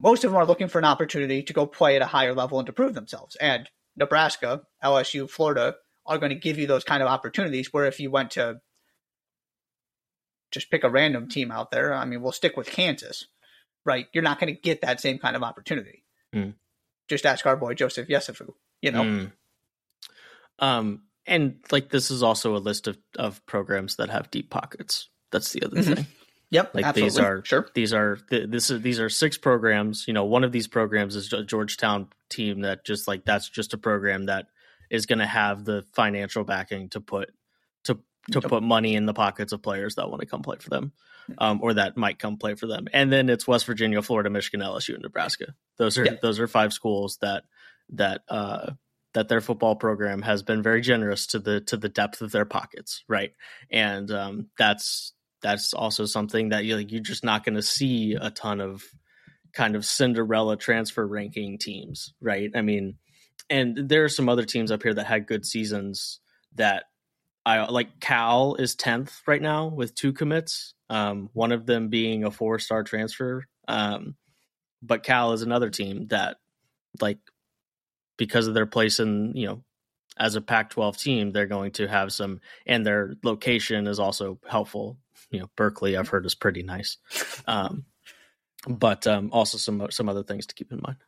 Most 0.00 0.24
of 0.24 0.30
them 0.30 0.38
are 0.38 0.46
looking 0.46 0.68
for 0.68 0.78
an 0.78 0.84
opportunity 0.84 1.42
to 1.42 1.52
go 1.52 1.66
play 1.66 1.96
at 1.96 2.02
a 2.02 2.06
higher 2.06 2.34
level 2.34 2.58
and 2.58 2.66
to 2.66 2.72
prove 2.72 2.94
themselves. 2.94 3.36
And 3.36 3.68
Nebraska, 3.96 4.62
LSU, 4.84 5.28
Florida 5.28 5.76
are 6.04 6.18
going 6.18 6.30
to 6.30 6.38
give 6.38 6.58
you 6.58 6.66
those 6.66 6.84
kind 6.84 7.02
of 7.02 7.08
opportunities 7.08 7.72
where 7.72 7.86
if 7.86 7.98
you 7.98 8.10
went 8.10 8.32
to 8.32 8.60
just 10.50 10.70
pick 10.70 10.84
a 10.84 10.90
random 10.90 11.28
team 11.28 11.50
out 11.50 11.70
there, 11.70 11.92
I 11.92 12.04
mean, 12.04 12.22
we'll 12.22 12.32
stick 12.32 12.56
with 12.56 12.70
Kansas, 12.70 13.26
right? 13.84 14.06
You're 14.12 14.22
not 14.22 14.40
going 14.40 14.54
to 14.54 14.60
get 14.60 14.82
that 14.82 15.00
same 15.00 15.18
kind 15.18 15.36
of 15.36 15.42
opportunity. 15.42 16.04
Mm. 16.34 16.54
Just 17.08 17.26
ask 17.26 17.46
our 17.46 17.56
boy 17.56 17.74
Joseph 17.74 18.08
Yesufu, 18.08 18.50
you 18.80 18.90
know? 18.90 19.02
Mm. 19.02 19.32
Um, 20.58 21.02
and 21.26 21.58
like 21.70 21.90
this 21.90 22.10
is 22.10 22.22
also 22.22 22.56
a 22.56 22.58
list 22.58 22.86
of, 22.88 22.98
of 23.18 23.44
programs 23.46 23.96
that 23.96 24.10
have 24.10 24.30
deep 24.30 24.50
pockets. 24.50 25.08
That's 25.32 25.52
the 25.52 25.62
other 25.62 25.76
mm-hmm. 25.76 25.94
thing. 25.94 26.06
Yep, 26.50 26.74
like 26.74 26.84
absolutely. 26.84 27.10
these 27.10 27.18
are 27.18 27.44
sure. 27.44 27.68
These 27.74 27.92
are 27.92 28.18
this 28.30 28.70
is 28.70 28.80
these 28.80 29.00
are 29.00 29.08
six 29.08 29.36
programs. 29.36 30.06
You 30.06 30.14
know, 30.14 30.24
one 30.24 30.44
of 30.44 30.52
these 30.52 30.68
programs 30.68 31.16
is 31.16 31.32
a 31.32 31.42
Georgetown 31.42 32.08
team 32.30 32.60
that 32.60 32.84
just 32.84 33.08
like 33.08 33.24
that's 33.24 33.48
just 33.48 33.74
a 33.74 33.78
program 33.78 34.26
that 34.26 34.46
is 34.88 35.06
going 35.06 35.18
to 35.18 35.26
have 35.26 35.64
the 35.64 35.84
financial 35.92 36.44
backing 36.44 36.88
to 36.90 37.00
put 37.00 37.30
to 38.32 38.40
yep. 38.40 38.48
put 38.48 38.62
money 38.62 38.94
in 38.94 39.06
the 39.06 39.14
pockets 39.14 39.52
of 39.52 39.62
players 39.62 39.94
that 39.94 40.08
want 40.08 40.20
to 40.20 40.26
come 40.26 40.42
play 40.42 40.56
for 40.58 40.70
them, 40.70 40.92
um, 41.38 41.60
or 41.62 41.74
that 41.74 41.96
might 41.96 42.18
come 42.18 42.36
play 42.36 42.54
for 42.54 42.66
them. 42.66 42.88
And 42.92 43.12
then 43.12 43.28
it's 43.28 43.46
West 43.46 43.66
Virginia, 43.66 44.02
Florida, 44.02 44.30
Michigan, 44.30 44.60
LSU, 44.60 44.94
and 44.94 45.02
Nebraska. 45.02 45.54
Those 45.76 45.98
are 45.98 46.04
yep. 46.04 46.20
those 46.20 46.40
are 46.40 46.48
five 46.48 46.72
schools 46.72 47.18
that 47.20 47.44
that 47.90 48.22
uh, 48.28 48.72
that 49.14 49.28
their 49.28 49.40
football 49.40 49.76
program 49.76 50.22
has 50.22 50.42
been 50.42 50.62
very 50.62 50.80
generous 50.80 51.26
to 51.28 51.38
the 51.38 51.60
to 51.62 51.76
the 51.76 51.88
depth 51.88 52.20
of 52.20 52.32
their 52.32 52.44
pockets, 52.44 53.04
right? 53.08 53.32
And 53.70 54.10
um, 54.10 54.48
that's 54.58 55.12
that's 55.42 55.74
also 55.74 56.06
something 56.06 56.50
that 56.50 56.64
you 56.64 56.76
like, 56.76 56.92
you're 56.92 57.00
just 57.00 57.24
not 57.24 57.44
going 57.44 57.54
to 57.54 57.62
see 57.62 58.14
a 58.20 58.30
ton 58.30 58.60
of 58.60 58.84
kind 59.52 59.76
of 59.76 59.84
Cinderella 59.84 60.56
transfer 60.56 61.06
ranking 61.06 61.56
teams, 61.58 62.12
right? 62.20 62.50
I 62.54 62.62
mean, 62.62 62.96
and 63.48 63.88
there 63.88 64.04
are 64.04 64.08
some 64.08 64.28
other 64.28 64.44
teams 64.44 64.70
up 64.70 64.82
here 64.82 64.94
that 64.94 65.06
had 65.06 65.26
good 65.26 65.46
seasons 65.46 66.20
that 66.56 66.84
I 67.46 67.70
like. 67.70 68.00
Cal 68.00 68.56
is 68.56 68.74
tenth 68.74 69.22
right 69.26 69.40
now 69.40 69.68
with 69.68 69.94
two 69.94 70.12
commits, 70.12 70.74
um, 70.90 71.30
one 71.32 71.52
of 71.52 71.64
them 71.64 71.88
being 71.88 72.24
a 72.24 72.30
four 72.30 72.58
star 72.58 72.82
transfer. 72.82 73.46
Um, 73.68 74.16
but 74.82 75.04
Cal 75.04 75.32
is 75.32 75.42
another 75.42 75.70
team 75.70 76.08
that 76.08 76.38
like 77.00 77.18
because 78.16 78.48
of 78.48 78.54
their 78.54 78.66
place 78.66 79.00
in 79.00 79.32
you 79.36 79.46
know 79.46 79.64
as 80.18 80.34
a 80.34 80.40
Pac-12 80.40 80.98
team, 80.98 81.30
they're 81.30 81.46
going 81.46 81.72
to 81.72 81.86
have 81.86 82.12
some, 82.12 82.40
and 82.66 82.86
their 82.86 83.14
location 83.22 83.86
is 83.86 83.98
also 83.98 84.38
helpful. 84.48 84.98
You 85.30 85.40
know, 85.40 85.50
Berkeley, 85.56 85.96
I've 85.96 86.08
heard 86.08 86.26
is 86.26 86.34
pretty 86.34 86.62
nice, 86.62 86.96
um, 87.46 87.84
but 88.68 89.06
um, 89.06 89.30
also 89.32 89.58
some 89.58 89.86
some 89.90 90.08
other 90.08 90.22
things 90.22 90.46
to 90.46 90.54
keep 90.54 90.72
in 90.72 90.80
mind. 90.82 90.98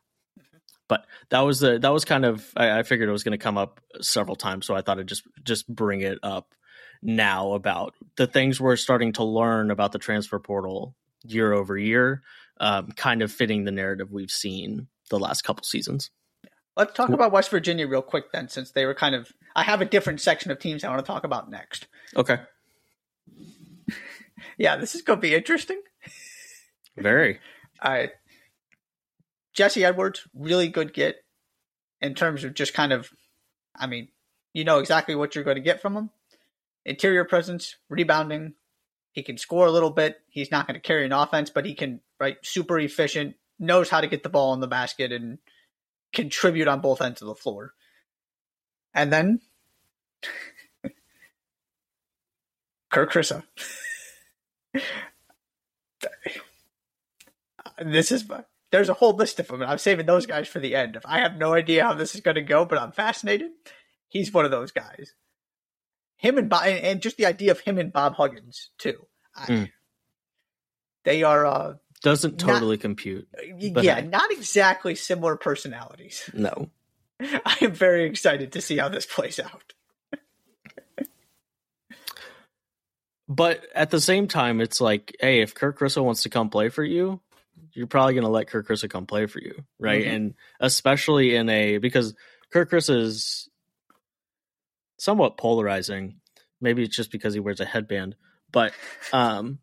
But 0.89 1.05
that 1.29 1.39
was 1.41 1.61
the 1.61 1.79
that 1.79 1.93
was 1.93 2.03
kind 2.03 2.25
of 2.25 2.45
I, 2.57 2.79
I 2.79 2.83
figured 2.83 3.07
it 3.07 3.13
was 3.13 3.23
going 3.23 3.37
to 3.37 3.43
come 3.43 3.57
up 3.57 3.79
several 4.01 4.35
times, 4.35 4.65
so 4.65 4.75
I 4.75 4.81
thought 4.81 4.99
I'd 4.99 5.07
just 5.07 5.23
just 5.45 5.73
bring 5.73 6.01
it 6.01 6.19
up 6.21 6.53
now 7.01 7.53
about 7.53 7.93
the 8.17 8.27
things 8.27 8.59
we're 8.59 8.75
starting 8.75 9.13
to 9.13 9.23
learn 9.23 9.71
about 9.71 9.93
the 9.93 9.99
transfer 9.99 10.39
portal 10.39 10.95
year 11.23 11.53
over 11.53 11.77
year, 11.77 12.21
um, 12.59 12.91
kind 12.91 13.21
of 13.21 13.31
fitting 13.31 13.63
the 13.63 13.71
narrative 13.71 14.11
we've 14.11 14.31
seen 14.31 14.87
the 15.09 15.19
last 15.19 15.43
couple 15.43 15.63
seasons. 15.63 16.09
Let's 16.75 16.93
talk 16.93 17.09
about 17.09 17.31
West 17.31 17.51
Virginia 17.51 17.87
real 17.87 18.01
quick 18.01 18.31
then, 18.31 18.47
since 18.47 18.71
they 18.71 18.85
were 18.85 18.93
kind 18.93 19.15
of. 19.15 19.31
I 19.55 19.63
have 19.63 19.81
a 19.81 19.85
different 19.85 20.21
section 20.21 20.51
of 20.51 20.59
teams 20.59 20.83
I 20.83 20.89
want 20.89 21.05
to 21.05 21.05
talk 21.05 21.23
about 21.23 21.49
next. 21.49 21.87
Okay. 22.15 22.39
yeah, 24.57 24.77
this 24.77 24.95
is 24.95 25.01
going 25.01 25.17
to 25.17 25.21
be 25.21 25.35
interesting. 25.35 25.81
Very. 26.97 27.39
All 27.81 27.91
right. 27.91 28.11
Jesse 29.59 29.83
Edwards, 29.83 30.25
really 30.33 30.69
good 30.69 30.93
get 30.93 31.17
in 31.99 32.15
terms 32.15 32.45
of 32.45 32.53
just 32.53 32.73
kind 32.73 32.93
of, 32.93 33.09
I 33.75 33.87
mean, 33.87 34.07
you 34.53 34.63
know 34.63 34.79
exactly 34.79 35.15
what 35.15 35.35
you're 35.35 35.43
going 35.43 35.57
to 35.57 35.61
get 35.61 35.81
from 35.81 35.97
him. 35.97 36.11
Interior 36.85 37.25
presence, 37.25 37.75
rebounding. 37.89 38.53
He 39.11 39.21
can 39.21 39.37
score 39.37 39.67
a 39.67 39.71
little 39.71 39.89
bit. 39.89 40.21
He's 40.29 40.49
not 40.49 40.65
going 40.65 40.75
to 40.75 40.79
carry 40.79 41.05
an 41.05 41.11
offense, 41.11 41.49
but 41.49 41.65
he 41.65 41.75
can, 41.75 41.99
right, 42.21 42.37
super 42.41 42.79
efficient, 42.79 43.35
knows 43.59 43.89
how 43.89 43.99
to 43.99 44.07
get 44.07 44.23
the 44.23 44.29
ball 44.29 44.53
in 44.53 44.61
the 44.61 44.67
basket 44.67 45.11
and 45.11 45.39
contribute 46.13 46.69
on 46.69 46.79
both 46.79 47.01
ends 47.01 47.21
of 47.21 47.27
the 47.27 47.35
floor. 47.35 47.73
And 48.93 49.11
then 49.11 49.41
Kerr 52.89 53.07
Kriisa. 53.07 53.43
this 57.83 58.13
is 58.13 58.23
there's 58.71 58.89
a 58.89 58.93
whole 58.93 59.15
list 59.15 59.39
of 59.39 59.47
them, 59.47 59.61
and 59.61 59.71
I'm 59.71 59.77
saving 59.77 60.05
those 60.05 60.25
guys 60.25 60.47
for 60.47 60.59
the 60.59 60.75
end. 60.75 60.97
I 61.05 61.19
have 61.19 61.37
no 61.37 61.53
idea 61.53 61.83
how 61.83 61.93
this 61.93 62.15
is 62.15 62.21
going 62.21 62.35
to 62.35 62.41
go, 62.41 62.65
but 62.65 62.77
I'm 62.77 62.91
fascinated. 62.91 63.51
He's 64.07 64.33
one 64.33 64.45
of 64.45 64.51
those 64.51 64.71
guys. 64.71 65.13
Him 66.17 66.37
and 66.37 66.49
Bob, 66.49 66.65
and 66.65 67.01
just 67.01 67.17
the 67.17 67.25
idea 67.25 67.51
of 67.51 67.61
him 67.61 67.77
and 67.77 67.93
Bob 67.93 68.15
Huggins 68.15 68.69
too. 68.77 69.07
Mm. 69.47 69.71
They 71.05 71.23
are 71.23 71.45
uh, 71.45 71.73
doesn't 72.01 72.39
totally 72.39 72.75
not, 72.75 72.81
compute. 72.81 73.27
Yeah, 73.57 74.01
hey. 74.01 74.07
not 74.07 74.31
exactly 74.31 74.95
similar 74.95 75.35
personalities. 75.35 76.29
No, 76.33 76.69
I 77.21 77.57
am 77.61 77.73
very 77.73 78.05
excited 78.05 78.53
to 78.53 78.61
see 78.61 78.77
how 78.77 78.89
this 78.89 79.05
plays 79.05 79.39
out. 79.39 79.73
but 83.27 83.65
at 83.75 83.89
the 83.89 83.99
same 83.99 84.27
time, 84.27 84.61
it's 84.61 84.79
like, 84.79 85.15
hey, 85.19 85.41
if 85.41 85.55
Kirk 85.55 85.81
Russell 85.81 86.05
wants 86.05 86.23
to 86.23 86.29
come 86.29 86.49
play 86.49 86.69
for 86.69 86.83
you, 86.83 87.21
you're 87.79 87.87
probably 87.87 88.13
going 88.13 88.25
to 88.25 88.29
let 88.29 88.47
Kerr 88.47 88.61
Kriisa 88.61 88.89
come 88.89 89.05
play 89.05 89.25
for 89.25 89.39
you, 89.39 89.63
right? 89.79 90.03
Mm-hmm. 90.03 90.15
And 90.15 90.33
especially 90.59 91.33
in 91.33 91.47
a 91.47 91.77
because 91.77 92.13
Kerr 92.51 92.65
Kriisa 92.65 93.01
is 93.03 93.47
somewhat 94.97 95.37
polarizing. 95.37 96.19
Maybe 96.59 96.83
it's 96.83 96.95
just 96.95 97.09
because 97.09 97.33
he 97.33 97.39
wears 97.39 97.61
a 97.61 97.65
headband, 97.65 98.17
but 98.51 98.73
um, 99.13 99.59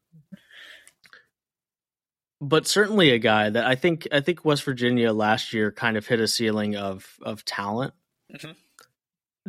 but 2.41 2.67
certainly 2.67 3.11
a 3.11 3.19
guy 3.19 3.51
that 3.51 3.67
I 3.67 3.75
think 3.75 4.09
I 4.11 4.21
think 4.21 4.47
West 4.47 4.65
Virginia 4.65 5.13
last 5.13 5.53
year 5.53 5.71
kind 5.71 5.99
of 5.99 6.07
hit 6.07 6.19
a 6.19 6.27
ceiling 6.27 6.75
of 6.75 7.07
of 7.21 7.45
talent. 7.45 7.93
Mm-hmm. 8.35 8.53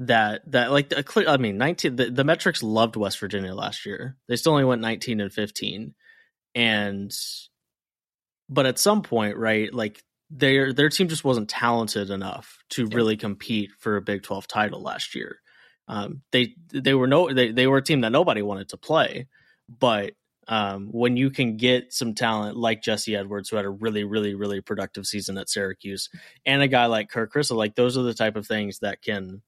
That 0.07 0.41
that 0.51 0.73
like 0.73 0.91
I 1.15 1.37
mean 1.37 1.57
nineteen 1.57 1.95
the, 1.95 2.11
the 2.11 2.25
metrics 2.25 2.61
loved 2.61 2.97
West 2.97 3.17
Virginia 3.19 3.55
last 3.55 3.85
year. 3.85 4.17
They 4.27 4.35
still 4.35 4.51
only 4.51 4.65
went 4.65 4.81
nineteen 4.81 5.21
and 5.21 5.31
fifteen, 5.31 5.95
and 6.53 7.15
but 8.49 8.65
at 8.65 8.79
some 8.79 9.01
point, 9.01 9.37
right, 9.37 9.73
like 9.73 10.03
their 10.29 10.73
their 10.73 10.89
team 10.89 11.07
just 11.07 11.23
wasn't 11.23 11.49
talented 11.49 12.09
enough 12.09 12.59
to 12.71 12.83
yeah. 12.83 12.95
really 12.95 13.17
compete 13.17 13.71
for 13.79 13.97
a 13.97 14.01
Big 14.01 14.23
Twelve 14.23 14.47
title 14.47 14.81
last 14.81 15.15
year. 15.15 15.37
Um, 15.87 16.21
they 16.31 16.55
they 16.71 16.93
were 16.93 17.07
no 17.07 17.33
they, 17.33 17.51
they 17.51 17.67
were 17.67 17.77
a 17.77 17.83
team 17.83 18.01
that 18.01 18.11
nobody 18.11 18.41
wanted 18.41 18.69
to 18.69 18.77
play, 18.77 19.27
but 19.69 20.13
um, 20.49 20.89
when 20.91 21.17
you 21.17 21.29
can 21.29 21.57
get 21.57 21.93
some 21.93 22.13
talent 22.13 22.55
like 22.55 22.81
Jesse 22.81 23.15
Edwards, 23.15 23.49
who 23.49 23.57
had 23.57 23.65
a 23.65 23.69
really, 23.69 24.05
really, 24.05 24.33
really 24.33 24.61
productive 24.61 25.05
season 25.05 25.37
at 25.37 25.49
Syracuse, 25.49 26.09
and 26.45 26.61
a 26.61 26.67
guy 26.67 26.85
like 26.85 27.09
Kerr 27.09 27.27
Kriisa, 27.27 27.55
like 27.55 27.75
those 27.75 27.97
are 27.97 28.03
the 28.03 28.13
type 28.13 28.37
of 28.37 28.47
things 28.47 28.79
that 28.79 29.01
can, 29.01 29.41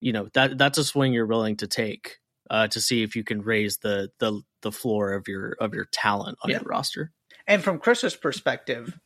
you 0.00 0.12
know, 0.12 0.28
that 0.34 0.58
that's 0.58 0.78
a 0.78 0.84
swing 0.84 1.12
you're 1.12 1.26
willing 1.26 1.56
to 1.58 1.68
take 1.68 2.18
uh, 2.50 2.66
to 2.68 2.80
see 2.80 3.02
if 3.02 3.14
you 3.14 3.22
can 3.22 3.42
raise 3.42 3.78
the 3.78 4.10
the 4.18 4.42
the 4.62 4.72
floor 4.72 5.12
of 5.12 5.28
your 5.28 5.56
of 5.60 5.72
your 5.72 5.86
talent 5.92 6.38
on 6.42 6.50
yeah. 6.50 6.58
your 6.58 6.68
roster. 6.68 7.12
And 7.46 7.62
from 7.62 7.78
Chris's 7.78 8.16
perspective, 8.16 8.98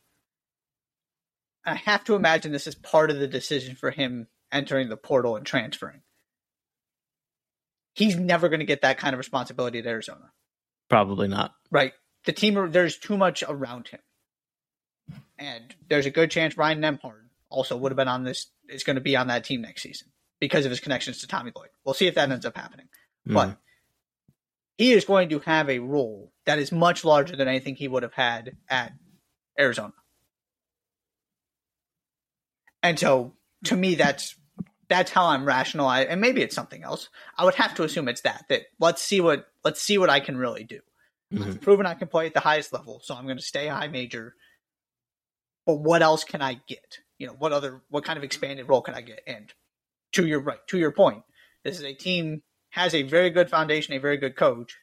I 1.65 1.75
have 1.75 2.03
to 2.05 2.15
imagine 2.15 2.51
this 2.51 2.67
is 2.67 2.75
part 2.75 3.11
of 3.11 3.19
the 3.19 3.27
decision 3.27 3.75
for 3.75 3.91
him 3.91 4.27
entering 4.51 4.89
the 4.89 4.97
portal 4.97 5.35
and 5.35 5.45
transferring. 5.45 6.01
He's 7.93 8.15
never 8.15 8.49
going 8.49 8.61
to 8.61 8.65
get 8.65 8.81
that 8.81 8.97
kind 8.97 9.13
of 9.13 9.17
responsibility 9.17 9.79
at 9.79 9.85
Arizona. 9.85 10.31
Probably 10.89 11.27
not. 11.27 11.53
Right. 11.69 11.93
The 12.25 12.31
team, 12.31 12.71
there's 12.71 12.97
too 12.97 13.17
much 13.17 13.43
around 13.47 13.89
him. 13.89 13.99
And 15.37 15.75
there's 15.87 16.05
a 16.05 16.11
good 16.11 16.31
chance 16.31 16.57
Ryan 16.57 16.81
Nembhard 16.81 17.27
also 17.49 17.75
would 17.75 17.91
have 17.91 17.97
been 17.97 18.07
on 18.07 18.23
this, 18.23 18.47
is 18.67 18.83
going 18.83 18.95
to 18.95 19.01
be 19.01 19.15
on 19.15 19.27
that 19.27 19.43
team 19.43 19.61
next 19.61 19.81
season 19.81 20.09
because 20.39 20.65
of 20.65 20.69
his 20.69 20.79
connections 20.79 21.19
to 21.19 21.27
Tommy 21.27 21.51
Lloyd. 21.55 21.69
We'll 21.83 21.93
see 21.93 22.07
if 22.07 22.15
that 22.15 22.31
ends 22.31 22.45
up 22.45 22.57
happening. 22.57 22.87
Mm. 23.27 23.33
But 23.33 23.57
he 24.77 24.91
is 24.93 25.05
going 25.05 25.29
to 25.29 25.39
have 25.39 25.69
a 25.69 25.79
role 25.79 26.31
that 26.49 26.57
is 26.57 26.71
much 26.71 27.05
larger 27.05 27.35
than 27.35 27.47
anything 27.47 27.75
he 27.75 27.87
would 27.87 28.01
have 28.01 28.13
had 28.13 28.57
at 28.67 28.91
Arizona. 29.59 29.93
And 32.81 32.97
so 32.97 33.35
to 33.65 33.75
me 33.75 33.93
that's 33.93 34.35
that's 34.87 35.11
how 35.11 35.27
I'm 35.27 35.45
rationalizing 35.45 36.09
and 36.09 36.19
maybe 36.19 36.41
it's 36.41 36.55
something 36.55 36.83
else. 36.83 37.09
I 37.37 37.45
would 37.45 37.53
have 37.53 37.75
to 37.75 37.83
assume 37.83 38.07
it's 38.07 38.21
that 38.21 38.45
that 38.49 38.63
let's 38.79 38.99
see 38.99 39.21
what 39.21 39.45
let's 39.63 39.79
see 39.79 39.99
what 39.99 40.09
I 40.09 40.19
can 40.21 40.37
really 40.37 40.63
do. 40.63 40.79
Mm-hmm. 41.31 41.43
I've 41.43 41.61
proven 41.61 41.85
I 41.85 41.93
can 41.93 42.07
play 42.07 42.25
at 42.25 42.33
the 42.33 42.39
highest 42.39 42.73
level, 42.73 42.99
so 43.03 43.13
I'm 43.13 43.25
going 43.25 43.37
to 43.37 43.43
stay 43.43 43.67
high 43.67 43.87
major. 43.87 44.33
But 45.67 45.75
what 45.75 46.01
else 46.01 46.23
can 46.23 46.41
I 46.41 46.59
get? 46.67 46.97
You 47.19 47.27
know, 47.27 47.35
what 47.37 47.53
other 47.53 47.83
what 47.89 48.05
kind 48.05 48.17
of 48.17 48.23
expanded 48.23 48.67
role 48.67 48.81
can 48.81 48.95
I 48.95 49.01
get? 49.01 49.21
And 49.27 49.53
to 50.13 50.25
your 50.25 50.39
right, 50.39 50.65
to 50.69 50.79
your 50.79 50.93
point, 50.93 51.21
this 51.63 51.77
is 51.77 51.85
a 51.85 51.93
team 51.93 52.41
has 52.71 52.95
a 52.95 53.03
very 53.03 53.29
good 53.29 53.51
foundation, 53.51 53.93
a 53.93 53.99
very 53.99 54.17
good 54.17 54.35
coach, 54.35 54.78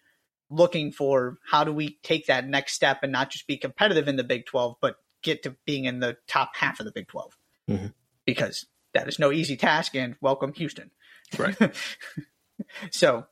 looking 0.51 0.93
for 0.93 1.39
how 1.49 1.65
do 1.65 1.73
we 1.73 1.99
take 2.03 2.27
that 2.27 2.47
next 2.47 2.75
step 2.75 3.01
and 3.03 3.13
not 3.13 3.31
just 3.31 3.47
be 3.47 3.57
competitive 3.57 4.09
in 4.09 4.17
the 4.17 4.25
Big 4.25 4.47
12, 4.47 4.77
but 4.81 4.97
get 5.23 5.43
to 5.43 5.57
being 5.65 5.85
in 5.85 6.01
the 6.01 6.17
top 6.29 6.53
half 6.55 6.81
of 6.81 6.87
the 6.87 6.93
Big 6.93 7.09
12. 7.09 7.37
Mm-hmm. 7.69 7.87
Because 8.25 8.67
that 8.95 9.09
is 9.09 9.19
no 9.19 9.33
easy 9.33 9.57
task, 9.57 9.95
and 9.95 10.17
welcome 10.21 10.53
Houston. 10.55 10.91
Right. 11.39 11.57
so, 12.91 13.27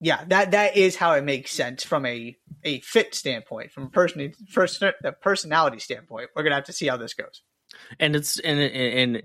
yeah, 0.00 0.24
that 0.28 0.50
that 0.50 0.76
is 0.76 0.96
how 0.96 1.12
it 1.14 1.24
makes 1.24 1.52
sense 1.52 1.84
from 1.84 2.04
a 2.04 2.36
a 2.64 2.80
fit 2.80 3.14
standpoint, 3.14 3.72
from 3.72 3.84
a 3.84 3.90
person 3.90 4.32
first 4.50 4.82
a 4.82 5.12
personality 5.12 5.78
standpoint. 5.78 6.30
We're 6.34 6.42
gonna 6.42 6.56
have 6.56 6.64
to 6.64 6.72
see 6.72 6.86
how 6.86 6.96
this 6.96 7.14
goes. 7.14 7.42
And 7.98 8.16
it's 8.16 8.38
and 8.38 8.58
and 8.58 9.22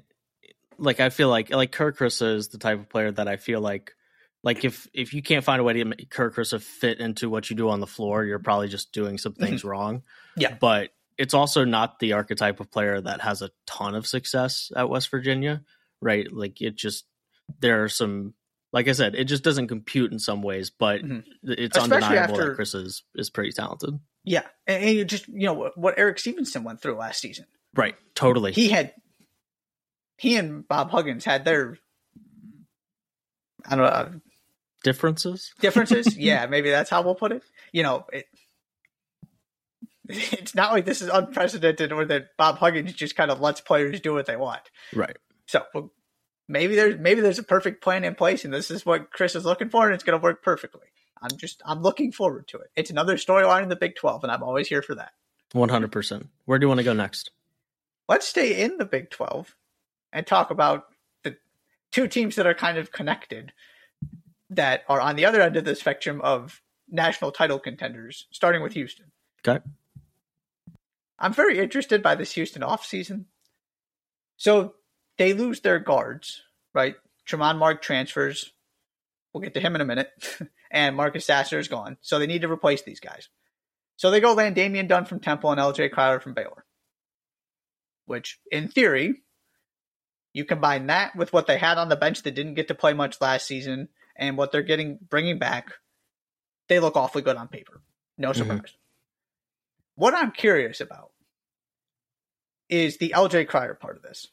like 0.77 0.99
I 0.99 1.09
feel 1.09 1.29
like 1.29 1.49
like 1.49 1.71
Kerr 1.71 1.91
Kriisa 1.91 2.35
is 2.35 2.49
the 2.49 2.57
type 2.57 2.79
of 2.79 2.89
player 2.89 3.11
that 3.11 3.27
I 3.27 3.37
feel 3.37 3.61
like 3.61 3.93
like 4.43 4.65
if 4.65 4.87
if 4.93 5.13
you 5.13 5.21
can't 5.21 5.43
find 5.43 5.59
a 5.61 5.63
way 5.63 5.73
to 5.73 5.85
make 5.85 6.09
Kerr 6.09 6.29
Kriisa 6.29 6.61
fit 6.61 6.99
into 6.99 7.29
what 7.29 7.49
you 7.49 7.55
do 7.55 7.69
on 7.69 7.79
the 7.79 7.87
floor, 7.87 8.25
you're 8.25 8.39
probably 8.39 8.67
just 8.67 8.91
doing 8.91 9.17
some 9.17 9.33
things 9.33 9.61
mm-hmm. 9.61 9.69
wrong. 9.69 10.03
Yeah, 10.35 10.55
but 10.59 10.89
it's 11.17 11.33
also 11.33 11.63
not 11.63 11.99
the 11.99 12.13
archetype 12.13 12.59
of 12.59 12.69
player 12.69 12.99
that 12.99 13.21
has 13.21 13.41
a 13.41 13.51
ton 13.65 13.95
of 13.95 14.05
success 14.05 14.71
at 14.75 14.89
West 14.89 15.09
Virginia, 15.09 15.63
right? 16.01 16.31
Like 16.31 16.61
it 16.61 16.75
just 16.75 17.05
there 17.59 17.83
are 17.83 17.89
some 17.89 18.33
like 18.73 18.87
I 18.87 18.93
said, 18.93 19.15
it 19.15 19.25
just 19.25 19.43
doesn't 19.43 19.67
compute 19.67 20.11
in 20.11 20.19
some 20.19 20.41
ways, 20.41 20.71
but 20.71 21.01
mm-hmm. 21.01 21.19
it's 21.43 21.77
Especially 21.77 21.97
undeniable 22.05 22.33
after, 22.33 22.49
that 22.49 22.55
Chris 22.55 22.73
is 22.73 23.03
is 23.15 23.29
pretty 23.29 23.51
talented. 23.51 23.99
Yeah, 24.25 24.43
and, 24.67 24.83
and 24.83 24.95
you 24.95 25.05
just 25.05 25.27
you 25.29 25.45
know 25.45 25.71
what 25.75 25.97
Erik 25.97 26.19
Stevenson 26.19 26.65
went 26.65 26.81
through 26.81 26.97
last 26.97 27.21
season. 27.21 27.45
Right, 27.75 27.95
totally. 28.13 28.51
He 28.51 28.69
had 28.69 28.93
he 30.17 30.35
and 30.35 30.67
Bob 30.67 30.91
Huggins 30.91 31.23
had 31.23 31.45
their 31.45 31.77
I 33.65 33.75
don't 33.77 33.85
know 33.85 34.21
differences. 34.83 35.53
Differences, 35.59 36.17
yeah, 36.17 36.45
maybe 36.45 36.69
that's 36.69 36.89
how 36.89 37.01
we'll 37.01 37.15
put 37.15 37.31
it. 37.31 37.43
You 37.71 37.83
know, 37.83 38.05
it, 38.11 38.25
it's 40.09 40.53
not 40.53 40.71
like 40.71 40.85
this 40.85 41.01
is 41.01 41.09
unprecedented 41.09 41.91
or 41.91 42.05
that 42.05 42.37
Bob 42.37 42.57
Huggins 42.57 42.93
just 42.93 43.15
kind 43.15 43.31
of 43.31 43.39
lets 43.39 43.61
players 43.61 44.01
do 44.01 44.13
what 44.13 44.25
they 44.25 44.35
want. 44.35 44.61
Right. 44.93 45.17
So 45.47 45.63
well, 45.73 45.91
maybe 46.47 46.75
there's 46.75 46.99
maybe 46.99 47.21
there's 47.21 47.39
a 47.39 47.43
perfect 47.43 47.81
plan 47.83 48.03
in 48.03 48.15
place, 48.15 48.45
and 48.45 48.53
this 48.53 48.69
is 48.69 48.85
what 48.85 49.11
Chris 49.11 49.35
is 49.35 49.45
looking 49.45 49.69
for, 49.69 49.85
and 49.85 49.95
it's 49.95 50.03
going 50.03 50.19
to 50.19 50.23
work 50.23 50.43
perfectly. 50.43 50.87
I'm 51.21 51.37
just 51.37 51.61
I'm 51.65 51.81
looking 51.81 52.11
forward 52.11 52.47
to 52.49 52.57
it. 52.57 52.69
It's 52.75 52.89
another 52.89 53.15
storyline 53.15 53.63
in 53.63 53.69
the 53.69 53.75
Big 53.75 53.95
Twelve, 53.95 54.23
and 54.23 54.31
I'm 54.31 54.43
always 54.43 54.67
here 54.67 54.81
for 54.81 54.95
that. 54.95 55.11
One 55.53 55.69
hundred 55.69 55.91
percent. 55.91 56.29
Where 56.45 56.59
do 56.59 56.65
you 56.65 56.67
want 56.67 56.79
to 56.79 56.83
go 56.83 56.93
next? 56.93 57.31
Let's 58.09 58.27
stay 58.27 58.61
in 58.61 58.77
the 58.77 58.85
Big 58.85 59.09
Twelve 59.09 59.55
and 60.11 60.27
talk 60.27 60.51
about 60.51 60.85
the 61.23 61.37
two 61.91 62.07
teams 62.07 62.35
that 62.35 62.45
are 62.45 62.53
kind 62.53 62.77
of 62.77 62.91
connected 62.91 63.53
that 64.55 64.83
are 64.87 65.01
on 65.01 65.15
the 65.15 65.25
other 65.25 65.41
end 65.41 65.57
of 65.57 65.65
the 65.65 65.75
spectrum 65.75 66.21
of 66.21 66.61
national 66.89 67.31
title 67.31 67.59
contenders, 67.59 68.27
starting 68.31 68.61
with 68.61 68.73
Houston. 68.73 69.11
Okay. 69.45 69.63
I'm 71.19 71.33
very 71.33 71.59
interested 71.59 72.03
by 72.03 72.15
this 72.15 72.33
Houston 72.33 72.61
offseason. 72.61 73.25
So 74.37 74.73
they 75.17 75.33
lose 75.33 75.61
their 75.61 75.79
guards, 75.79 76.41
right? 76.73 76.95
Tramon 77.27 77.57
Mark 77.57 77.81
transfers. 77.81 78.51
We'll 79.31 79.41
get 79.41 79.53
to 79.53 79.59
him 79.59 79.75
in 79.75 79.81
a 79.81 79.85
minute. 79.85 80.11
and 80.71 80.95
Marcus 80.95 81.25
Sasser 81.25 81.59
is 81.59 81.67
gone. 81.67 81.97
So 82.01 82.19
they 82.19 82.27
need 82.27 82.41
to 82.41 82.51
replace 82.51 82.81
these 82.81 82.99
guys. 82.99 83.29
So 83.95 84.11
they 84.11 84.19
go 84.19 84.33
land 84.33 84.55
Damian 84.55 84.87
Dunn 84.87 85.05
from 85.05 85.19
Temple 85.19 85.51
and 85.51 85.61
LJ 85.61 85.91
Cryer 85.91 86.19
from 86.19 86.33
Baylor. 86.33 86.65
Which, 88.05 88.39
in 88.51 88.67
theory, 88.67 89.21
you 90.33 90.45
combine 90.45 90.87
that 90.87 91.15
with 91.15 91.31
what 91.31 91.47
they 91.47 91.57
had 91.57 91.77
on 91.77 91.89
the 91.89 91.95
bench 91.95 92.23
that 92.23 92.35
didn't 92.35 92.55
get 92.55 92.67
to 92.67 92.75
play 92.75 92.93
much 92.93 93.21
last 93.21 93.45
season 93.45 93.87
and 94.15 94.37
what 94.37 94.51
they're 94.51 94.61
getting 94.61 94.99
bringing 95.09 95.39
back, 95.39 95.73
they 96.69 96.79
look 96.79 96.95
awfully 96.95 97.21
good 97.21 97.37
on 97.37 97.47
paper. 97.47 97.81
No 98.17 98.29
mm-hmm. 98.29 98.37
surprise. 98.39 98.59
Mm-hmm. 98.59 98.77
What 99.95 100.15
I'm 100.15 100.31
curious 100.31 100.81
about 100.81 101.11
is 102.69 102.97
the 102.97 103.13
LJ 103.15 103.47
Cryer 103.47 103.75
part 103.75 103.97
of 103.97 104.01
this. 104.01 104.27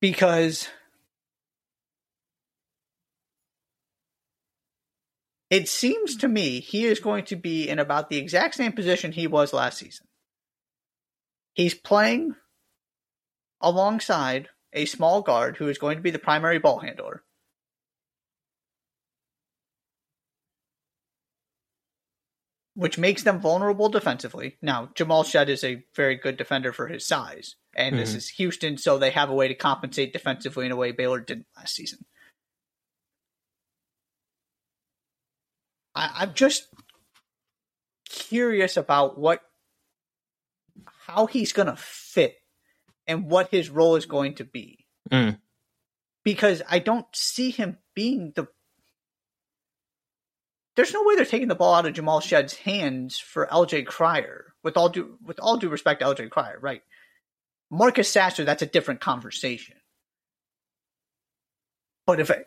Because 0.00 0.68
It 5.50 5.68
seems 5.68 6.14
to 6.18 6.28
me 6.28 6.60
he 6.60 6.86
is 6.86 7.00
going 7.00 7.24
to 7.26 7.36
be 7.36 7.68
in 7.68 7.80
about 7.80 8.08
the 8.08 8.18
exact 8.18 8.54
same 8.54 8.72
position 8.72 9.10
he 9.10 9.26
was 9.26 9.52
last 9.52 9.78
season. 9.78 10.06
He's 11.54 11.74
playing 11.74 12.36
alongside 13.60 14.48
a 14.72 14.84
small 14.84 15.22
guard 15.22 15.56
who 15.56 15.68
is 15.68 15.78
going 15.78 15.96
to 15.96 16.02
be 16.02 16.10
the 16.10 16.18
primary 16.18 16.58
ball 16.58 16.78
handler. 16.78 17.22
Which 22.74 22.98
makes 22.98 23.22
them 23.24 23.40
vulnerable 23.40 23.88
defensively. 23.88 24.56
Now, 24.62 24.90
Jamal 24.94 25.24
Shead 25.24 25.48
is 25.48 25.64
a 25.64 25.84
very 25.94 26.16
good 26.16 26.36
defender 26.36 26.72
for 26.72 26.86
his 26.86 27.06
size, 27.06 27.56
and 27.74 27.94
mm-hmm. 27.94 28.00
this 28.00 28.14
is 28.14 28.28
Houston, 28.30 28.78
so 28.78 28.96
they 28.96 29.10
have 29.10 29.28
a 29.28 29.34
way 29.34 29.48
to 29.48 29.54
compensate 29.54 30.12
defensively 30.12 30.66
in 30.66 30.72
a 30.72 30.76
way 30.76 30.92
Baylor 30.92 31.20
didn't 31.20 31.46
last 31.56 31.74
season. 31.74 31.98
I, 35.94 36.10
I'm 36.18 36.34
just 36.34 36.68
curious 38.08 38.76
about 38.76 39.18
what 39.18 39.42
how 41.06 41.26
he's 41.26 41.52
going 41.52 41.66
to 41.66 41.76
fit 41.76 42.36
and 43.10 43.26
what 43.26 43.50
his 43.50 43.68
role 43.68 43.96
is 43.96 44.06
going 44.06 44.34
to 44.36 44.44
be. 44.44 44.86
Mm. 45.10 45.38
Because 46.22 46.62
I 46.70 46.78
don't 46.78 47.06
see 47.12 47.50
him 47.50 47.78
being 47.94 48.32
the. 48.36 48.46
There's 50.76 50.94
no 50.94 51.02
way 51.02 51.16
they're 51.16 51.24
taking 51.24 51.48
the 51.48 51.56
ball 51.56 51.74
out 51.74 51.86
of 51.86 51.92
Jamal 51.92 52.20
Shead's 52.20 52.54
hands 52.54 53.18
for 53.18 53.46
LJ 53.46 53.86
Cryer. 53.86 54.54
With 54.62 54.76
all 54.76 54.90
due 54.90 55.18
with 55.24 55.40
all 55.40 55.56
due 55.56 55.68
respect 55.68 56.00
to 56.00 56.06
LJ 56.06 56.30
Cryer, 56.30 56.58
right? 56.60 56.82
Marcus 57.70 58.10
Sasser, 58.10 58.44
that's 58.44 58.62
a 58.62 58.66
different 58.66 59.00
conversation. 59.00 59.76
But 62.06 62.20
if 62.20 62.30
I, 62.30 62.44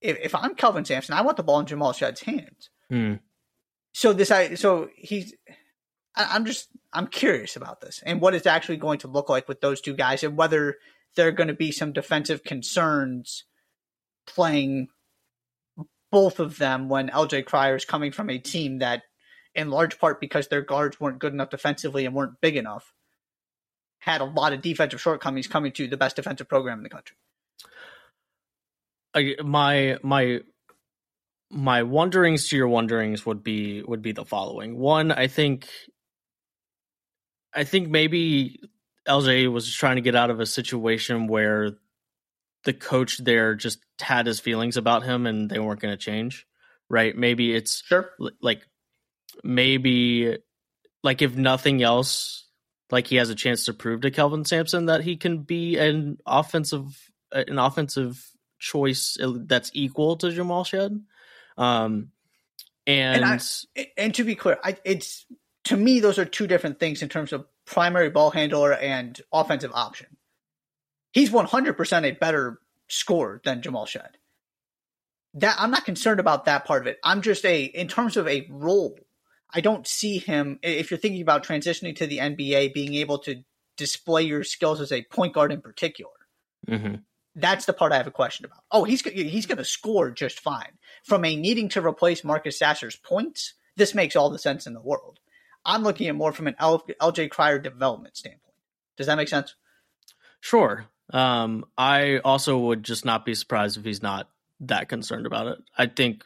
if, 0.00 0.18
if 0.18 0.34
I'm 0.34 0.54
Kelvin 0.54 0.84
Sampson, 0.84 1.14
I 1.14 1.22
want 1.22 1.36
the 1.36 1.42
ball 1.42 1.60
in 1.60 1.66
Jamal 1.66 1.92
Shead's 1.92 2.20
hands. 2.20 2.70
Mm. 2.92 3.20
So 3.92 4.12
this 4.12 4.30
I 4.30 4.54
so 4.54 4.90
he's 4.94 5.34
I, 6.14 6.36
am 6.36 6.44
just 6.44 6.68
I'm 6.92 7.06
curious 7.06 7.56
about 7.56 7.80
this 7.80 8.02
and 8.04 8.20
what 8.20 8.34
it's 8.34 8.46
actually 8.46 8.78
going 8.78 9.00
to 9.00 9.08
look 9.08 9.28
like 9.28 9.48
with 9.48 9.60
those 9.60 9.80
two 9.80 9.94
guys 9.94 10.22
and 10.22 10.36
whether 10.36 10.76
there 11.16 11.28
are 11.28 11.32
going 11.32 11.48
to 11.48 11.54
be 11.54 11.72
some 11.72 11.92
defensive 11.92 12.44
concerns 12.44 13.44
playing 14.26 14.88
both 16.10 16.40
of 16.40 16.58
them 16.58 16.88
when 16.88 17.08
LJ 17.08 17.44
Cryer 17.44 17.76
is 17.76 17.84
coming 17.84 18.12
from 18.12 18.30
a 18.30 18.38
team 18.38 18.78
that, 18.78 19.02
in 19.54 19.70
large 19.70 19.98
part 19.98 20.20
because 20.20 20.48
their 20.48 20.62
guards 20.62 21.00
weren't 21.00 21.18
good 21.18 21.32
enough 21.32 21.50
defensively 21.50 22.06
and 22.06 22.14
weren't 22.14 22.40
big 22.40 22.56
enough, 22.56 22.92
had 23.98 24.20
a 24.20 24.24
lot 24.24 24.52
of 24.52 24.62
defensive 24.62 25.00
shortcomings 25.00 25.46
coming 25.46 25.72
to 25.72 25.88
the 25.88 25.96
best 25.96 26.16
defensive 26.16 26.48
program 26.48 26.78
in 26.78 26.84
the 26.84 26.88
country. 26.88 27.16
I, 29.14 29.34
my 29.42 29.98
my 30.02 30.40
my 31.50 31.82
wonderings 31.82 32.48
to 32.48 32.56
your 32.56 32.68
wonderings 32.68 33.26
would 33.26 33.42
be 33.42 33.82
would 33.82 34.02
be 34.02 34.12
the 34.12 34.24
following. 34.24 34.78
One, 34.78 35.10
I 35.10 35.26
think 35.26 35.68
I 37.58 37.64
think 37.64 37.88
maybe 37.88 38.60
LJ 39.08 39.50
was 39.50 39.74
trying 39.74 39.96
to 39.96 40.02
get 40.02 40.14
out 40.14 40.30
of 40.30 40.38
a 40.38 40.46
situation 40.46 41.26
where 41.26 41.72
the 42.62 42.72
coach 42.72 43.18
there 43.18 43.56
just 43.56 43.80
had 44.00 44.26
his 44.26 44.38
feelings 44.38 44.76
about 44.76 45.02
him 45.02 45.26
and 45.26 45.50
they 45.50 45.58
weren't 45.58 45.80
going 45.80 45.92
to 45.92 45.98
change, 45.98 46.46
right? 46.88 47.16
Maybe 47.16 47.52
it's 47.52 47.82
sure 47.82 48.10
like 48.40 48.62
maybe 49.42 50.38
like 51.02 51.20
if 51.20 51.34
nothing 51.36 51.82
else, 51.82 52.46
like 52.92 53.08
he 53.08 53.16
has 53.16 53.28
a 53.28 53.34
chance 53.34 53.64
to 53.64 53.74
prove 53.74 54.02
to 54.02 54.12
Kelvin 54.12 54.44
Sampson 54.44 54.86
that 54.86 55.02
he 55.02 55.16
can 55.16 55.38
be 55.38 55.78
an 55.78 56.18
offensive 56.24 57.10
an 57.32 57.58
offensive 57.58 58.24
choice 58.60 59.16
that's 59.20 59.72
equal 59.74 60.16
to 60.18 60.30
Jamal 60.30 60.62
Shead. 60.62 61.02
Um, 61.56 62.12
and 62.86 63.24
and, 63.24 63.24
I, 63.24 63.86
and 63.96 64.14
to 64.14 64.22
be 64.22 64.36
clear, 64.36 64.60
I, 64.62 64.76
it's 64.84 65.26
to 65.68 65.76
me, 65.76 66.00
those 66.00 66.18
are 66.18 66.24
two 66.24 66.46
different 66.46 66.80
things 66.80 67.02
in 67.02 67.10
terms 67.10 67.30
of 67.30 67.44
primary 67.66 68.08
ball 68.08 68.30
handler 68.30 68.72
and 68.72 69.20
offensive 69.30 69.70
option. 69.74 70.16
He's 71.12 71.28
100% 71.28 72.04
a 72.04 72.12
better 72.12 72.58
scorer 72.88 73.42
than 73.44 73.60
Jamal 73.60 73.84
Shead. 73.84 74.16
That 75.34 75.56
I'm 75.58 75.70
not 75.70 75.84
concerned 75.84 76.20
about 76.20 76.46
that 76.46 76.64
part 76.64 76.80
of 76.80 76.86
it. 76.86 76.96
I'm 77.04 77.20
just 77.20 77.44
a 77.44 77.64
in 77.64 77.86
terms 77.86 78.16
of 78.16 78.26
a 78.26 78.46
role. 78.48 78.98
I 79.52 79.60
don't 79.60 79.86
see 79.86 80.16
him 80.16 80.58
if 80.62 80.90
you're 80.90 80.98
thinking 80.98 81.20
about 81.20 81.44
transitioning 81.44 81.94
to 81.96 82.06
the 82.06 82.16
NBA, 82.16 82.72
being 82.72 82.94
able 82.94 83.18
to 83.20 83.42
display 83.76 84.22
your 84.22 84.44
skills 84.44 84.80
as 84.80 84.90
a 84.90 85.04
point 85.04 85.34
guard 85.34 85.52
in 85.52 85.60
particular. 85.60 86.12
Mm-hmm. 86.66 86.94
That's 87.34 87.66
the 87.66 87.74
part 87.74 87.92
I 87.92 87.98
have 87.98 88.06
a 88.06 88.10
question 88.10 88.46
about. 88.46 88.64
Oh, 88.72 88.84
he's 88.84 89.02
he's 89.02 89.44
going 89.44 89.58
to 89.58 89.66
score 89.66 90.10
just 90.10 90.40
fine. 90.40 90.78
From 91.04 91.26
a 91.26 91.36
needing 91.36 91.68
to 91.70 91.86
replace 91.86 92.24
Marcus 92.24 92.58
Sasser's 92.58 92.96
points, 92.96 93.52
this 93.76 93.94
makes 93.94 94.16
all 94.16 94.30
the 94.30 94.38
sense 94.38 94.66
in 94.66 94.72
the 94.72 94.80
world. 94.80 95.20
I'm 95.64 95.82
looking 95.82 96.08
at 96.08 96.14
more 96.14 96.32
from 96.32 96.46
an 96.46 96.56
L- 96.58 96.84
LJ 97.00 97.30
Cryer 97.30 97.58
development 97.58 98.16
standpoint. 98.16 98.54
Does 98.96 99.06
that 99.06 99.16
make 99.16 99.28
sense? 99.28 99.54
Sure. 100.40 100.86
Um, 101.12 101.64
I 101.76 102.18
also 102.18 102.58
would 102.58 102.82
just 102.82 103.04
not 103.04 103.24
be 103.24 103.34
surprised 103.34 103.76
if 103.76 103.84
he's 103.84 104.02
not 104.02 104.28
that 104.60 104.88
concerned 104.88 105.26
about 105.26 105.46
it. 105.46 105.58
I 105.76 105.86
think, 105.86 106.24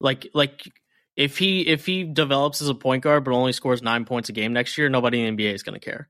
like, 0.00 0.28
like 0.34 0.70
if 1.16 1.38
he 1.38 1.66
if 1.66 1.86
he 1.86 2.04
develops 2.04 2.62
as 2.62 2.68
a 2.68 2.74
point 2.74 3.02
guard 3.02 3.24
but 3.24 3.32
only 3.32 3.52
scores 3.52 3.82
nine 3.82 4.04
points 4.04 4.28
a 4.28 4.32
game 4.32 4.52
next 4.52 4.78
year, 4.78 4.88
nobody 4.88 5.24
in 5.24 5.36
the 5.36 5.42
NBA 5.42 5.54
is 5.54 5.62
going 5.62 5.78
to 5.78 5.84
care. 5.84 6.08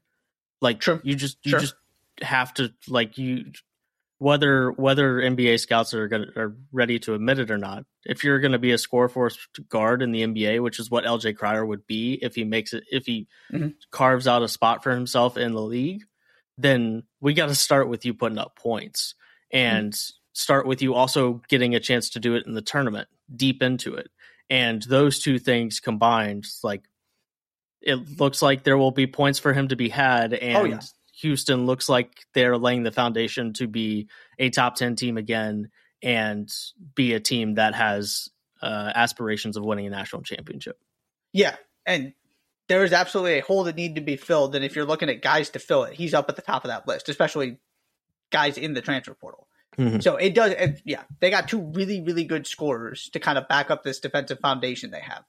Like, 0.60 0.80
True. 0.80 1.00
you 1.02 1.14
just 1.14 1.38
you 1.42 1.50
sure. 1.50 1.60
just 1.60 1.74
have 2.22 2.52
to 2.54 2.72
like 2.86 3.16
you 3.16 3.52
whether 4.20 4.70
whether 4.72 5.14
NBA 5.14 5.58
scouts 5.60 5.94
are 5.94 6.06
going 6.06 6.26
are 6.36 6.54
ready 6.72 6.98
to 7.00 7.14
admit 7.14 7.38
it 7.38 7.50
or 7.50 7.56
not. 7.56 7.86
If 8.04 8.22
you're 8.22 8.38
going 8.38 8.52
to 8.52 8.58
be 8.58 8.72
a 8.72 8.78
score 8.78 9.08
force 9.08 9.38
guard 9.70 10.02
in 10.02 10.12
the 10.12 10.22
NBA, 10.22 10.62
which 10.62 10.78
is 10.78 10.90
what 10.90 11.04
LJ 11.04 11.38
Cryer 11.38 11.64
would 11.64 11.86
be 11.86 12.18
if 12.20 12.34
he 12.34 12.44
makes 12.44 12.74
it 12.74 12.84
if 12.90 13.06
he 13.06 13.28
mm-hmm. 13.50 13.68
carves 13.90 14.28
out 14.28 14.42
a 14.42 14.48
spot 14.48 14.82
for 14.82 14.90
himself 14.90 15.38
in 15.38 15.52
the 15.52 15.62
league, 15.62 16.02
then 16.58 17.04
we 17.22 17.32
got 17.32 17.46
to 17.46 17.54
start 17.54 17.88
with 17.88 18.04
you 18.04 18.12
putting 18.12 18.36
up 18.36 18.56
points 18.56 19.14
and 19.50 19.94
mm-hmm. 19.94 20.12
start 20.34 20.66
with 20.66 20.82
you 20.82 20.92
also 20.92 21.40
getting 21.48 21.74
a 21.74 21.80
chance 21.80 22.10
to 22.10 22.20
do 22.20 22.34
it 22.34 22.46
in 22.46 22.52
the 22.52 22.60
tournament, 22.60 23.08
deep 23.34 23.62
into 23.62 23.94
it. 23.94 24.10
And 24.50 24.82
those 24.82 25.20
two 25.20 25.38
things 25.38 25.80
combined, 25.80 26.46
like 26.62 26.82
it 27.80 28.20
looks 28.20 28.42
like 28.42 28.64
there 28.64 28.76
will 28.76 28.90
be 28.90 29.06
points 29.06 29.38
for 29.38 29.54
him 29.54 29.68
to 29.68 29.76
be 29.76 29.88
had 29.88 30.34
and 30.34 30.56
oh, 30.58 30.64
yeah 30.64 30.80
Houston 31.20 31.66
looks 31.66 31.88
like 31.88 32.26
they're 32.34 32.56
laying 32.56 32.82
the 32.82 32.92
foundation 32.92 33.52
to 33.54 33.66
be 33.66 34.08
a 34.38 34.50
top 34.50 34.74
10 34.74 34.96
team 34.96 35.16
again 35.16 35.70
and 36.02 36.50
be 36.94 37.12
a 37.12 37.20
team 37.20 37.54
that 37.54 37.74
has 37.74 38.28
uh, 38.62 38.92
aspirations 38.94 39.56
of 39.56 39.64
winning 39.64 39.86
a 39.86 39.90
national 39.90 40.22
championship. 40.22 40.78
Yeah. 41.32 41.56
And 41.86 42.14
there 42.68 42.84
is 42.84 42.92
absolutely 42.92 43.38
a 43.38 43.42
hole 43.42 43.64
that 43.64 43.76
need 43.76 43.96
to 43.96 44.00
be 44.00 44.16
filled. 44.16 44.54
And 44.54 44.64
if 44.64 44.76
you're 44.76 44.84
looking 44.84 45.08
at 45.08 45.22
guys 45.22 45.50
to 45.50 45.58
fill 45.58 45.84
it, 45.84 45.94
he's 45.94 46.14
up 46.14 46.28
at 46.28 46.36
the 46.36 46.42
top 46.42 46.64
of 46.64 46.68
that 46.68 46.86
list, 46.86 47.08
especially 47.08 47.58
guys 48.30 48.56
in 48.56 48.74
the 48.74 48.80
transfer 48.80 49.14
portal. 49.14 49.48
Mm-hmm. 49.76 50.00
So 50.00 50.16
it 50.16 50.34
does, 50.34 50.52
it, 50.52 50.80
yeah, 50.84 51.02
they 51.20 51.30
got 51.30 51.48
two 51.48 51.60
really, 51.60 52.00
really 52.00 52.24
good 52.24 52.46
scorers 52.46 53.08
to 53.10 53.20
kind 53.20 53.38
of 53.38 53.48
back 53.48 53.70
up 53.70 53.82
this 53.82 54.00
defensive 54.00 54.40
foundation 54.40 54.90
they 54.90 55.00
have. 55.00 55.24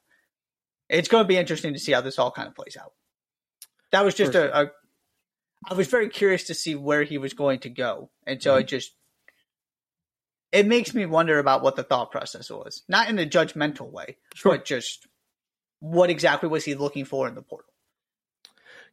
It's 0.88 1.08
going 1.08 1.24
to 1.24 1.28
be 1.28 1.36
interesting 1.36 1.72
to 1.72 1.78
see 1.78 1.92
how 1.92 2.00
this 2.00 2.18
all 2.18 2.30
kind 2.30 2.48
of 2.48 2.54
plays 2.54 2.76
out. 2.80 2.92
That 3.92 4.04
was 4.04 4.14
just 4.14 4.34
a, 4.34 4.62
a, 4.62 4.70
I 5.68 5.74
was 5.74 5.86
very 5.86 6.08
curious 6.08 6.44
to 6.44 6.54
see 6.54 6.74
where 6.74 7.02
he 7.02 7.18
was 7.18 7.34
going 7.34 7.60
to 7.60 7.68
go, 7.68 8.10
and 8.26 8.42
so 8.42 8.52
mm-hmm. 8.52 8.60
it 8.60 8.68
just 8.68 8.92
it 10.52 10.66
makes 10.66 10.94
me 10.94 11.06
wonder 11.06 11.38
about 11.38 11.62
what 11.62 11.76
the 11.76 11.82
thought 11.82 12.10
process 12.10 12.50
was, 12.50 12.82
not 12.88 13.08
in 13.08 13.18
a 13.18 13.26
judgmental 13.26 13.90
way, 13.90 14.18
sure. 14.34 14.52
but 14.52 14.64
just 14.64 15.06
what 15.80 16.10
exactly 16.10 16.48
was 16.48 16.64
he 16.64 16.74
looking 16.74 17.04
for 17.04 17.26
in 17.26 17.34
the 17.34 17.42
portal. 17.42 17.72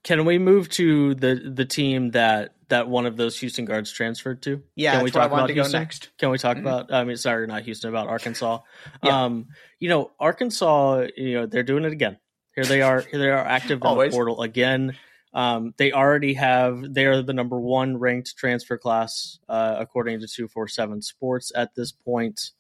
Can 0.04 0.26
we 0.26 0.40
move 0.40 0.70
to 0.70 1.14
the 1.16 1.52
the 1.54 1.66
team 1.66 2.12
that 2.12 2.56
that 2.70 2.88
one 2.88 3.06
of 3.06 3.18
those 3.18 3.38
Houston 3.40 3.66
guards 3.66 3.92
transferred 3.92 4.42
to? 4.44 4.64
Yeah, 4.76 4.94
Can 4.94 5.04
we 5.04 5.12
talk 5.12 5.30
about 5.30 5.50
Houston? 5.50 5.80
next. 5.80 6.10
Can 6.18 6.30
we 6.30 6.38
talk 6.38 6.56
mm-hmm. 6.56 6.66
about? 6.66 6.94
I 6.94 7.04
mean, 7.04 7.18
sorry, 7.18 7.46
not 7.48 7.64
Houston, 7.64 7.90
about 7.90 8.08
Arkansas. 8.08 8.60
yeah. 9.04 9.26
Um, 9.26 9.48
you 9.78 9.90
know, 9.90 10.12
Arkansas. 10.20 11.08
You 11.18 11.34
know, 11.34 11.46
they're 11.48 11.64
doing 11.64 11.84
it 11.84 11.92
again. 11.92 12.18
Here 12.56 12.64
they 12.64 12.82
are. 12.82 13.02
Here 13.02 13.20
they 13.20 13.30
are 13.30 13.46
active 13.46 13.82
in 13.84 13.98
the 13.98 14.10
portal 14.10 14.42
again. 14.42 14.96
Um, 15.34 15.74
they 15.78 15.92
already 15.92 16.34
have 16.34 16.94
they 16.94 17.06
are 17.06 17.22
the 17.22 17.34
number 17.34 17.60
one 17.60 17.98
ranked 17.98 18.36
transfer 18.36 18.78
class 18.78 19.38
uh, 19.48 19.76
according 19.78 20.20
to 20.22 20.28
two 20.28 20.48
four 20.48 20.68
seven 20.68 21.02
Sports 21.02 21.52
at 21.56 21.76
this 21.76 21.92
point. 21.92 22.52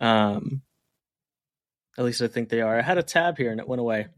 Um, 0.00 0.62
at 1.96 2.04
least 2.04 2.20
I 2.20 2.28
think 2.28 2.48
they 2.48 2.60
are. 2.60 2.78
I 2.78 2.82
had 2.82 2.98
a 2.98 3.02
tab 3.02 3.38
here 3.38 3.50
and 3.50 3.60
it 3.60 3.68
went 3.68 3.80
away. 3.80 4.08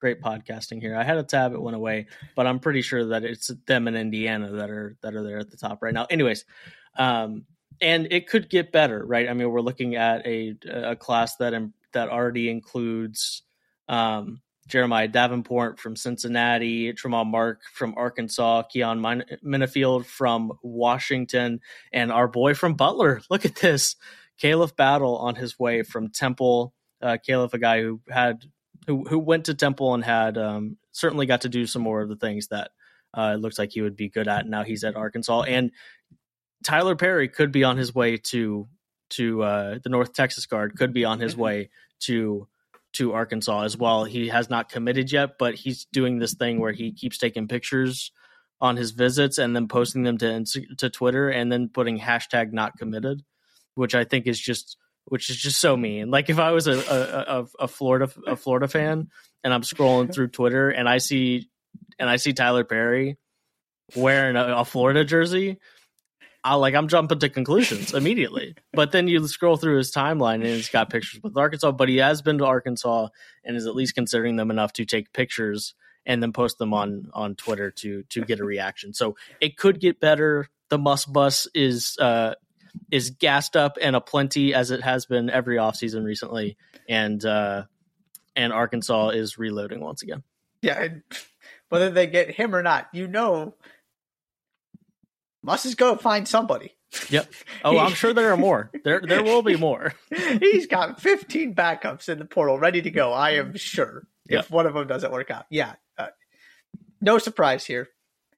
Great 0.00 0.22
podcasting 0.22 0.80
here. 0.80 0.96
I 0.96 1.02
had 1.02 1.18
a 1.18 1.24
tab, 1.24 1.52
it 1.52 1.60
went 1.60 1.74
away, 1.76 2.06
but 2.36 2.46
I'm 2.46 2.60
pretty 2.60 2.82
sure 2.82 3.08
that 3.08 3.24
it's 3.24 3.50
them 3.66 3.88
in 3.88 3.96
Indiana 3.96 4.52
that 4.52 4.70
are 4.70 4.96
that 5.02 5.14
are 5.14 5.24
there 5.24 5.38
at 5.38 5.50
the 5.50 5.56
top 5.56 5.82
right 5.82 5.92
now. 5.92 6.06
Anyways, 6.08 6.44
um, 6.96 7.44
and 7.80 8.06
it 8.12 8.28
could 8.28 8.48
get 8.48 8.70
better, 8.70 9.04
right? 9.04 9.28
I 9.28 9.34
mean, 9.34 9.50
we're 9.50 9.60
looking 9.60 9.96
at 9.96 10.24
a 10.24 10.56
a 10.68 10.94
class 10.94 11.34
that 11.36 11.52
that 11.92 12.08
already 12.08 12.48
includes 12.48 13.42
um, 13.88 14.40
Jeremiah 14.68 15.08
Davenport 15.08 15.80
from 15.80 15.96
Cincinnati, 15.96 16.92
Tramon 16.92 17.26
Mark 17.26 17.62
from 17.72 17.94
Arkansas, 17.96 18.64
Keyon 18.74 19.24
Menifield 19.44 20.04
from 20.04 20.52
Washington, 20.62 21.60
and 21.92 22.12
our 22.12 22.28
boy 22.28 22.54
from 22.54 22.74
Butler. 22.74 23.22
Look 23.30 23.44
at 23.44 23.56
this. 23.56 23.96
Khalif 24.40 24.76
Battle 24.76 25.16
on 25.16 25.34
his 25.34 25.58
way 25.58 25.82
from 25.82 26.10
Temple. 26.10 26.74
Uh, 27.02 27.16
Khalif, 27.26 27.54
a 27.54 27.58
guy 27.58 27.80
who 27.80 28.00
had 28.08 28.44
who 28.86 29.04
who 29.08 29.18
went 29.18 29.46
to 29.46 29.54
Temple 29.54 29.94
and 29.94 30.04
had 30.04 30.38
um, 30.38 30.76
certainly 30.92 31.26
got 31.26 31.40
to 31.42 31.48
do 31.48 31.66
some 31.66 31.82
more 31.82 32.02
of 32.02 32.08
the 32.08 32.16
things 32.16 32.48
that 32.48 32.70
uh, 33.14 33.32
it 33.34 33.40
looks 33.40 33.58
like 33.58 33.72
he 33.72 33.82
would 33.82 33.96
be 33.96 34.08
good 34.08 34.28
at. 34.28 34.46
Now 34.46 34.64
he's 34.64 34.84
at 34.84 34.96
Arkansas, 34.96 35.42
and 35.42 35.72
Tylor 36.62 36.96
Perry 36.96 37.28
could 37.28 37.52
be 37.52 37.64
on 37.64 37.76
his 37.76 37.94
way 37.94 38.18
to 38.18 38.68
to 39.10 39.42
uh, 39.42 39.78
the 39.82 39.88
North 39.88 40.12
Texas 40.12 40.46
guard. 40.46 40.76
Could 40.76 40.92
be 40.92 41.04
on 41.04 41.20
his 41.20 41.36
way 41.44 41.70
to 42.00 42.48
to 42.94 43.12
Arkansas 43.12 43.62
as 43.62 43.76
well. 43.76 44.04
He 44.04 44.28
has 44.28 44.48
not 44.50 44.68
committed 44.68 45.12
yet, 45.12 45.38
but 45.38 45.54
he's 45.54 45.86
doing 45.92 46.18
this 46.18 46.34
thing 46.34 46.60
where 46.60 46.72
he 46.72 46.92
keeps 46.92 47.18
taking 47.18 47.48
pictures 47.48 48.12
on 48.60 48.76
his 48.76 48.90
visits 48.90 49.38
and 49.38 49.54
then 49.54 49.68
posting 49.68 50.02
them 50.02 50.18
to 50.18 50.44
to 50.78 50.90
Twitter 50.90 51.28
and 51.28 51.50
then 51.50 51.68
putting 51.68 51.98
hashtag 51.98 52.52
not 52.52 52.76
committed, 52.76 53.22
which 53.74 53.94
I 53.94 54.04
think 54.04 54.26
is 54.26 54.40
just 54.40 54.76
which 55.04 55.30
is 55.30 55.36
just 55.36 55.60
so 55.60 55.76
mean. 55.76 56.10
Like 56.10 56.28
if 56.28 56.38
I 56.38 56.50
was 56.52 56.66
a 56.66 56.78
a, 56.78 57.40
a, 57.40 57.46
a 57.60 57.68
Florida 57.68 58.10
a 58.26 58.36
Florida 58.36 58.68
fan 58.68 59.08
and 59.44 59.54
I'm 59.54 59.62
scrolling 59.62 60.12
through 60.14 60.28
Twitter 60.28 60.70
and 60.70 60.88
I 60.88 60.98
see 60.98 61.48
and 61.98 62.08
I 62.08 62.16
see 62.16 62.32
Tylor 62.32 62.64
Perry 62.64 63.16
wearing 63.96 64.36
a, 64.36 64.58
a 64.58 64.64
Florida 64.64 65.04
jersey, 65.04 65.58
I 66.48 66.54
like 66.54 66.74
I'm 66.74 66.88
jumping 66.88 67.18
to 67.18 67.28
conclusions 67.28 67.92
immediately. 67.92 68.54
But 68.72 68.90
then 68.90 69.06
you 69.06 69.26
scroll 69.28 69.58
through 69.58 69.76
his 69.76 69.92
timeline 69.92 70.36
and 70.36 70.46
he's 70.46 70.70
got 70.70 70.88
pictures 70.88 71.20
with 71.22 71.36
Arkansas, 71.36 71.72
but 71.72 71.90
he 71.90 71.98
has 71.98 72.22
been 72.22 72.38
to 72.38 72.46
Arkansas 72.46 73.08
and 73.44 73.54
is 73.54 73.66
at 73.66 73.74
least 73.74 73.94
considering 73.94 74.36
them 74.36 74.50
enough 74.50 74.72
to 74.74 74.86
take 74.86 75.12
pictures 75.12 75.74
and 76.06 76.22
then 76.22 76.32
post 76.32 76.56
them 76.56 76.72
on 76.72 77.10
on 77.12 77.34
Twitter 77.34 77.70
to 77.72 78.02
to 78.04 78.22
get 78.22 78.40
a 78.40 78.44
reaction. 78.44 78.94
So 78.94 79.16
it 79.42 79.58
could 79.58 79.78
get 79.78 80.00
better. 80.00 80.48
The 80.70 80.78
Muss 80.78 81.04
Bus 81.04 81.46
is 81.54 81.98
uh 81.98 82.34
is 82.90 83.10
gassed 83.10 83.54
up 83.54 83.76
and 83.80 83.94
aplenty 83.94 84.54
as 84.54 84.70
it 84.70 84.82
has 84.82 85.04
been 85.04 85.28
every 85.28 85.58
offseason 85.58 86.02
recently. 86.02 86.56
And 86.88 87.22
uh 87.26 87.64
and 88.34 88.54
Arkansas 88.54 89.10
is 89.10 89.36
reloading 89.36 89.80
once 89.80 90.02
again. 90.02 90.22
Yeah, 90.62 90.88
whether 91.68 91.90
they 91.90 92.06
get 92.06 92.30
him 92.30 92.54
or 92.54 92.62
not, 92.62 92.88
you 92.94 93.06
know, 93.06 93.54
must 95.48 95.64
just 95.64 95.78
go 95.78 95.96
find 95.96 96.28
somebody. 96.28 96.76
Yep. 97.08 97.32
Oh, 97.64 97.78
I'm 97.78 97.94
sure 97.94 98.12
there 98.12 98.32
are 98.32 98.36
more. 98.36 98.70
There 98.84 99.00
there 99.00 99.22
will 99.22 99.42
be 99.42 99.56
more. 99.56 99.94
He's 100.40 100.66
got 100.66 101.00
15 101.00 101.54
backups 101.54 102.08
in 102.08 102.18
the 102.18 102.24
portal 102.26 102.58
ready 102.58 102.82
to 102.82 102.90
go. 102.90 103.12
I 103.12 103.32
am 103.32 103.56
sure. 103.56 104.06
Yep. 104.28 104.44
If 104.44 104.50
one 104.50 104.66
of 104.66 104.74
them 104.74 104.86
doesn't 104.86 105.10
work 105.10 105.30
out, 105.30 105.46
yeah, 105.48 105.74
uh, 105.96 106.08
no 107.00 107.16
surprise 107.16 107.64
here, 107.64 107.88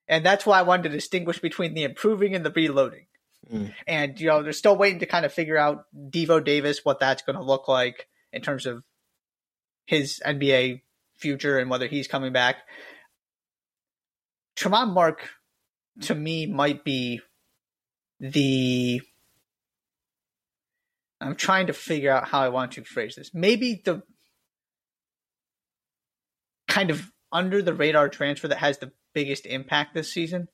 and 0.06 0.24
that's 0.24 0.46
why 0.46 0.60
I 0.60 0.62
wanted 0.62 0.84
to 0.84 0.88
distinguish 0.90 1.40
between 1.40 1.74
the 1.74 1.82
improving 1.82 2.34
and 2.34 2.46
the 2.46 2.52
reloading. 2.52 3.06
Mm. 3.52 3.74
And 3.88 4.20
you 4.20 4.28
know, 4.28 4.42
they're 4.44 4.52
still 4.52 4.76
waiting 4.76 5.00
to 5.00 5.06
kind 5.06 5.26
of 5.26 5.32
figure 5.32 5.58
out 5.58 5.86
Devo 5.96 6.44
Davis 6.44 6.84
what 6.84 7.00
that's 7.00 7.22
going 7.22 7.36
to 7.36 7.42
look 7.42 7.66
like 7.66 8.06
in 8.32 8.40
terms 8.40 8.66
of 8.66 8.84
his 9.86 10.20
NBA 10.24 10.82
future 11.16 11.58
and 11.58 11.68
whether 11.70 11.88
he's 11.88 12.06
coming 12.06 12.32
back. 12.32 12.58
Tramon 14.56 14.92
Mark, 14.92 15.28
to 16.02 16.14
me, 16.14 16.46
might 16.46 16.84
be 16.84 17.20
the. 18.18 19.02
I'm 21.20 21.36
trying 21.36 21.66
to 21.66 21.72
figure 21.72 22.10
out 22.10 22.28
how 22.28 22.40
I 22.40 22.48
want 22.48 22.72
to 22.72 22.84
phrase 22.84 23.16
this. 23.16 23.32
Maybe 23.34 23.82
the 23.84 24.02
kind 26.68 26.90
of 26.90 27.10
under 27.32 27.60
the 27.60 27.74
radar 27.74 28.08
transfer 28.08 28.48
that 28.48 28.58
has 28.58 28.78
the 28.78 28.92
biggest 29.12 29.44
impact 29.44 29.94
this 29.94 30.12
season 30.12 30.48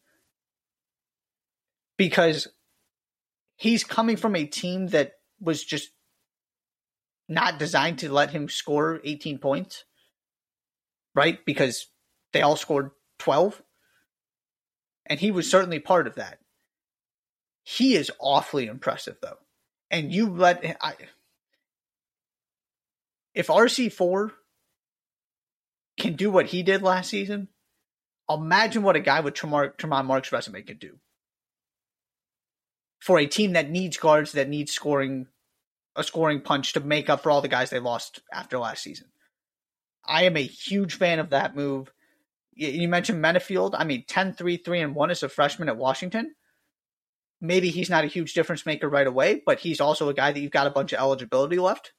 because 1.96 2.48
he's 3.56 3.84
coming 3.84 4.16
from 4.16 4.34
a 4.34 4.44
team 4.44 4.88
that 4.88 5.12
was 5.40 5.64
just 5.64 5.90
not 7.28 7.58
designed 7.58 7.98
to 7.98 8.12
let 8.12 8.30
him 8.30 8.48
score 8.48 9.00
18 9.04 9.38
points, 9.38 9.84
right? 11.14 11.44
Because 11.44 11.86
they 12.32 12.42
all 12.42 12.56
scored 12.56 12.90
12. 13.18 13.62
And 15.06 15.20
he 15.20 15.30
was 15.30 15.50
certainly 15.50 15.78
part 15.78 16.06
of 16.06 16.16
that. 16.16 16.38
He 17.62 17.94
is 17.94 18.10
awfully 18.20 18.66
impressive, 18.66 19.16
though. 19.22 19.38
And 19.90 20.12
you 20.12 20.28
let. 20.28 20.64
I, 20.80 20.94
if 23.34 23.48
RC4 23.48 24.30
can 25.98 26.14
do 26.14 26.30
what 26.30 26.46
he 26.46 26.62
did 26.62 26.82
last 26.82 27.10
season, 27.10 27.48
imagine 28.28 28.82
what 28.82 28.96
a 28.96 29.00
guy 29.00 29.20
with 29.20 29.34
Tramon, 29.34 29.76
Tramon 29.76 30.06
Mark's 30.06 30.32
resume 30.32 30.62
could 30.62 30.78
do. 30.78 30.98
For 32.98 33.18
a 33.18 33.26
team 33.26 33.52
that 33.52 33.70
needs 33.70 33.96
guards, 33.96 34.32
that 34.32 34.48
needs 34.48 34.72
scoring, 34.72 35.26
a 35.94 36.02
scoring 36.02 36.40
punch 36.40 36.72
to 36.72 36.80
make 36.80 37.08
up 37.08 37.22
for 37.22 37.30
all 37.30 37.42
the 37.42 37.48
guys 37.48 37.70
they 37.70 37.78
lost 37.78 38.20
after 38.32 38.58
last 38.58 38.82
season. 38.82 39.08
I 40.04 40.24
am 40.24 40.36
a 40.36 40.42
huge 40.42 40.94
fan 40.94 41.18
of 41.18 41.30
that 41.30 41.54
move. 41.54 41.92
You 42.56 42.68
you 42.68 42.88
mentioned 42.88 43.22
Menifield. 43.22 43.74
I 43.78 43.84
mean, 43.84 44.04
10 44.08 44.34
3 44.34 44.56
3 44.56 44.80
and 44.80 44.94
1 44.94 45.10
as 45.10 45.22
a 45.22 45.28
freshman 45.28 45.68
at 45.68 45.76
Washington. 45.76 46.34
Maybe 47.40 47.68
he's 47.68 47.90
not 47.90 48.04
a 48.04 48.08
huge 48.08 48.32
difference 48.34 48.66
maker 48.66 48.88
right 48.88 49.06
away, 49.06 49.42
but 49.44 49.60
he's 49.60 49.80
also 49.80 50.08
a 50.08 50.14
guy 50.14 50.32
that 50.32 50.40
you've 50.40 50.50
got 50.50 50.66
a 50.66 50.70
bunch 50.70 50.92
of 50.92 50.98
eligibility 50.98 51.58
left 51.58 51.92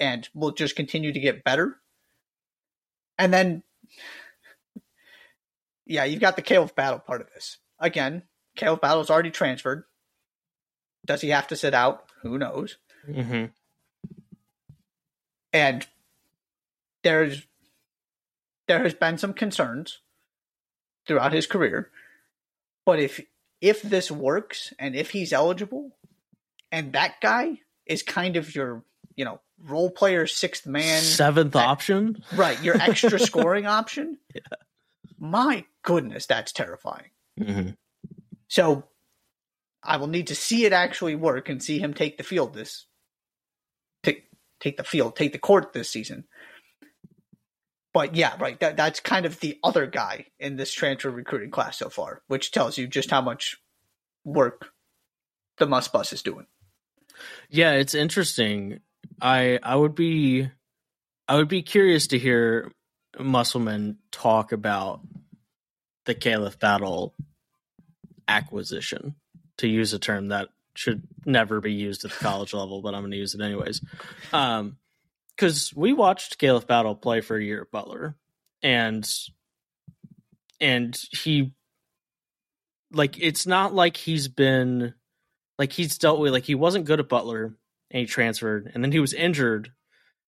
and 0.00 0.28
will 0.34 0.50
just 0.50 0.76
continue 0.76 1.12
to 1.12 1.20
get 1.20 1.44
better. 1.44 1.76
And 3.16 3.32
then, 3.32 3.62
yeah, 5.86 6.04
you've 6.04 6.20
got 6.20 6.36
the 6.36 6.42
Caleb 6.42 6.74
Battle 6.74 6.98
part 6.98 7.20
of 7.20 7.28
this. 7.32 7.58
Again, 7.78 8.24
Caleb 8.56 8.80
Battle's 8.80 9.10
already 9.10 9.30
transferred. 9.30 9.84
Does 11.06 11.20
he 11.20 11.30
have 11.30 11.48
to 11.48 11.56
sit 11.56 11.74
out? 11.74 12.04
Who 12.22 12.36
knows? 12.36 12.78
Mm-hmm. 13.08 13.46
And 15.52 15.86
there's 17.02 17.46
there 18.68 18.82
has 18.82 18.94
been 18.94 19.18
some 19.18 19.32
concerns 19.32 20.00
throughout 21.06 21.32
his 21.32 21.46
career. 21.46 21.90
But 22.86 23.00
if 23.00 23.20
if 23.60 23.82
this 23.82 24.10
works 24.10 24.72
and 24.78 24.94
if 24.94 25.10
he's 25.10 25.32
eligible 25.32 25.96
and 26.70 26.92
that 26.92 27.20
guy 27.20 27.60
is 27.86 28.02
kind 28.02 28.36
of 28.36 28.54
your, 28.54 28.84
you 29.16 29.24
know, 29.24 29.40
role 29.64 29.90
player 29.90 30.26
sixth 30.26 30.66
man 30.66 31.02
Seventh 31.02 31.54
that- 31.54 31.66
option. 31.66 32.22
Right, 32.34 32.62
your 32.62 32.76
extra 32.76 33.18
scoring 33.18 33.66
option. 33.66 34.18
My 35.18 35.64
goodness, 35.82 36.26
that's 36.26 36.52
terrifying. 36.52 37.10
Mm-hmm. 37.40 37.70
So 38.48 38.84
I 39.82 39.96
will 39.96 40.06
need 40.06 40.28
to 40.28 40.34
see 40.34 40.64
it 40.64 40.72
actually 40.72 41.16
work 41.16 41.48
and 41.48 41.62
see 41.62 41.78
him 41.78 41.94
take 41.94 42.16
the 42.18 42.24
field 42.24 42.54
this 42.54 42.86
take 44.02 44.24
take 44.60 44.76
the 44.76 44.84
field, 44.84 45.16
take 45.16 45.32
the 45.32 45.38
court 45.38 45.72
this 45.72 45.90
season. 45.90 46.24
But 47.94 48.14
yeah, 48.14 48.34
right. 48.38 48.58
That 48.60 48.76
that's 48.76 49.00
kind 49.00 49.26
of 49.26 49.40
the 49.40 49.58
other 49.64 49.86
guy 49.86 50.26
in 50.38 50.56
this 50.56 50.72
transfer 50.72 51.10
recruiting 51.10 51.50
class 51.50 51.78
so 51.78 51.88
far, 51.88 52.22
which 52.28 52.50
tells 52.50 52.76
you 52.78 52.86
just 52.86 53.10
how 53.10 53.20
much 53.20 53.56
work 54.24 54.68
the 55.58 55.66
Muss 55.66 55.88
Bus 55.88 56.12
is 56.12 56.22
doing. 56.22 56.46
Yeah, 57.48 57.72
it's 57.72 57.94
interesting. 57.94 58.80
I 59.20 59.58
I 59.62 59.74
would 59.74 59.94
be 59.94 60.50
I 61.26 61.36
would 61.36 61.48
be 61.48 61.62
curious 61.62 62.08
to 62.08 62.18
hear 62.18 62.70
Musselman 63.18 63.98
talk 64.10 64.52
about 64.52 65.00
the 66.04 66.14
Khalif 66.14 66.58
Battle 66.58 67.14
acquisition, 68.28 69.14
to 69.58 69.68
use 69.68 69.92
a 69.92 69.98
term 69.98 70.28
that 70.28 70.48
should 70.74 71.02
never 71.26 71.60
be 71.60 71.72
used 71.72 72.04
at 72.04 72.12
the 72.12 72.16
college 72.18 72.54
level, 72.54 72.80
but 72.82 72.94
I'm 72.94 73.02
going 73.02 73.10
to 73.10 73.16
use 73.16 73.34
it 73.34 73.40
anyways. 73.40 73.80
Um, 74.32 74.76
because 75.38 75.72
we 75.74 75.92
watched 75.92 76.40
Khalif 76.40 76.66
Battle 76.66 76.96
play 76.96 77.20
for 77.20 77.36
a 77.36 77.42
year 77.42 77.62
at 77.62 77.70
Butler, 77.70 78.16
and 78.62 79.08
and 80.60 81.00
he 81.12 81.52
like 82.92 83.16
it's 83.20 83.46
not 83.46 83.72
like 83.72 83.96
he's 83.96 84.26
been 84.26 84.94
like 85.58 85.72
he's 85.72 85.98
dealt 85.98 86.18
with 86.18 86.32
like 86.32 86.44
he 86.44 86.54
wasn't 86.54 86.86
good 86.86 87.00
at 87.00 87.08
Butler 87.08 87.54
and 87.90 88.00
he 88.00 88.06
transferred 88.06 88.70
and 88.74 88.82
then 88.82 88.92
he 88.92 89.00
was 89.00 89.12
injured 89.12 89.72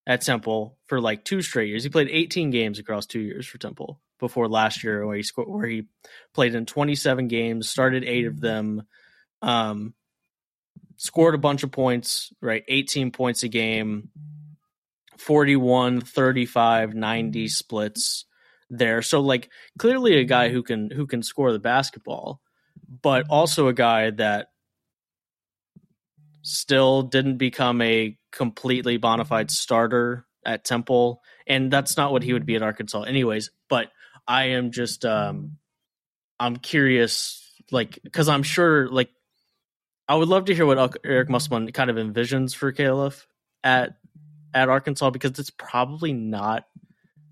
at 0.06 0.20
Temple 0.20 0.76
for 0.86 1.00
like 1.00 1.24
two 1.24 1.42
straight 1.42 1.68
years. 1.68 1.82
He 1.82 1.90
played 1.90 2.08
18 2.10 2.50
games 2.50 2.78
across 2.78 3.06
two 3.06 3.20
years 3.20 3.46
for 3.46 3.58
Temple 3.58 4.00
before 4.18 4.48
last 4.48 4.84
year 4.84 5.06
where 5.06 5.16
he 5.16 5.22
scored 5.22 5.48
where 5.48 5.66
he 5.66 5.86
played 6.34 6.54
in 6.54 6.66
27 6.66 7.28
games, 7.28 7.70
started 7.70 8.04
eight 8.04 8.26
of 8.26 8.40
them, 8.40 8.82
um, 9.40 9.94
scored 10.96 11.34
a 11.34 11.38
bunch 11.38 11.62
of 11.62 11.72
points, 11.72 12.32
right? 12.42 12.62
18 12.68 13.10
points 13.10 13.42
a 13.42 13.48
game, 13.48 14.10
41, 15.20 16.00
35, 16.00 16.94
90 16.94 17.48
splits 17.48 18.24
there. 18.68 19.02
So 19.02 19.20
like 19.20 19.50
clearly 19.78 20.16
a 20.18 20.24
guy 20.24 20.48
who 20.48 20.62
can 20.62 20.90
who 20.90 21.06
can 21.06 21.22
score 21.22 21.52
the 21.52 21.58
basketball, 21.58 22.40
but 23.02 23.26
also 23.28 23.68
a 23.68 23.74
guy 23.74 24.10
that 24.10 24.48
still 26.42 27.02
didn't 27.02 27.36
become 27.36 27.82
a 27.82 28.16
completely 28.32 28.96
bona 28.96 29.24
fide 29.24 29.50
starter 29.50 30.26
at 30.44 30.64
Temple, 30.64 31.20
and 31.46 31.70
that's 31.70 31.96
not 31.96 32.12
what 32.12 32.22
he 32.22 32.32
would 32.32 32.46
be 32.46 32.56
at 32.56 32.62
Arkansas, 32.62 33.02
anyways. 33.02 33.50
But 33.68 33.88
I 34.26 34.50
am 34.50 34.70
just, 34.70 35.04
um, 35.04 35.58
I'm 36.38 36.56
curious, 36.56 37.52
like, 37.70 37.98
because 38.02 38.28
I'm 38.28 38.42
sure, 38.42 38.88
like, 38.88 39.10
I 40.08 40.14
would 40.14 40.28
love 40.28 40.46
to 40.46 40.54
hear 40.54 40.66
what 40.66 40.96
Eric 41.04 41.28
Musselman 41.28 41.70
kind 41.72 41.90
of 41.90 41.96
envisions 41.96 42.54
for 42.54 42.72
Caleb 42.72 43.14
at 43.62 43.96
at 44.54 44.68
Arkansas 44.68 45.10
because 45.10 45.38
it's 45.38 45.50
probably 45.50 46.12
not 46.12 46.66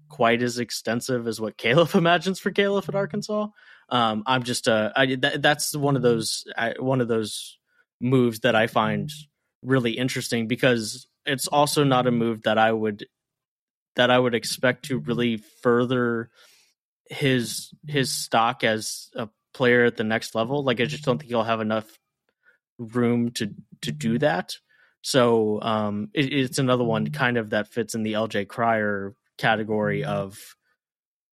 quite 0.09 0.43
as 0.43 0.59
extensive 0.59 1.27
as 1.27 1.41
what 1.41 1.57
Caleb 1.57 1.91
imagines 1.95 2.39
for 2.39 2.51
Caleb 2.51 2.85
at 2.89 2.95
Arkansas. 2.95 3.49
Um, 3.91 4.23
I'm 4.27 4.43
just 4.43 4.69
uh, 4.69 4.93
I, 4.95 5.17
that, 5.17 5.43
that's 5.43 5.75
one 5.75 5.97
of 5.97 6.03
those 6.03 6.45
I, 6.57 6.75
one 6.79 7.01
of 7.01 7.09
those 7.09 7.59
moves 8.01 8.41
that 8.41 8.55
I 8.55 8.67
find 8.67 9.11
really 9.63 9.93
interesting 9.93 10.47
because 10.47 11.07
it's 11.27 11.49
also 11.49 11.85
not 11.85 12.07
a 12.07 12.11
move 12.11 12.43
that 12.43 12.59
I 12.59 12.73
would 12.73 13.07
that 13.97 14.11
I 14.11 14.19
would 14.19 14.35
expect 14.35 14.87
to 14.87 14.99
really 14.99 15.39
further 15.63 16.31
his 17.11 17.73
his 17.87 18.13
stock 18.13 18.63
as 18.63 19.09
a 19.17 19.29
player 19.55 19.85
at 19.85 19.97
the 19.97 20.05
next 20.05 20.35
level. 20.35 20.63
Like 20.63 20.81
I 20.81 20.85
just 20.85 21.05
don't 21.05 21.19
think 21.19 21.31
he'll 21.31 21.43
have 21.43 21.61
enough 21.61 21.87
room 22.79 23.31
to 23.33 23.55
to 23.83 23.93
do 23.93 24.19
that. 24.19 24.57
So 25.03 25.61
um, 25.63 26.11
it, 26.15 26.33
it's 26.33 26.59
another 26.59 26.85
one 26.85 27.11
kind 27.11 27.37
of 27.37 27.51
that 27.51 27.69
fits 27.69 27.95
in 27.95 28.03
the 28.03 28.15
LJ 28.15 28.49
Cryer 28.49 29.15
category 29.37 30.05
of 30.05 30.39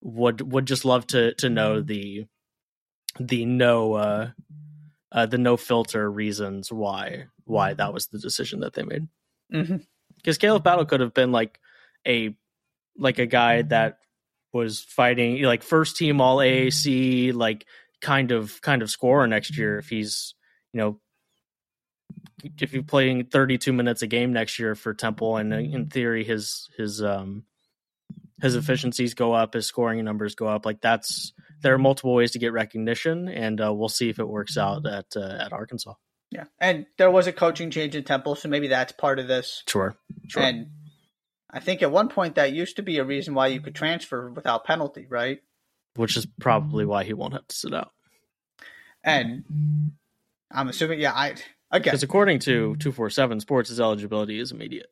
would 0.03 0.41
would 0.53 0.67
just 0.67 0.85
love 0.85 1.07
to 1.09 1.35
to 1.35 1.49
know 1.49 1.81
the 1.81 2.27
the 3.19 3.45
no 3.47 3.95
uh, 3.95 4.31
uh, 5.11 5.27
the 5.27 5.39
no 5.39 5.57
filter 5.57 6.11
reasons 6.11 6.73
why 6.73 7.27
why 7.45 7.75
that 7.75 7.93
was 7.93 8.09
the 8.09 8.19
decision 8.19 8.61
that 8.61 8.75
they 8.75 8.83
made. 8.83 9.09
Because 9.51 9.71
mm-hmm. 9.71 10.41
Caleb 10.41 10.65
Battle 10.65 10.85
could 10.85 11.01
have 11.01 11.15
been 11.15 11.33
like 11.33 11.59
a 12.07 12.37
like 12.97 13.19
a 13.19 13.27
guy 13.27 13.63
that 13.63 13.99
was 14.53 14.81
fighting 14.81 15.43
like 15.43 15.63
first 15.63 15.97
team 15.97 16.21
all 16.21 16.39
AAC 16.39 17.35
like 17.35 17.67
kind 18.01 18.31
of 18.31 18.61
kind 18.61 18.83
of 18.83 18.91
scorer 18.91 19.27
next 19.27 19.57
year 19.57 19.79
if 19.79 19.89
he's 19.89 20.35
you 20.73 20.81
know 20.81 21.01
if 22.61 22.73
you're 22.73 22.83
playing 22.83 23.27
32 23.27 23.73
minutes 23.73 24.03
a 24.03 24.07
game 24.07 24.33
next 24.33 24.59
year 24.59 24.75
for 24.75 24.95
Temple, 24.95 25.37
and 25.37 25.53
uh, 25.53 25.59
in 25.59 25.87
theory 25.87 26.25
his 26.25 26.69
his 26.77 27.03
um 27.03 27.45
his 28.43 28.57
efficiencies 28.57 29.15
go 29.15 29.33
up, 29.33 29.55
his 29.55 29.67
scoring 29.67 30.05
numbers 30.05 30.35
go 30.35 30.47
up. 30.47 30.67
Like 30.67 30.81
that's 30.81 31.33
there 31.63 31.75
are 31.75 31.79
multiple 31.79 32.15
ways 32.15 32.33
to 32.33 32.39
get 32.39 32.53
recognition, 32.53 33.29
and 33.29 33.61
uh, 33.61 33.73
we'll 33.73 33.89
see 33.89 34.09
if 34.09 34.19
it 34.19 34.29
works 34.29 34.57
out 34.57 34.87
at 34.87 35.17
uh, 35.17 35.39
at 35.41 35.53
Arkansas. 35.53 35.95
Yeah, 36.31 36.45
and 36.59 36.87
there 36.99 37.11
was 37.11 37.27
a 37.27 37.33
coaching 37.33 37.71
change 37.71 37.95
in 37.95 38.05
Temple, 38.05 38.35
so 38.35 38.49
maybe 38.49 38.69
that's 38.69 38.93
part 38.93 39.19
of 39.19 39.29
this. 39.29 39.63
Sure, 39.69 39.97
sure. 40.29 40.43
And 40.43 40.67
I 41.51 41.61
think 41.61 41.83
at 41.83 41.93
one 41.93 42.09
point 42.09 42.35
that 42.35 42.53
used 42.53 42.77
to 42.77 42.83
be 42.83 42.99
a 42.99 43.05
reason 43.05 43.35
why 43.35 43.47
you 43.47 43.61
could 43.61 43.75
transfer 43.75 44.31
without 44.31 44.65
penalty, 44.65 45.07
right? 45.09 45.41
Which 45.95 46.17
is 46.17 46.27
probably 46.41 46.85
why 46.85 47.05
he 47.05 47.13
won't 47.13 47.35
have 47.35 47.47
to 47.47 47.55
sit 47.55 47.73
out. 47.73 47.93
And 49.05 49.45
I'm 50.51 50.69
assuming, 50.69 50.99
yeah, 50.99 51.13
I 51.13 51.35
Okay. 51.75 51.83
Because 51.83 52.05
according 52.05 52.39
to 52.41 52.77
247 52.77 53.41
Sports, 53.41 53.69
his 53.69 53.81
eligibility 53.81 54.39
is 54.39 54.53
immediate. 54.53 54.87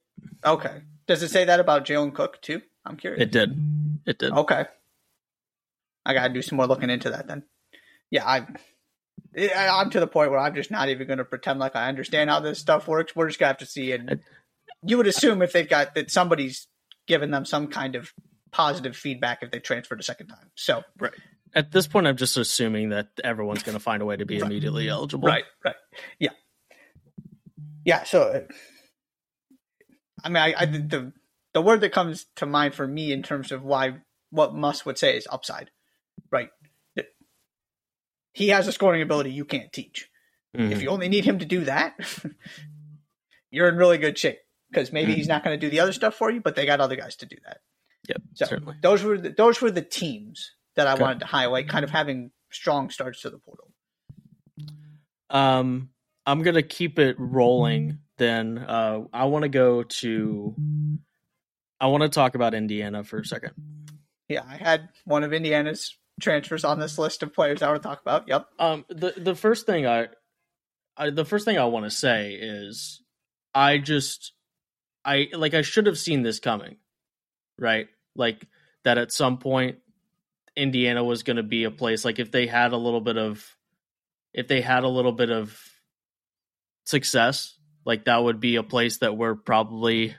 Okay. 0.44 0.82
Does 1.06 1.22
it 1.22 1.28
say 1.28 1.44
that 1.44 1.60
about 1.60 1.84
Jalen 1.84 2.12
Cook 2.12 2.42
too? 2.42 2.60
I'm 2.84 2.96
curious. 2.96 3.22
It 3.22 3.30
did. 3.30 3.56
It 4.04 4.18
did. 4.18 4.32
Okay. 4.32 4.64
I 6.04 6.14
got 6.14 6.28
to 6.28 6.34
do 6.34 6.42
some 6.42 6.56
more 6.56 6.66
looking 6.66 6.90
into 6.90 7.10
that 7.10 7.28
then. 7.28 7.44
Yeah, 8.10 8.26
I, 8.26 8.46
I'm 9.38 9.90
to 9.90 10.00
the 10.00 10.08
point 10.08 10.32
where 10.32 10.40
I'm 10.40 10.56
just 10.56 10.72
not 10.72 10.88
even 10.88 11.06
going 11.06 11.18
to 11.18 11.24
pretend 11.24 11.60
like 11.60 11.76
I 11.76 11.88
understand 11.88 12.28
how 12.28 12.40
this 12.40 12.58
stuff 12.58 12.88
works. 12.88 13.14
We're 13.14 13.28
just 13.28 13.38
going 13.38 13.46
to 13.46 13.52
have 13.52 13.58
to 13.58 13.66
see. 13.66 13.92
And 13.92 14.20
you 14.84 14.96
would 14.96 15.06
assume 15.06 15.40
if 15.42 15.52
they've 15.52 15.68
got 15.68 15.94
that 15.94 16.10
somebody's 16.10 16.66
given 17.06 17.30
them 17.30 17.44
some 17.44 17.68
kind 17.68 17.94
of 17.94 18.12
positive 18.50 18.96
feedback 18.96 19.44
if 19.44 19.52
they 19.52 19.60
transferred 19.60 20.00
a 20.00 20.02
second 20.02 20.26
time. 20.26 20.50
So, 20.56 20.82
right. 20.98 21.12
At 21.54 21.70
this 21.70 21.86
point, 21.86 22.08
I'm 22.08 22.16
just 22.16 22.36
assuming 22.36 22.88
that 22.88 23.08
everyone's 23.22 23.62
going 23.62 23.76
to 23.76 23.82
find 23.82 24.02
a 24.02 24.06
way 24.06 24.16
to 24.16 24.26
be 24.26 24.40
right. 24.40 24.50
immediately 24.50 24.88
eligible. 24.88 25.28
Right, 25.28 25.44
right. 25.64 25.76
Yeah 26.18 26.30
yeah, 27.84 28.04
so 28.04 28.46
I 30.24 30.28
mean, 30.28 30.36
I, 30.36 30.54
I, 30.56 30.66
the 30.66 31.12
the 31.54 31.62
word 31.62 31.80
that 31.82 31.92
comes 31.92 32.26
to 32.36 32.46
mind 32.46 32.74
for 32.74 32.86
me 32.86 33.12
in 33.12 33.22
terms 33.22 33.52
of 33.52 33.62
why 33.62 33.94
what 34.30 34.54
Muss 34.54 34.86
would 34.86 34.98
say 34.98 35.16
is 35.16 35.26
upside, 35.30 35.70
right? 36.30 36.50
He 38.34 38.48
has 38.48 38.66
a 38.66 38.72
scoring 38.72 39.02
ability 39.02 39.30
you 39.30 39.44
can't 39.44 39.72
teach. 39.72 40.08
Mm-hmm. 40.56 40.72
If 40.72 40.82
you 40.82 40.88
only 40.88 41.08
need 41.08 41.24
him 41.24 41.38
to 41.40 41.44
do 41.44 41.64
that, 41.64 41.94
you're 43.50 43.68
in 43.68 43.76
really 43.76 43.98
good 43.98 44.18
shape 44.18 44.38
because 44.70 44.90
maybe 44.90 45.12
mm-hmm. 45.12 45.18
he's 45.18 45.28
not 45.28 45.44
going 45.44 45.58
to 45.58 45.66
do 45.66 45.70
the 45.70 45.80
other 45.80 45.92
stuff 45.92 46.14
for 46.14 46.30
you, 46.30 46.40
but 46.40 46.54
they 46.54 46.64
got 46.64 46.80
other 46.80 46.96
guys 46.96 47.16
to 47.16 47.26
do 47.26 47.36
that. 47.44 47.58
Yep, 48.08 48.22
so 48.34 48.44
certainly. 48.46 48.76
Those 48.82 49.02
were 49.02 49.18
the, 49.18 49.30
those 49.30 49.60
were 49.60 49.70
the 49.70 49.82
teams 49.82 50.52
that 50.76 50.86
I 50.86 50.94
okay. 50.94 51.02
wanted 51.02 51.20
to 51.20 51.26
highlight, 51.26 51.68
kind 51.68 51.84
of 51.84 51.90
having 51.90 52.30
strong 52.50 52.90
starts 52.90 53.22
to 53.22 53.30
the 53.30 53.38
portal. 53.38 53.70
Um, 55.28 55.90
I'm 56.26 56.42
gonna 56.42 56.62
keep 56.62 56.98
it 56.98 57.16
rolling. 57.18 57.98
Then 58.18 58.58
uh, 58.58 59.04
I 59.12 59.24
want 59.24 59.42
to 59.42 59.48
go 59.48 59.82
to. 59.82 60.54
I 61.80 61.86
want 61.88 62.04
to 62.04 62.08
talk 62.08 62.34
about 62.36 62.54
Indiana 62.54 63.02
for 63.02 63.18
a 63.18 63.24
second. 63.24 63.52
Yeah, 64.28 64.44
I 64.48 64.56
had 64.56 64.88
one 65.04 65.24
of 65.24 65.32
Indiana's 65.32 65.96
transfers 66.20 66.64
on 66.64 66.78
this 66.78 66.98
list 66.98 67.22
of 67.24 67.34
players 67.34 67.62
I 67.62 67.68
want 67.68 67.82
to 67.82 67.88
talk 67.88 68.00
about. 68.00 68.28
Yep. 68.28 68.46
Um. 68.58 68.84
The 68.88 69.14
the 69.16 69.34
first 69.34 69.66
thing 69.66 69.86
I, 69.86 70.08
I 70.96 71.10
the 71.10 71.24
first 71.24 71.44
thing 71.44 71.58
I 71.58 71.64
want 71.64 71.86
to 71.86 71.90
say 71.90 72.34
is, 72.34 73.02
I 73.54 73.78
just, 73.78 74.32
I 75.04 75.28
like 75.32 75.54
I 75.54 75.62
should 75.62 75.86
have 75.86 75.98
seen 75.98 76.22
this 76.22 76.38
coming, 76.38 76.76
right? 77.58 77.88
Like 78.14 78.46
that 78.84 78.98
at 78.98 79.10
some 79.10 79.38
point, 79.38 79.78
Indiana 80.54 81.02
was 81.02 81.24
going 81.24 81.38
to 81.38 81.42
be 81.42 81.64
a 81.64 81.70
place 81.70 82.04
like 82.04 82.18
if 82.20 82.30
they 82.30 82.46
had 82.46 82.72
a 82.72 82.76
little 82.76 83.00
bit 83.00 83.16
of, 83.16 83.44
if 84.32 84.46
they 84.46 84.60
had 84.60 84.84
a 84.84 84.88
little 84.88 85.12
bit 85.12 85.30
of 85.30 85.58
success, 86.84 87.58
like 87.84 88.04
that 88.04 88.22
would 88.22 88.40
be 88.40 88.56
a 88.56 88.62
place 88.62 88.98
that 88.98 89.16
we're 89.16 89.34
probably 89.34 90.14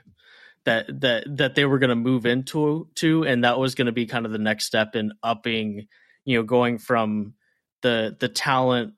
that 0.64 0.86
that 1.00 1.36
that 1.36 1.54
they 1.54 1.64
were 1.64 1.78
going 1.78 1.90
to 1.90 1.96
move 1.96 2.26
into 2.26 2.88
to 2.94 3.24
and 3.24 3.44
that 3.44 3.58
was 3.58 3.74
going 3.74 3.86
to 3.86 3.92
be 3.92 4.06
kind 4.06 4.26
of 4.26 4.32
the 4.32 4.38
next 4.38 4.64
step 4.64 4.96
in 4.96 5.12
upping 5.22 5.86
you 6.24 6.38
know 6.38 6.42
going 6.42 6.78
from 6.78 7.34
the 7.82 8.16
the 8.18 8.28
talent 8.28 8.94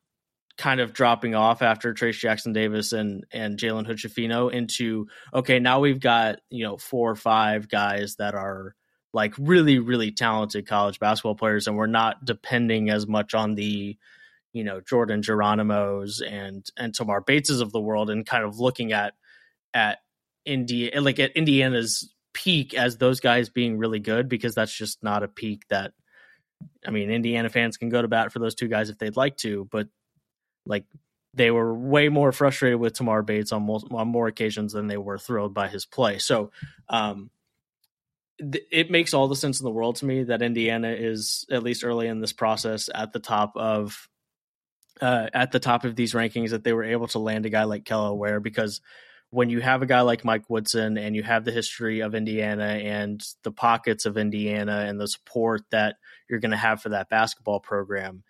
kind 0.56 0.80
of 0.80 0.92
dropping 0.92 1.34
off 1.34 1.60
after 1.60 1.92
Trayce 1.92 2.18
Jackson 2.18 2.52
Davis 2.52 2.92
and 2.92 3.24
and 3.32 3.58
Jalen 3.58 3.86
Hood 3.86 4.54
into 4.54 5.06
okay 5.34 5.58
now 5.58 5.80
we've 5.80 6.00
got 6.00 6.38
you 6.50 6.64
know 6.64 6.76
four 6.76 7.10
or 7.10 7.16
five 7.16 7.68
guys 7.68 8.16
that 8.16 8.34
are 8.34 8.74
like 9.12 9.34
really 9.38 9.78
really 9.78 10.12
talented 10.12 10.66
college 10.66 10.98
basketball 10.98 11.34
players 11.34 11.66
and 11.66 11.76
we're 11.76 11.86
not 11.86 12.24
depending 12.24 12.90
as 12.90 13.06
much 13.06 13.34
on 13.34 13.54
the 13.54 13.98
you 14.56 14.64
know 14.64 14.80
Jordan 14.80 15.20
Geronimo's 15.20 16.22
and 16.22 16.66
and 16.78 16.94
Tamar 16.94 17.20
Bateses 17.20 17.60
of 17.60 17.72
the 17.72 17.80
world, 17.80 18.08
and 18.08 18.24
kind 18.24 18.42
of 18.42 18.58
looking 18.58 18.92
at 18.92 19.12
at 19.74 19.98
India 20.46 20.98
like 21.00 21.18
at 21.18 21.36
Indiana's 21.36 22.10
peak 22.32 22.72
as 22.72 22.96
those 22.96 23.20
guys 23.20 23.50
being 23.50 23.76
really 23.76 23.98
good 24.00 24.30
because 24.30 24.54
that's 24.54 24.74
just 24.74 25.02
not 25.02 25.22
a 25.22 25.28
peak 25.28 25.64
that 25.68 25.92
I 26.86 26.90
mean 26.90 27.10
Indiana 27.10 27.50
fans 27.50 27.76
can 27.76 27.90
go 27.90 28.00
to 28.00 28.08
bat 28.08 28.32
for 28.32 28.38
those 28.38 28.54
two 28.54 28.68
guys 28.68 28.88
if 28.88 28.96
they'd 28.96 29.16
like 29.16 29.36
to, 29.38 29.68
but 29.70 29.88
like 30.64 30.86
they 31.34 31.50
were 31.50 31.74
way 31.74 32.08
more 32.08 32.32
frustrated 32.32 32.80
with 32.80 32.94
Tamar 32.94 33.22
Bates 33.22 33.52
on 33.52 33.60
more, 33.60 33.80
on 33.90 34.08
more 34.08 34.26
occasions 34.26 34.72
than 34.72 34.86
they 34.86 34.96
were 34.96 35.18
thrilled 35.18 35.52
by 35.52 35.68
his 35.68 35.84
play. 35.84 36.16
So 36.16 36.50
um, 36.88 37.28
it 38.38 38.90
makes 38.90 39.12
all 39.12 39.28
the 39.28 39.36
sense 39.36 39.60
in 39.60 39.64
the 39.64 39.70
world 39.70 39.96
to 39.96 40.06
me 40.06 40.24
that 40.24 40.40
Indiana 40.40 40.92
is 40.92 41.44
at 41.50 41.62
least 41.62 41.84
early 41.84 42.06
in 42.06 42.20
this 42.20 42.32
process 42.32 42.88
at 42.94 43.12
the 43.12 43.18
top 43.18 43.52
of 43.54 44.08
uh, 45.00 45.28
at 45.32 45.52
the 45.52 45.60
top 45.60 45.84
of 45.84 45.96
these 45.96 46.14
rankings 46.14 46.50
that 46.50 46.64
they 46.64 46.72
were 46.72 46.84
able 46.84 47.08
to 47.08 47.18
land 47.18 47.46
a 47.46 47.50
guy 47.50 47.64
like 47.64 47.88
Ware 47.90 48.40
because 48.40 48.80
when 49.30 49.50
you 49.50 49.60
have 49.60 49.82
a 49.82 49.86
guy 49.86 50.02
like 50.02 50.24
Mike 50.24 50.48
Woodson 50.48 50.96
and 50.96 51.16
you 51.16 51.22
have 51.22 51.44
the 51.44 51.52
history 51.52 52.00
of 52.00 52.14
Indiana 52.14 52.80
and 52.82 53.22
the 53.42 53.50
pockets 53.50 54.06
of 54.06 54.16
Indiana 54.16 54.84
and 54.88 55.00
the 55.00 55.08
support 55.08 55.62
that 55.70 55.96
you're 56.28 56.40
going 56.40 56.52
to 56.52 56.56
have 56.56 56.80
for 56.80 56.90
that 56.90 57.08
basketball 57.08 57.60
program, 57.60 58.22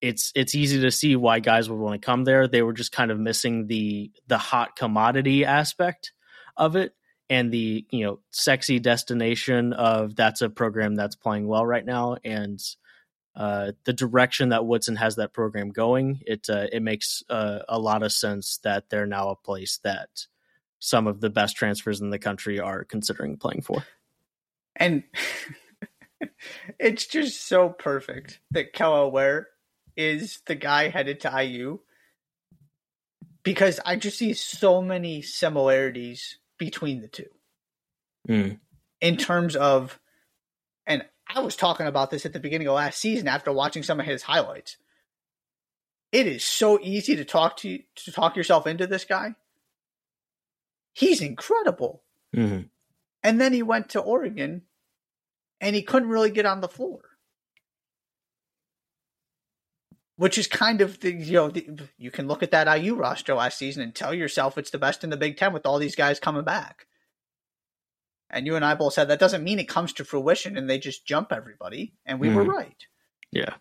it's 0.00 0.30
it's 0.34 0.54
easy 0.54 0.80
to 0.82 0.90
see 0.90 1.16
why 1.16 1.40
guys 1.40 1.70
would 1.70 1.78
want 1.78 2.00
to 2.00 2.04
come 2.04 2.24
there. 2.24 2.48
They 2.48 2.62
were 2.62 2.72
just 2.72 2.92
kind 2.92 3.10
of 3.10 3.18
missing 3.18 3.66
the 3.66 4.10
the 4.26 4.38
hot 4.38 4.76
commodity 4.76 5.44
aspect 5.44 6.12
of 6.56 6.76
it 6.76 6.94
and 7.30 7.50
the 7.50 7.86
you 7.90 8.04
know 8.04 8.18
sexy 8.30 8.78
destination 8.78 9.72
of 9.72 10.14
that's 10.14 10.42
a 10.42 10.50
program 10.50 10.94
that's 10.94 11.16
playing 11.16 11.46
well 11.46 11.64
right 11.64 11.84
now 11.84 12.16
and 12.24 12.60
uh, 13.34 13.72
the 13.84 13.92
direction 13.92 14.50
that 14.50 14.66
Woodson 14.66 14.96
has 14.96 15.16
that 15.16 15.32
program 15.32 15.70
going, 15.70 16.22
it 16.26 16.48
uh, 16.50 16.66
it 16.72 16.82
makes 16.82 17.22
uh, 17.30 17.60
a 17.68 17.78
lot 17.78 18.02
of 18.02 18.12
sense 18.12 18.58
that 18.58 18.90
they're 18.90 19.06
now 19.06 19.30
a 19.30 19.36
place 19.36 19.78
that 19.84 20.26
some 20.78 21.06
of 21.06 21.20
the 21.20 21.30
best 21.30 21.56
transfers 21.56 22.00
in 22.00 22.10
the 22.10 22.18
country 22.18 22.58
are 22.60 22.84
considering 22.84 23.36
playing 23.36 23.62
for. 23.62 23.84
And 24.76 25.04
it's 26.78 27.06
just 27.06 27.46
so 27.46 27.68
perfect 27.68 28.40
that 28.50 28.74
Kel'el 28.74 29.12
Ware 29.12 29.48
is 29.96 30.40
the 30.46 30.54
guy 30.54 30.88
headed 30.88 31.20
to 31.20 31.42
IU 31.42 31.78
because 33.42 33.80
I 33.84 33.96
just 33.96 34.18
see 34.18 34.34
so 34.34 34.82
many 34.82 35.22
similarities 35.22 36.38
between 36.58 37.00
the 37.00 37.08
two 37.08 37.30
mm. 38.28 38.58
in 39.00 39.16
terms 39.16 39.56
of, 39.56 39.98
and 40.86 41.04
I 41.28 41.40
was 41.40 41.56
talking 41.56 41.86
about 41.86 42.10
this 42.10 42.26
at 42.26 42.32
the 42.32 42.40
beginning 42.40 42.68
of 42.68 42.74
last 42.74 42.98
season 42.98 43.28
after 43.28 43.52
watching 43.52 43.82
some 43.82 44.00
of 44.00 44.06
his 44.06 44.22
highlights. 44.22 44.76
it 46.10 46.26
is 46.26 46.44
so 46.44 46.78
easy 46.82 47.16
to 47.16 47.24
talk 47.24 47.56
to 47.58 47.78
to 47.96 48.12
talk 48.12 48.36
yourself 48.36 48.66
into 48.66 48.86
this 48.86 49.04
guy. 49.04 49.34
He's 50.92 51.22
incredible. 51.22 52.02
Mm-hmm. 52.36 52.62
And 53.22 53.40
then 53.40 53.52
he 53.52 53.62
went 53.62 53.90
to 53.90 54.00
Oregon 54.00 54.62
and 55.60 55.74
he 55.74 55.82
couldn't 55.82 56.10
really 56.10 56.30
get 56.30 56.44
on 56.44 56.60
the 56.60 56.68
floor. 56.68 57.00
Which 60.16 60.36
is 60.36 60.46
kind 60.46 60.82
of 60.82 61.00
the 61.00 61.12
you 61.12 61.32
know 61.32 61.48
the, 61.48 61.88
you 61.96 62.10
can 62.10 62.28
look 62.28 62.42
at 62.42 62.50
that 62.50 62.72
IU 62.80 62.94
roster 62.94 63.34
last 63.34 63.58
season 63.58 63.82
and 63.82 63.94
tell 63.94 64.12
yourself 64.12 64.58
it's 64.58 64.70
the 64.70 64.78
best 64.78 65.02
in 65.02 65.10
the 65.10 65.16
Big 65.16 65.36
Ten 65.36 65.52
with 65.52 65.66
all 65.66 65.78
these 65.78 65.96
guys 65.96 66.20
coming 66.20 66.44
back. 66.44 66.86
And 68.32 68.46
you 68.46 68.56
and 68.56 68.64
I 68.64 68.74
both 68.74 68.94
said 68.94 69.08
that 69.08 69.20
doesn't 69.20 69.44
mean 69.44 69.58
it 69.58 69.68
comes 69.68 69.92
to 69.94 70.04
fruition 70.04 70.56
and 70.56 70.68
they 70.68 70.78
just 70.78 71.06
jump 71.06 71.32
everybody, 71.32 71.92
and 72.06 72.18
we 72.18 72.30
were 72.34 72.44
Mhm. 72.44 72.48
right. 72.48 72.86
Yeah. 73.30 73.54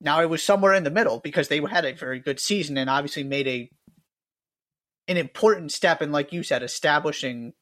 Now 0.00 0.20
it 0.22 0.28
was 0.30 0.42
somewhere 0.42 0.74
in 0.74 0.84
the 0.84 0.90
middle 0.90 1.20
because 1.20 1.48
they 1.48 1.60
had 1.60 1.84
a 1.84 1.92
very 1.92 2.18
good 2.18 2.40
season 2.40 2.76
and 2.78 2.88
obviously 2.90 3.24
made 3.24 3.46
a 3.48 3.70
an 5.08 5.16
important 5.16 5.70
step 5.70 6.02
in, 6.02 6.10
like 6.10 6.32
you 6.32 6.42
said, 6.42 6.64
establishing 6.64 7.52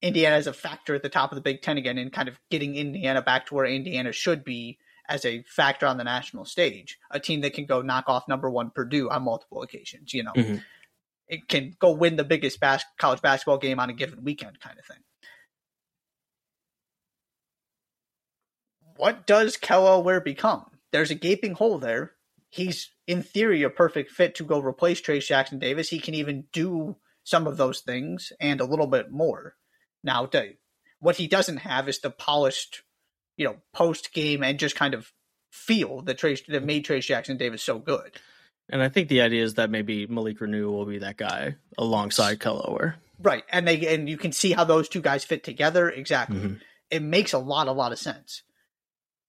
Indiana 0.00 0.36
as 0.36 0.46
a 0.46 0.54
factor 0.54 0.94
at 0.94 1.02
the 1.02 1.10
top 1.10 1.30
of 1.30 1.36
the 1.36 1.42
Big 1.42 1.60
Ten 1.60 1.76
again 1.76 1.98
and 1.98 2.10
kind 2.10 2.28
of 2.28 2.40
getting 2.50 2.76
Indiana 2.76 3.20
back 3.20 3.44
to 3.46 3.54
where 3.54 3.66
Indiana 3.66 4.10
should 4.10 4.42
be 4.42 4.78
as 5.06 5.24
a 5.26 5.42
factor 5.42 5.86
on 5.86 5.98
the 5.98 6.04
national 6.04 6.46
stage. 6.46 6.98
A 7.10 7.20
team 7.20 7.42
that 7.42 7.52
can 7.52 7.66
go 7.66 7.82
knock 7.82 8.04
off 8.08 8.26
number 8.26 8.48
one 8.48 8.70
Purdue 8.70 9.10
on 9.10 9.22
multiple 9.22 9.60
occasions, 9.62 10.14
you 10.14 10.22
know. 10.22 10.32
Mhm. 10.32 10.64
It 11.32 11.48
can 11.48 11.74
go 11.78 11.92
win 11.92 12.16
the 12.16 12.24
biggest 12.24 12.60
bas- 12.60 12.84
college 12.98 13.22
basketball 13.22 13.56
game 13.56 13.80
on 13.80 13.88
a 13.88 13.94
given 13.94 14.22
weekend 14.22 14.60
kind 14.60 14.78
of 14.78 14.84
thing. 14.84 14.98
What 18.96 19.26
does 19.26 19.56
Kel'el 19.56 20.04
Ware 20.04 20.20
become? 20.20 20.66
There's 20.92 21.10
a 21.10 21.14
gaping 21.14 21.54
hole 21.54 21.78
there. 21.78 22.12
He's 22.50 22.90
in 23.06 23.22
theory 23.22 23.62
a 23.62 23.70
perfect 23.70 24.10
fit 24.10 24.34
to 24.34 24.44
go 24.44 24.60
replace 24.60 25.00
Trayce 25.00 25.26
Jackson 25.26 25.58
Davis. 25.58 25.88
He 25.88 26.00
can 26.00 26.12
even 26.12 26.44
do 26.52 26.96
some 27.24 27.46
of 27.46 27.56
those 27.56 27.80
things 27.80 28.30
and 28.38 28.60
a 28.60 28.66
little 28.66 28.86
bit 28.86 29.10
more. 29.10 29.54
Now, 30.04 30.28
what 31.00 31.16
he 31.16 31.26
doesn't 31.28 31.58
have 31.58 31.88
is 31.88 32.00
the 32.00 32.10
polished, 32.10 32.82
you 33.38 33.46
know, 33.46 33.56
post 33.72 34.12
game 34.12 34.42
and 34.42 34.58
just 34.58 34.76
kind 34.76 34.92
of 34.92 35.12
feel 35.50 36.02
that 36.02 36.18
Trayce 36.18 36.44
that 36.48 36.62
made 36.62 36.84
Trayce 36.84 37.06
Jackson 37.06 37.38
Davis 37.38 37.62
so 37.62 37.78
good. 37.78 38.20
And 38.72 38.82
I 38.82 38.88
think 38.88 39.08
the 39.08 39.20
idea 39.20 39.44
is 39.44 39.54
that 39.54 39.68
maybe 39.68 40.06
Malik 40.06 40.38
Reneau 40.38 40.72
will 40.72 40.86
be 40.86 40.98
that 40.98 41.18
guy 41.18 41.56
alongside 41.76 42.38
Kel'el 42.40 42.72
Ware. 42.72 42.96
Right, 43.20 43.44
and 43.50 43.68
they 43.68 43.94
and 43.94 44.08
you 44.08 44.16
can 44.16 44.32
see 44.32 44.52
how 44.52 44.64
those 44.64 44.88
two 44.88 45.02
guys 45.02 45.24
fit 45.24 45.44
together 45.44 45.90
exactly. 45.90 46.38
Mhm. 46.38 46.60
It 46.90 47.02
makes 47.02 47.34
a 47.34 47.38
lot, 47.38 47.68
a 47.68 47.72
lot 47.72 47.92
of 47.92 47.98
sense. 47.98 48.42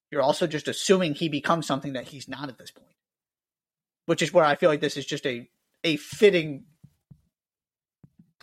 You're 0.10 0.22
also 0.22 0.48
just 0.48 0.70
assuming 0.70 1.16
he 1.16 1.28
becomes 1.28 1.68
something 1.68 1.94
that 1.94 2.08
he's 2.08 2.28
not 2.28 2.48
at 2.48 2.58
this 2.58 2.72
point, 2.72 2.96
which 4.06 4.22
is 4.22 4.32
where 4.32 4.46
I 4.46 4.56
feel 4.56 4.70
like 4.70 4.82
this 4.82 4.96
is 4.96 5.06
just 5.06 5.26
a 5.28 5.50
a 5.84 5.98
fitting 5.98 6.64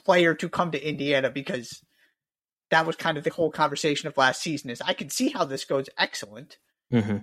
player 0.04 0.34
to 0.34 0.48
come 0.50 0.70
to 0.72 0.88
Indiana 0.88 1.30
because 1.30 1.82
that 2.68 2.86
was 2.86 2.96
kind 2.96 3.16
of 3.16 3.24
the 3.24 3.30
whole 3.30 3.50
conversation 3.50 4.06
of 4.06 4.18
last 4.18 4.42
season. 4.42 4.68
Is 4.68 4.82
I 4.82 4.92
can 4.92 5.08
see 5.08 5.30
how 5.30 5.46
this 5.46 5.64
goes 5.64 5.88
excellent. 5.96 6.58
hmm 6.90 7.18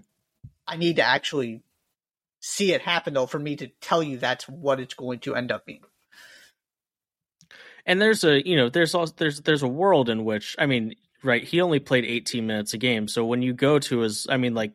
I 0.68 0.76
need 0.76 0.98
to 0.98 1.04
actually 1.04 1.64
see 2.48 2.72
it 2.72 2.82
happen 2.82 3.14
though 3.14 3.26
for 3.26 3.40
me 3.40 3.58
to 3.58 3.68
tell 3.82 4.02
you 4.02 4.18
that's 4.18 4.48
what 4.48 4.80
it's 4.80 4.94
going 4.94 5.20
to 5.20 5.36
end 5.36 5.52
up 5.52 5.66
being. 5.66 5.84
And 7.86 8.02
there's 8.02 8.24
a 8.24 8.46
you 8.48 8.56
know 8.56 8.70
there's 8.70 8.96
also 8.96 9.14
there's 9.18 9.42
there's 9.42 9.64
a 9.64 9.68
world 9.68 10.10
in 10.10 10.24
which 10.24 10.56
I 10.58 10.66
mean 10.66 10.96
right 11.24 11.44
he 11.44 11.62
only 11.62 11.80
played 11.80 12.06
18 12.06 12.48
minutes 12.48 12.74
a 12.74 12.78
game. 12.78 13.08
So 13.08 13.26
when 13.26 13.42
you 13.42 13.54
go 13.54 13.80
to 13.80 14.00
his 14.00 14.28
I 14.30 14.38
mean 14.38 14.54
like 14.54 14.74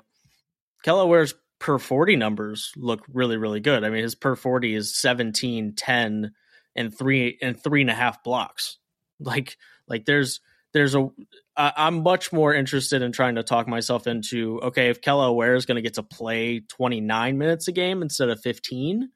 Kel'el 0.85 1.09
Ware's 1.09 1.35
per 1.59 1.79
40 1.79 2.17
numbers 2.17 2.73
look 2.77 3.05
really 3.13 3.39
really 3.39 3.61
good. 3.61 3.85
I 3.85 3.91
mean 3.91 4.03
his 4.03 4.15
per 4.15 4.37
40 4.37 4.75
is 4.75 4.95
17 4.95 5.75
10 5.75 6.33
and 6.77 6.97
three 6.99 7.39
and 7.41 7.61
three 7.61 7.81
and 7.81 7.91
a 7.91 7.95
half 7.95 8.23
blocks. 8.23 8.79
Like 9.19 9.57
like 9.89 10.05
there's 10.05 10.41
there's 10.73 10.95
a 10.95 11.09
I'm 11.57 12.03
much 12.03 12.33
more 12.33 12.55
interested 12.55 13.03
in 13.03 13.13
trying 13.13 13.35
to 13.35 13.43
talk 13.43 13.69
myself 13.69 14.07
into 14.07 14.61
okay 14.63 14.89
if 14.89 15.01
Kel'el 15.01 15.57
is 15.57 15.67
going 15.67 15.77
to 15.77 15.83
get 15.83 15.95
to 15.95 16.03
play 16.03 16.61
29 16.61 17.39
minutes 17.39 17.69
a 17.69 17.73
game 17.73 18.03
instead 18.03 18.31
of 18.31 18.41
15 18.41 19.11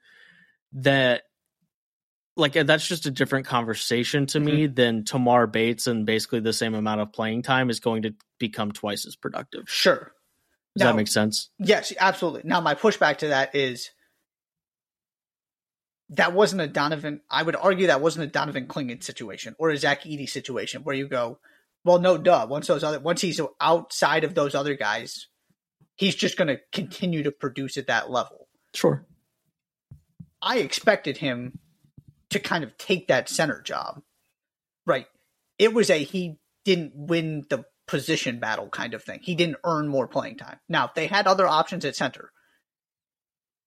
that 0.75 1.23
like 2.37 2.57
uh, 2.57 2.63
that's 2.63 2.87
just 2.87 3.07
a 3.07 3.11
different 3.11 3.47
conversation 3.47 4.27
to 4.27 4.41
me 4.41 4.65
mm-hmm. 4.65 4.75
than 4.75 5.05
Tamar 5.05 5.47
Bates 5.47 5.87
and 5.87 6.05
basically 6.05 6.41
the 6.41 6.53
same 6.53 6.75
amount 6.75 7.01
of 7.01 7.13
playing 7.13 7.43
time 7.43 7.71
is 7.71 7.81
going 7.81 8.03
to 8.03 8.15
become 8.39 8.73
twice 8.73 9.07
as 9.07 9.17
productive. 9.17 9.69
Sure. 9.69 10.13
Does 10.77 10.85
Now- 10.85 10.87
that 10.87 10.97
make 10.97 11.09
sense? 11.09 11.51
Yes, 11.59 11.93
absolutely. 11.99 12.43
Now, 12.45 12.61
my 12.61 12.75
pushback 12.75 13.19
to 13.19 13.29
that 13.29 13.55
is 13.55 13.91
that 16.11 16.33
wasn't 16.33 16.63
a 16.63 16.69
Donovan. 16.69 17.21
I 17.31 17.43
would 17.43 17.57
argue 17.57 17.89
that 17.89 18.01
wasn't 18.01 18.27
a 18.27 18.31
Donovan 18.31 18.67
Clingan 18.67 19.03
situation 19.03 19.57
or 19.59 19.71
a 19.71 19.77
Zach 19.77 20.05
Edey 20.05 20.29
situation 20.29 20.83
where 20.83 20.95
you 20.95 21.09
go, 21.09 21.39
well, 21.85 21.99
no, 21.99 22.19
duh. 22.19 22.47
Once 22.49 22.67
those 22.67 22.85
other, 22.85 23.01
once 23.01 23.21
he's 23.21 23.41
outside 23.61 24.25
of 24.25 24.35
those 24.35 24.55
other 24.55 24.75
guys, 24.75 25.27
he's 25.97 26.15
just 26.15 26.37
going 26.37 26.49
to 26.49 26.61
continue 26.73 27.23
to 27.23 27.33
produce 27.33 27.77
at 27.77 27.87
that 27.89 28.11
level. 28.11 28.49
Sure. 28.75 29.07
I 30.43 30.59
expected 30.59 31.17
him 31.19 31.59
to 32.31 32.39
kind 32.39 32.65
of 32.65 32.77
take 32.77 33.09
that 33.09 33.29
center 33.29 33.61
job. 33.63 34.03
Right. 34.85 35.07
It 35.59 35.75
was 35.75 35.91
a 35.91 36.03
he 36.03 36.39
didn't 36.65 36.93
win 36.95 37.45
the 37.49 37.65
position 37.87 38.41
battle 38.41 38.69
kind 38.69 38.95
of 38.95 39.03
thing. 39.03 39.21
He 39.23 39.35
didn't 39.35 39.59
earn 39.65 39.89
more 39.89 40.09
playing 40.09 40.37
time. 40.37 40.59
Now, 40.69 40.91
they 40.95 41.07
had 41.07 41.27
other 41.27 41.47
options 41.47 41.85
at 41.85 41.97
center. 41.97 42.31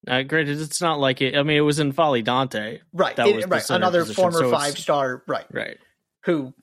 Uh, 0.07 0.23
granted, 0.23 0.59
it's 0.61 0.81
not 0.81 0.99
like 0.99 1.21
it. 1.21 1.35
I 1.35 1.43
mean, 1.43 1.57
it 1.57 1.61
was 1.61 1.79
N'Faly 1.79 2.23
Dante, 2.23 2.79
Right. 2.93 3.15
That 3.15 3.27
it- 3.27 3.35
was 3.35 3.47
right. 3.47 3.69
Another 3.69 4.01
position, 4.01 4.21
former 4.21 4.39
so 4.39 4.51
five 4.51 4.77
star, 4.77 5.23
right. 5.27 5.45
right? 5.51 5.77
Who, 6.25 6.53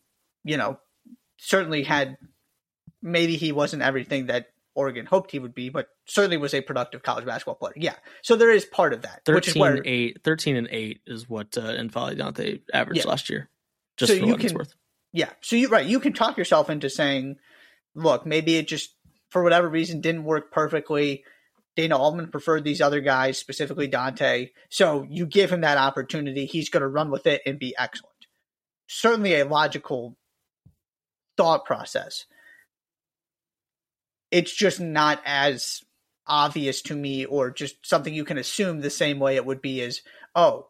you 0.44 0.56
know, 0.56 0.78
certainly 1.38 1.82
had 1.82 2.16
maybe 3.02 3.36
he 3.36 3.52
wasn't 3.52 3.82
everything 3.82 4.26
that 4.26 4.46
Oregon 4.74 5.06
hoped 5.06 5.30
he 5.30 5.38
would 5.38 5.54
be, 5.54 5.68
but 5.68 5.88
certainly 6.06 6.36
was 6.38 6.54
a 6.54 6.60
productive 6.60 7.02
college 7.02 7.24
basketball 7.24 7.54
player. 7.54 7.72
Yeah. 7.76 7.94
So 8.22 8.36
there 8.36 8.50
is 8.50 8.64
part 8.64 8.92
of 8.92 9.02
that, 9.02 9.22
which 9.26 9.48
is 9.48 9.54
13, 9.54 9.60
where 9.60 9.82
8, 9.84 10.18
13 10.24 10.56
and 10.56 10.68
8 10.70 11.00
is 11.06 11.28
what 11.28 11.56
uh, 11.56 11.62
N'Faly 11.76 12.16
Dante 12.18 12.60
averaged 12.72 13.04
Yeah. 13.04 13.10
last 13.10 13.30
year. 13.30 13.48
Just 13.96 14.12
So 14.12 14.18
for 14.18 14.24
you 14.26 14.32
what 14.32 14.40
it's 14.42 14.50
can- 14.52 14.58
worth. 14.58 14.74
Yeah. 15.12 15.30
So 15.40 15.56
you 15.56 15.68
right, 15.68 15.86
you 15.86 15.98
can 16.00 16.12
talk 16.12 16.36
yourself 16.36 16.68
into 16.68 16.90
saying, 16.90 17.36
look, 17.94 18.26
maybe 18.26 18.56
it 18.56 18.68
just 18.68 18.94
for 19.30 19.42
whatever 19.42 19.68
reason 19.68 20.00
didn't 20.02 20.24
work 20.24 20.52
perfectly. 20.52 21.24
Dana 21.76 21.96
Altman 21.98 22.28
preferred 22.28 22.64
these 22.64 22.80
other 22.80 23.00
guys, 23.00 23.38
specifically 23.38 23.86
Dante. 23.86 24.50
So 24.70 25.06
you 25.08 25.26
give 25.26 25.52
him 25.52 25.60
that 25.60 25.78
opportunity, 25.78 26.46
he's 26.46 26.70
going 26.70 26.80
to 26.80 26.88
run 26.88 27.10
with 27.10 27.26
it 27.26 27.42
and 27.44 27.58
be 27.58 27.74
excellent. 27.78 28.14
Certainly 28.88 29.34
a 29.34 29.44
logical 29.44 30.16
thought 31.36 31.64
process. 31.66 32.24
It's 34.30 34.54
just 34.54 34.80
not 34.80 35.20
as 35.24 35.82
obvious 36.26 36.82
to 36.82 36.96
me 36.96 37.24
or 37.24 37.50
just 37.50 37.86
something 37.86 38.12
you 38.12 38.24
can 38.24 38.38
assume 38.38 38.80
the 38.80 38.90
same 38.90 39.18
way 39.18 39.36
it 39.36 39.46
would 39.46 39.60
be 39.60 39.80
as, 39.82 40.00
oh, 40.34 40.68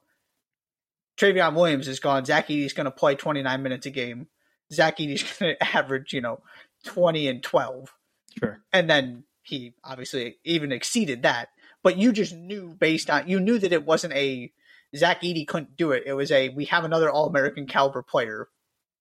Trevion 1.17 1.55
Williams 1.55 1.89
is 1.89 2.01
gone. 2.01 2.25
Zach 2.25 2.51
Edey's 2.51 2.75
going 2.75 2.85
to 2.85 2.91
play 2.91 3.15
29 3.15 3.63
minutes 3.63 3.87
a 3.87 3.91
game. 3.91 4.27
Zach 4.73 4.99
Edey's 4.99 5.23
going 5.39 5.55
to 5.55 5.77
average, 5.77 6.13
you 6.13 6.21
know, 6.21 6.41
20 6.85 7.29
and 7.29 7.43
12. 7.43 7.95
Sure. 8.39 8.61
And 8.73 8.91
then 8.91 9.25
he 9.47 9.75
obviously 9.85 10.39
even 10.45 10.73
exceeded 10.73 11.23
that. 11.23 11.49
But 11.83 11.97
you 11.99 12.13
just 12.13 12.35
knew 12.35 12.75
based 12.75 13.09
on, 13.11 13.29
you 13.29 13.39
knew 13.41 13.59
that 13.59 13.73
it 13.73 13.85
wasn't 13.87 14.15
a 14.15 14.53
Zach 14.97 15.23
Edey 15.23 15.47
couldn't 15.47 15.77
do 15.77 15.93
it. 15.93 16.05
It 16.07 16.15
was 16.15 16.31
a, 16.33 16.49
we 16.51 16.65
have 16.67 16.85
another 16.85 17.11
All 17.11 17.27
American 17.27 17.67
caliber 17.67 18.03
player 18.03 18.49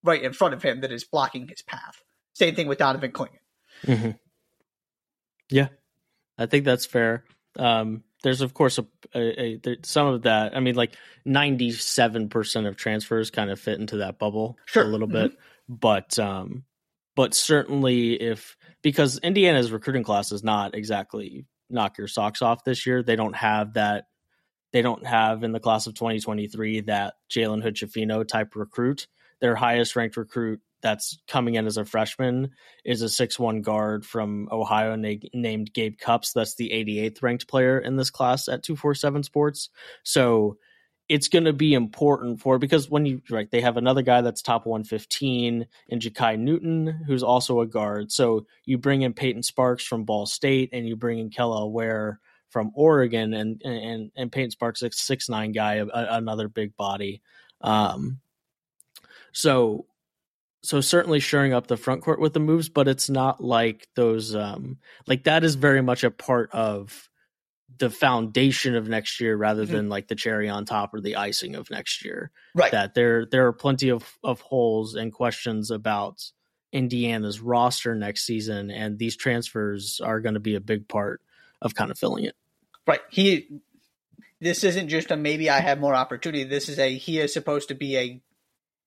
right 0.03 0.21
in 0.21 0.33
front 0.33 0.53
of 0.53 0.61
him 0.61 0.81
that 0.81 0.91
is 0.91 1.03
blocking 1.03 1.47
his 1.47 1.61
path. 1.61 2.01
Same 2.33 2.53
thing 2.55 2.67
with 2.67 2.77
Donovan 2.77 3.11
Clingan. 3.11 3.39
hmm 3.85 4.11
Yeah, 5.49 5.67
I 6.37 6.45
think 6.45 6.65
that's 6.65 6.85
fair. 6.85 7.23
Um, 7.57 8.03
there's 8.23 8.41
of 8.41 8.53
course 8.53 8.77
a, 8.77 8.85
a, 9.13 9.41
a 9.41 9.55
there, 9.57 9.75
some 9.83 10.07
of 10.07 10.23
that. 10.23 10.55
I 10.55 10.59
mean, 10.59 10.75
like 10.75 10.95
97 11.25 12.29
percent 12.29 12.67
of 12.67 12.75
transfers 12.75 13.31
kind 13.31 13.49
of 13.49 13.59
fit 13.59 13.79
into 13.79 13.97
that 13.97 14.17
bubble 14.19 14.57
Sure. 14.65 14.83
a 14.83 14.87
little 14.87 15.07
bit, 15.07 15.31
but 15.69 16.17
um, 16.19 16.63
but 17.15 17.33
certainly 17.33 18.13
if 18.21 18.57
because 18.81 19.19
Indiana's 19.19 19.71
recruiting 19.71 20.03
class 20.03 20.31
is 20.31 20.43
not 20.43 20.75
exactly 20.75 21.45
knock 21.69 21.97
your 21.97 22.07
socks 22.07 22.41
off 22.41 22.63
this 22.63 22.85
year. 22.85 23.03
They 23.03 23.15
don't 23.15 23.35
have 23.35 23.73
that. 23.73 24.07
They 24.71 24.81
don't 24.81 25.05
have 25.05 25.43
in 25.43 25.51
the 25.51 25.59
class 25.59 25.87
of 25.87 25.93
2023 25.93 26.81
that 26.81 27.15
Jalen 27.29 27.63
Hood 27.63 28.27
type 28.27 28.55
recruit. 28.55 29.07
Their 29.39 29.55
highest 29.55 29.95
ranked 29.95 30.17
recruit 30.17 30.61
that's 30.81 31.17
coming 31.27 31.55
in 31.55 31.65
as 31.65 31.77
a 31.77 31.85
freshman 31.85 32.51
is 32.83 33.01
a 33.01 33.09
six 33.09 33.39
one 33.39 33.61
guard 33.61 34.05
from 34.05 34.47
Ohio 34.51 34.95
na- 34.95 35.15
named 35.33 35.73
Gabe 35.73 35.97
Cupps. 35.97 36.33
That's 36.33 36.55
the 36.55 36.69
88th 36.69 37.23
ranked 37.23 37.47
player 37.47 37.79
in 37.79 37.95
this 37.95 38.09
class 38.09 38.47
at 38.47 38.63
247 38.63 39.23
Sports. 39.23 39.69
So 40.03 40.57
it's 41.07 41.27
going 41.27 41.45
to 41.45 41.53
be 41.53 41.73
important 41.73 42.41
for 42.41 42.57
because 42.57 42.89
when 42.89 43.05
you 43.05 43.21
right 43.29 43.51
they 43.51 43.61
have 43.61 43.77
another 43.77 44.01
guy 44.01 44.21
that's 44.21 44.41
top 44.41 44.65
115 44.65 45.67
in 45.87 45.99
Jakai 45.99 46.39
Newton 46.39 46.87
who's 47.05 47.23
also 47.23 47.61
a 47.61 47.67
guard. 47.67 48.11
So 48.11 48.47
you 48.65 48.77
bring 48.77 49.03
in 49.03 49.13
Peyton 49.13 49.43
Sparks 49.43 49.85
from 49.85 50.03
Ball 50.03 50.25
State 50.25 50.69
and 50.73 50.87
you 50.87 50.95
bring 50.95 51.19
in 51.19 51.29
Kel'el 51.29 51.71
Ware 51.71 52.19
from 52.55 52.71
Oregon, 52.73 53.33
and 53.33 53.61
and 53.65 54.11
and 54.15 54.31
Peyton 54.31 54.49
Sparks, 54.49 54.81
a 54.81 54.89
six 54.89 55.27
nine 55.27 55.51
guy, 55.51 55.75
a, 55.75 55.87
another 55.93 56.47
big 56.47 56.75
body. 56.77 57.21
Um, 57.59 58.21
so 59.33 59.87
so 60.63 60.79
certainly 60.79 61.19
shoring 61.19 61.53
up 61.53 61.67
the 61.67 61.75
front 61.75 62.01
court 62.01 62.21
with 62.21 62.31
the 62.31 62.39
moves, 62.39 62.69
but 62.69 62.87
it's 62.87 63.09
not 63.09 63.43
like 63.43 63.89
those 63.95 64.33
um 64.35 64.77
like 65.05 65.25
that 65.25 65.43
is 65.43 65.55
very 65.55 65.81
much 65.81 66.05
a 66.05 66.11
part 66.11 66.49
of 66.51 67.09
the 67.77 67.89
foundation 67.89 68.75
of 68.75 68.87
next 68.87 69.19
year 69.19 69.35
rather 69.35 69.63
mm-hmm. 69.63 69.73
than 69.73 69.89
like 69.89 70.07
the 70.07 70.15
cherry 70.15 70.49
on 70.49 70.65
top 70.65 70.93
or 70.93 71.01
the 71.01 71.15
icing 71.15 71.55
of 71.55 71.69
next 71.69 72.05
year. 72.05 72.31
Right. 72.53 72.71
That 72.71 72.93
there 72.93 73.25
there 73.25 73.47
are 73.47 73.53
plenty 73.53 73.89
of, 73.89 74.17
of 74.23 74.41
holes 74.41 74.95
and 74.95 75.11
questions 75.11 75.71
about 75.71 76.23
Indiana's 76.71 77.39
roster 77.39 77.95
next 77.95 78.25
season, 78.25 78.71
and 78.71 78.99
these 78.99 79.15
transfers 79.15 80.01
are 80.03 80.19
going 80.19 80.33
to 80.33 80.39
be 80.39 80.55
a 80.55 80.61
big 80.61 80.87
part 80.87 81.21
of 81.61 81.75
kind 81.75 81.91
of 81.91 81.97
filling 81.97 82.25
it. 82.25 82.35
Right. 82.87 83.01
He 83.09 83.47
this 84.41 84.63
isn't 84.63 84.89
just 84.89 85.11
a 85.11 85.17
maybe 85.17 85.49
I 85.49 85.59
have 85.59 85.79
more 85.79 85.95
opportunity. 85.95 86.43
This 86.43 86.69
is 86.69 86.79
a 86.79 86.95
he 86.95 87.19
is 87.19 87.33
supposed 87.33 87.69
to 87.69 87.75
be 87.75 87.97
a 87.97 88.21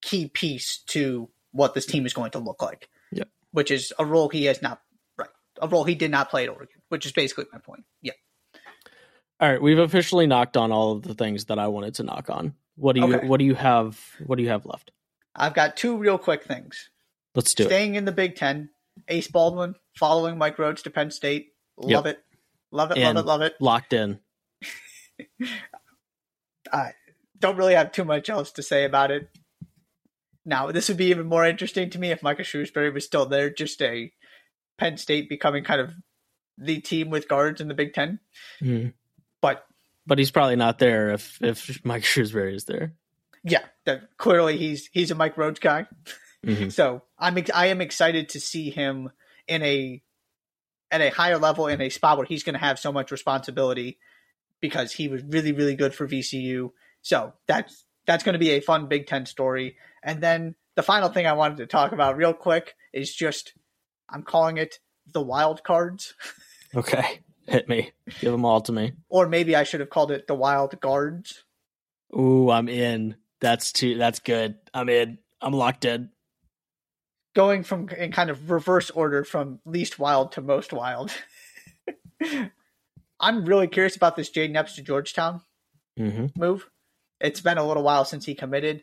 key 0.00 0.28
piece 0.28 0.78
to 0.88 1.28
what 1.52 1.74
this 1.74 1.86
team 1.86 2.06
is 2.06 2.12
going 2.12 2.30
to 2.32 2.38
look 2.38 2.62
like. 2.62 2.88
Yeah. 3.10 3.24
Which 3.50 3.70
is 3.70 3.92
a 3.98 4.04
role 4.04 4.28
he 4.28 4.44
has 4.44 4.62
not 4.62 4.80
right. 5.16 5.30
A 5.60 5.68
role 5.68 5.84
he 5.84 5.94
did 5.94 6.10
not 6.10 6.30
play 6.30 6.44
at 6.44 6.50
Oregon, 6.50 6.80
which 6.88 7.06
is 7.06 7.12
basically 7.12 7.46
my 7.52 7.58
point. 7.58 7.84
Yeah. 8.02 8.12
All 9.40 9.48
right, 9.48 9.62
we've 9.62 9.78
officially 9.78 10.26
knocked 10.26 10.56
on 10.56 10.72
all 10.72 10.92
of 10.92 11.02
the 11.02 11.14
things 11.14 11.44
that 11.46 11.58
I 11.58 11.68
wanted 11.68 11.94
to 11.96 12.02
knock 12.02 12.28
on. 12.28 12.54
What 12.76 12.94
do 12.94 13.00
you 13.00 13.14
okay. 13.14 13.26
what 13.26 13.38
do 13.38 13.44
you 13.44 13.54
have 13.54 14.00
what 14.26 14.36
do 14.36 14.42
you 14.42 14.48
have 14.48 14.66
left? 14.66 14.90
I've 15.34 15.54
got 15.54 15.76
two 15.76 15.96
real 15.96 16.18
quick 16.18 16.44
things. 16.44 16.90
Let's 17.34 17.54
do 17.54 17.64
it. 17.64 17.66
Staying 17.66 17.94
it. 17.94 17.98
in 17.98 18.04
the 18.04 18.12
Big 18.12 18.34
Ten, 18.34 18.70
Ace 19.08 19.28
Baldwin 19.28 19.74
following 19.96 20.38
Mike 20.38 20.56
Rhoades 20.56 20.82
to 20.82 20.90
Penn 20.90 21.10
State. 21.10 21.52
Love 21.76 22.06
yep. 22.06 22.16
it. 22.16 22.24
Love 22.70 22.90
it, 22.90 22.98
and 22.98 23.16
love 23.16 23.24
it, 23.24 23.28
love 23.28 23.42
it. 23.42 23.54
Locked 23.60 23.92
in. 23.92 24.18
I 26.72 26.92
don't 27.38 27.56
really 27.56 27.74
have 27.74 27.92
too 27.92 28.04
much 28.04 28.28
else 28.28 28.52
to 28.52 28.62
say 28.62 28.84
about 28.84 29.10
it. 29.10 29.30
Now, 30.44 30.70
this 30.70 30.88
would 30.88 30.98
be 30.98 31.06
even 31.06 31.26
more 31.26 31.46
interesting 31.46 31.90
to 31.90 31.98
me 31.98 32.10
if 32.10 32.22
Micah 32.22 32.42
Shrewsberry 32.42 32.92
was 32.92 33.04
still 33.04 33.26
there, 33.26 33.50
just 33.50 33.80
a 33.82 34.12
Penn 34.78 34.96
State 34.96 35.28
becoming 35.28 35.64
kind 35.64 35.80
of 35.80 35.92
the 36.56 36.80
team 36.80 37.10
with 37.10 37.28
guards 37.28 37.60
in 37.60 37.68
the 37.68 37.74
Big 37.74 37.94
10 37.94 38.18
mm-hmm. 38.62 38.88
But 39.40 39.64
but 40.06 40.18
he's 40.18 40.30
probably 40.30 40.56
not 40.56 40.78
there 40.78 41.10
if 41.10 41.38
if 41.42 41.84
Mike 41.84 42.02
Shrewsberry 42.02 42.54
is 42.54 42.64
there. 42.64 42.94
Yeah, 43.44 43.64
that 43.84 44.16
clearly 44.16 44.56
he's 44.56 44.88
he's 44.92 45.10
a 45.10 45.14
Mike 45.14 45.36
Rhoades 45.36 45.60
guy. 45.60 45.86
Mm-hmm. 46.44 46.68
So 46.70 47.02
I'm 47.18 47.36
I 47.54 47.66
am 47.66 47.80
excited 47.80 48.30
to 48.30 48.40
see 48.40 48.70
him 48.70 49.10
in 49.46 49.62
a 49.62 50.02
at 50.90 51.00
a 51.00 51.10
higher 51.10 51.38
level 51.38 51.66
in 51.66 51.80
a 51.80 51.88
spot 51.90 52.16
where 52.16 52.26
he's 52.26 52.42
going 52.42 52.54
to 52.54 52.60
have 52.60 52.78
so 52.78 52.92
much 52.92 53.10
responsibility 53.10 53.98
because 54.60 54.92
he 54.92 55.08
was 55.08 55.22
really 55.24 55.52
really 55.52 55.74
good 55.74 55.94
for 55.94 56.06
VCU. 56.06 56.70
So 57.02 57.32
that's 57.46 57.84
that's 58.06 58.24
going 58.24 58.34
to 58.34 58.38
be 58.38 58.50
a 58.50 58.60
fun 58.60 58.86
Big 58.86 59.06
Ten 59.06 59.26
story. 59.26 59.76
And 60.02 60.22
then 60.22 60.54
the 60.76 60.82
final 60.82 61.08
thing 61.08 61.26
I 61.26 61.32
wanted 61.34 61.58
to 61.58 61.66
talk 61.66 61.92
about 61.92 62.16
real 62.16 62.32
quick 62.32 62.74
is 62.92 63.12
just 63.14 63.52
I'm 64.08 64.22
calling 64.22 64.56
it 64.56 64.78
the 65.12 65.22
wild 65.22 65.62
cards. 65.62 66.14
Okay, 66.74 67.20
hit 67.48 67.68
me. 67.68 67.92
Give 68.20 68.32
them 68.32 68.44
all 68.44 68.60
to 68.62 68.72
me. 68.72 68.92
Or 69.08 69.28
maybe 69.28 69.56
I 69.56 69.64
should 69.64 69.80
have 69.80 69.90
called 69.90 70.10
it 70.10 70.26
the 70.26 70.34
wild 70.34 70.78
guards. 70.80 71.44
Ooh, 72.16 72.50
I'm 72.50 72.68
in. 72.68 73.16
That's 73.40 73.72
too. 73.72 73.96
That's 73.96 74.20
good. 74.20 74.56
I'm 74.74 74.88
in. 74.88 75.18
I'm 75.40 75.52
locked 75.52 75.84
in 75.84 76.10
going 77.38 77.62
from 77.62 77.88
in 77.90 78.10
kind 78.10 78.30
of 78.30 78.50
reverse 78.50 78.90
order 78.90 79.22
from 79.22 79.60
least 79.64 79.96
wild 79.96 80.32
to 80.32 80.40
most 80.40 80.72
wild. 80.72 81.12
I'm 83.20 83.44
really 83.44 83.68
curious 83.68 83.94
about 83.94 84.16
this 84.16 84.30
Jayden 84.32 84.56
Epps 84.56 84.74
to 84.74 84.82
Georgetown 84.82 85.42
mm-hmm. 85.96 86.26
move. 86.36 86.68
It's 87.20 87.40
been 87.40 87.56
a 87.56 87.64
little 87.64 87.84
while 87.84 88.04
since 88.04 88.24
he 88.24 88.34
committed. 88.34 88.82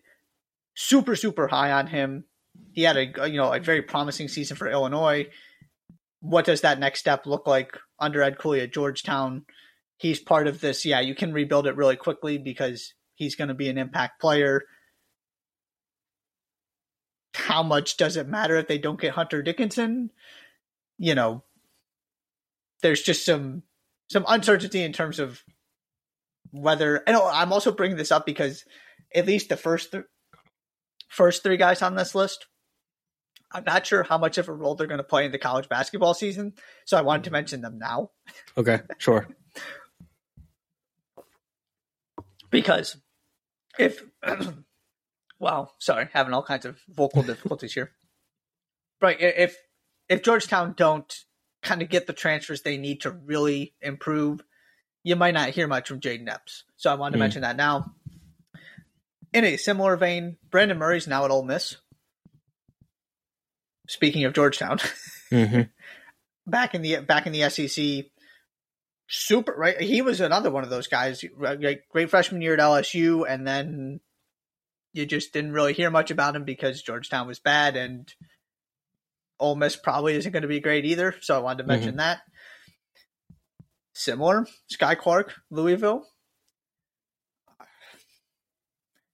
Super, 0.73 1.17
super 1.17 1.49
high 1.49 1.73
on 1.73 1.87
him. 1.87 2.23
He 2.71 2.83
had 2.83 2.95
a 2.95 3.29
you 3.29 3.35
know 3.35 3.51
a 3.51 3.59
very 3.59 3.81
promising 3.81 4.29
season 4.29 4.55
for 4.55 4.69
Illinois. 4.69 5.27
What 6.21 6.45
does 6.45 6.61
that 6.61 6.79
next 6.79 7.01
step 7.01 7.25
look 7.25 7.47
like 7.47 7.77
under 7.99 8.21
Ed 8.21 8.37
Cooley 8.37 8.61
at 8.61 8.73
Georgetown? 8.73 9.45
He's 9.97 10.19
part 10.19 10.47
of 10.47 10.61
this. 10.61 10.85
Yeah, 10.85 10.99
you 10.99 11.15
can 11.15 11.33
rebuild 11.33 11.67
it 11.67 11.77
really 11.77 11.95
quickly 11.95 12.37
because 12.37 12.93
he's 13.15 13.35
going 13.35 13.47
to 13.47 13.53
be 13.53 13.69
an 13.69 13.77
impact 13.77 14.19
player 14.19 14.63
how 17.35 17.63
much 17.63 17.97
does 17.97 18.17
it 18.17 18.27
matter 18.27 18.55
if 18.55 18.67
they 18.67 18.77
don't 18.77 18.99
get 18.99 19.13
Hunter 19.13 19.41
Dickinson? 19.41 20.11
You 20.97 21.15
know, 21.15 21.43
there's 22.81 23.01
just 23.01 23.25
some 23.25 23.63
some 24.09 24.25
uncertainty 24.27 24.81
in 24.81 24.93
terms 24.93 25.19
of 25.19 25.43
whether. 26.51 26.97
And 27.07 27.15
I'm 27.15 27.51
also 27.51 27.71
bringing 27.71 27.97
this 27.97 28.11
up 28.11 28.25
because 28.25 28.63
at 29.13 29.25
least 29.25 29.49
the 29.49 29.57
first 29.57 29.91
th- 29.91 30.05
first 31.09 31.43
three 31.43 31.57
guys 31.57 31.81
on 31.81 31.95
this 31.95 32.15
list, 32.15 32.47
I'm 33.55 33.63
not 33.65 33.87
sure 33.87 34.03
how 34.03 34.17
much 34.17 34.37
of 34.37 34.49
a 34.49 34.53
role 34.53 34.75
they're 34.75 34.87
going 34.87 34.99
to 34.99 35.03
play 35.03 35.25
in 35.25 35.31
the 35.31 35.37
college 35.37 35.69
basketball 35.69 36.13
season. 36.13 36.53
So 36.85 36.97
I 36.97 37.01
wanted 37.01 37.23
to 37.25 37.31
mention 37.31 37.61
them 37.61 37.79
now. 37.79 38.11
Okay, 38.57 38.81
sure. 38.97 39.27
because 42.51 42.97
if 43.77 44.03
Wow, 45.39 45.71
sorry, 45.79 46.07
having 46.13 46.33
all 46.33 46.43
kinds 46.43 46.65
of 46.65 46.79
vocal 46.89 47.23
difficulties 47.23 47.73
here. 47.73 47.91
Right, 49.01 49.19
if 49.19 49.57
if 50.07 50.23
Georgetown 50.23 50.73
don't 50.77 51.13
kind 51.61 51.81
of 51.81 51.89
get 51.89 52.07
the 52.07 52.13
transfers 52.13 52.61
they 52.61 52.77
need 52.77 53.01
to 53.01 53.11
really 53.11 53.73
improve, 53.81 54.41
you 55.03 55.15
might 55.15 55.33
not 55.33 55.49
hear 55.49 55.67
much 55.67 55.87
from 55.87 55.99
Jayden 55.99 56.29
Epps. 56.29 56.63
So 56.77 56.91
I 56.91 56.95
wanted 56.95 57.13
to 57.13 57.17
mm. 57.17 57.21
mention 57.21 57.41
that 57.41 57.57
now. 57.57 57.91
In 59.33 59.43
a 59.43 59.57
similar 59.57 59.97
vein, 59.97 60.37
Brandon 60.49 60.77
Murray's 60.77 61.07
now 61.07 61.25
at 61.25 61.31
Ole 61.31 61.43
Miss. 61.43 61.75
Speaking 63.87 64.25
of 64.25 64.33
Georgetown, 64.33 64.79
mm-hmm. 65.31 65.61
back 66.47 66.73
in 66.73 66.81
the 66.81 66.97
back 66.97 67.27
in 67.27 67.33
the 67.33 67.49
SEC, 67.49 68.05
super 69.07 69.53
right. 69.53 69.79
He 69.79 70.01
was 70.01 70.21
another 70.21 70.51
one 70.51 70.63
of 70.63 70.69
those 70.69 70.87
guys. 70.87 71.23
Great 71.91 72.09
freshman 72.09 72.41
year 72.41 72.53
at 72.53 72.59
LSU, 72.59 73.25
and 73.27 73.47
then 73.47 73.99
you 74.93 75.05
just 75.05 75.33
didn't 75.33 75.51
really 75.51 75.73
hear 75.73 75.91
much 75.91 76.09
about 76.09 76.35
him 76.35 76.45
because 76.45 76.81
Georgetown 76.81 77.27
was 77.27 77.39
bad 77.39 77.75
and 77.75 78.13
Ole 79.39 79.55
Miss 79.55 79.75
probably 79.75 80.15
isn't 80.15 80.31
going 80.31 80.43
to 80.43 80.47
be 80.47 80.61
great 80.61 80.85
either. 80.85 81.15
So 81.21 81.35
I 81.35 81.39
wanted 81.39 81.63
to 81.63 81.67
mention 81.67 81.89
mm-hmm. 81.89 81.97
that. 81.97 82.21
Similar, 83.93 84.47
Skyy 84.73 84.97
Clark, 84.97 85.33
Louisville. 85.49 86.07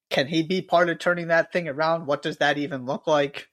Can 0.09 0.27
he 0.27 0.43
be 0.43 0.61
part 0.61 0.89
of 0.89 0.99
turning 0.99 1.27
that 1.27 1.51
thing 1.51 1.67
around? 1.67 2.05
What 2.05 2.21
does 2.21 2.37
that 2.37 2.57
even 2.57 2.85
look 2.85 3.07
like? 3.07 3.47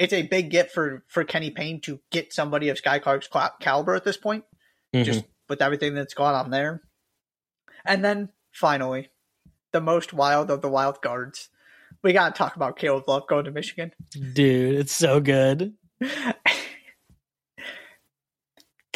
It's 0.00 0.14
a 0.14 0.22
big 0.22 0.48
get 0.50 0.72
for 0.72 1.04
for 1.08 1.24
Kenny 1.24 1.50
Payne 1.50 1.82
to 1.82 2.00
get 2.10 2.32
somebody 2.32 2.70
of 2.70 2.80
Skyy 2.80 3.02
Clark's 3.02 3.28
caliber 3.60 3.94
at 3.94 4.02
this 4.02 4.16
point, 4.16 4.44
mm-hmm. 4.94 5.04
just 5.04 5.26
with 5.46 5.60
everything 5.60 5.94
that's 5.94 6.14
gone 6.14 6.34
on 6.34 6.48
there. 6.50 6.80
And 7.84 8.02
then 8.02 8.30
finally, 8.50 9.10
the 9.72 9.82
most 9.82 10.14
wild 10.14 10.50
of 10.50 10.62
the 10.62 10.70
wild 10.70 11.02
cards. 11.02 11.50
We 12.02 12.14
gotta 12.14 12.32
talk 12.32 12.56
about 12.56 12.78
Caleb 12.78 13.04
Love 13.08 13.26
going 13.28 13.44
to 13.44 13.50
Michigan. 13.50 13.92
Dude, 14.12 14.80
it's 14.80 14.92
so 14.92 15.20
good. 15.20 15.74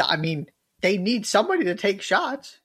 I 0.00 0.16
mean, 0.16 0.46
they 0.80 0.96
need 0.96 1.26
somebody 1.26 1.64
to 1.64 1.74
take 1.74 2.00
shots. 2.00 2.60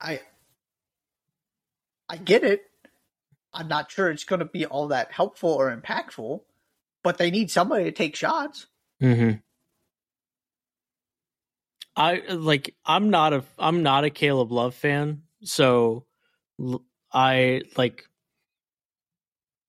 I 0.00 0.20
I 2.08 2.16
get 2.16 2.42
it. 2.42 2.62
I'm 3.56 3.68
not 3.68 3.90
sure 3.90 4.10
it's 4.10 4.24
going 4.24 4.40
to 4.40 4.44
be 4.44 4.66
all 4.66 4.88
that 4.88 5.10
helpful 5.10 5.50
or 5.50 5.74
impactful, 5.74 6.42
but 7.02 7.18
they 7.18 7.30
need 7.30 7.50
somebody 7.50 7.84
to 7.84 7.92
take 7.92 8.14
shots. 8.14 8.66
Mm-hmm. 9.02 9.38
I 11.96 12.22
like 12.28 12.74
I'm 12.84 13.08
not 13.08 13.32
a 13.32 13.44
I'm 13.58 13.82
not 13.82 14.04
a 14.04 14.10
Caleb 14.10 14.52
Love 14.52 14.74
fan, 14.74 15.22
so 15.42 16.04
I 17.10 17.62
like 17.76 18.04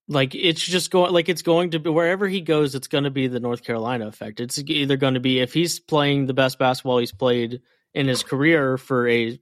like 0.08 0.34
it's 0.34 0.62
just 0.62 0.90
going 0.90 1.12
like 1.12 1.30
it's 1.30 1.42
going 1.42 1.70
to 1.70 1.78
be 1.78 1.88
wherever 1.88 2.28
he 2.28 2.42
goes 2.42 2.74
it's 2.74 2.88
going 2.88 3.04
to 3.04 3.10
be 3.10 3.28
the 3.28 3.40
North 3.40 3.64
Carolina 3.64 4.06
effect. 4.06 4.40
It's 4.40 4.58
either 4.58 4.98
going 4.98 5.14
to 5.14 5.20
be 5.20 5.40
if 5.40 5.54
he's 5.54 5.80
playing 5.80 6.26
the 6.26 6.34
best 6.34 6.58
basketball 6.58 6.98
he's 6.98 7.12
played 7.12 7.62
in 7.94 8.06
his 8.06 8.22
career 8.22 8.76
for 8.76 9.08
a 9.08 9.38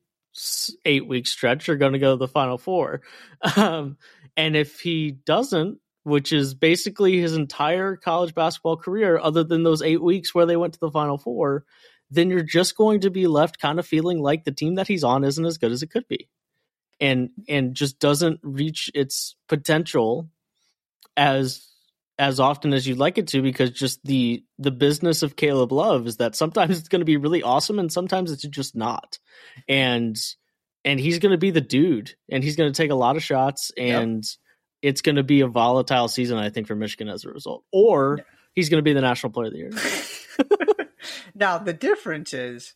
8 0.84 1.08
week 1.08 1.26
stretch 1.26 1.66
you're 1.66 1.76
going 1.76 1.94
to 1.94 1.98
go 1.98 2.12
to 2.12 2.16
the 2.16 2.28
final 2.28 2.58
4. 2.58 3.00
Um, 3.56 3.96
and 4.36 4.56
if 4.56 4.80
he 4.80 5.10
doesn't 5.10 5.78
which 6.02 6.32
is 6.32 6.54
basically 6.54 7.20
his 7.20 7.34
entire 7.34 7.96
college 7.96 8.32
basketball 8.32 8.76
career 8.76 9.18
other 9.18 9.42
than 9.42 9.64
those 9.64 9.82
8 9.82 10.02
weeks 10.02 10.34
where 10.34 10.46
they 10.46 10.56
went 10.56 10.74
to 10.74 10.80
the 10.80 10.90
final 10.90 11.18
4 11.18 11.64
then 12.10 12.30
you're 12.30 12.42
just 12.42 12.76
going 12.76 13.00
to 13.00 13.10
be 13.10 13.26
left 13.26 13.58
kind 13.58 13.78
of 13.78 13.86
feeling 13.86 14.20
like 14.20 14.44
the 14.44 14.52
team 14.52 14.76
that 14.76 14.88
he's 14.88 15.04
on 15.04 15.24
isn't 15.24 15.44
as 15.44 15.58
good 15.58 15.72
as 15.72 15.82
it 15.82 15.90
could 15.90 16.06
be. 16.08 16.28
And 17.00 17.30
and 17.48 17.74
just 17.74 17.98
doesn't 17.98 18.40
reach 18.42 18.90
its 18.94 19.36
potential 19.48 20.30
as 21.16 21.68
as 22.18 22.40
often 22.40 22.72
as 22.72 22.86
you'd 22.86 22.96
like 22.96 23.18
it 23.18 23.28
to 23.28 23.42
because 23.42 23.70
just 23.70 24.02
the 24.02 24.42
the 24.58 24.70
business 24.70 25.22
of 25.22 25.36
Caleb 25.36 25.72
Love 25.72 26.06
is 26.06 26.16
that 26.16 26.34
sometimes 26.34 26.78
it's 26.78 26.88
going 26.88 27.00
to 27.00 27.06
be 27.06 27.18
really 27.18 27.42
awesome 27.42 27.78
and 27.78 27.92
sometimes 27.92 28.30
it's 28.30 28.44
just 28.44 28.74
not. 28.74 29.18
And 29.68 30.16
and 30.86 30.98
he's 30.98 31.18
going 31.18 31.32
to 31.32 31.38
be 31.38 31.50
the 31.50 31.60
dude 31.60 32.14
and 32.30 32.42
he's 32.42 32.56
going 32.56 32.72
to 32.72 32.76
take 32.76 32.90
a 32.90 32.94
lot 32.94 33.16
of 33.16 33.22
shots 33.22 33.70
and 33.76 34.24
yep. 34.24 34.92
it's 34.92 35.02
going 35.02 35.16
to 35.16 35.22
be 35.22 35.42
a 35.42 35.48
volatile 35.48 36.08
season 36.08 36.38
I 36.38 36.48
think 36.48 36.66
for 36.66 36.76
Michigan 36.76 37.08
as 37.08 37.24
a 37.24 37.30
result. 37.30 37.64
Or 37.72 38.24
he's 38.54 38.70
going 38.70 38.78
to 38.78 38.82
be 38.82 38.94
the 38.94 39.02
national 39.02 39.32
player 39.32 39.48
of 39.48 39.52
the 39.52 39.58
year. 39.58 40.86
now 41.34 41.58
the 41.58 41.72
difference 41.74 42.32
is 42.32 42.74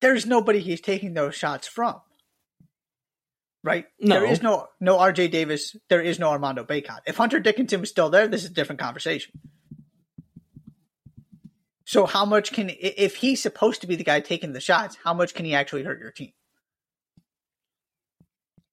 there's 0.00 0.26
nobody 0.26 0.58
he's 0.58 0.80
taking 0.80 1.14
those 1.14 1.36
shots 1.36 1.68
from 1.68 2.00
right? 3.62 3.84
No. 4.00 4.20
There 4.20 4.30
is 4.30 4.42
no 4.42 4.68
no 4.80 4.96
RJ 4.96 5.30
Davis. 5.30 5.76
There 5.88 6.00
is 6.00 6.18
no 6.18 6.30
Armando 6.30 6.64
Bacot. 6.64 7.00
If 7.06 7.16
Hunter 7.16 7.40
Dickinson 7.40 7.80
was 7.80 7.90
still 7.90 8.10
there, 8.10 8.26
this 8.26 8.44
is 8.44 8.50
a 8.50 8.54
different 8.54 8.80
conversation. 8.80 9.32
So 11.84 12.06
how 12.06 12.24
much 12.24 12.52
can 12.52 12.70
if 12.70 13.16
he's 13.16 13.42
supposed 13.42 13.80
to 13.80 13.86
be 13.86 13.96
the 13.96 14.04
guy 14.04 14.20
taking 14.20 14.52
the 14.52 14.60
shots? 14.60 14.96
How 15.02 15.12
much 15.12 15.34
can 15.34 15.44
he 15.44 15.54
actually 15.54 15.82
hurt 15.82 16.00
your 16.00 16.12
team? 16.12 16.32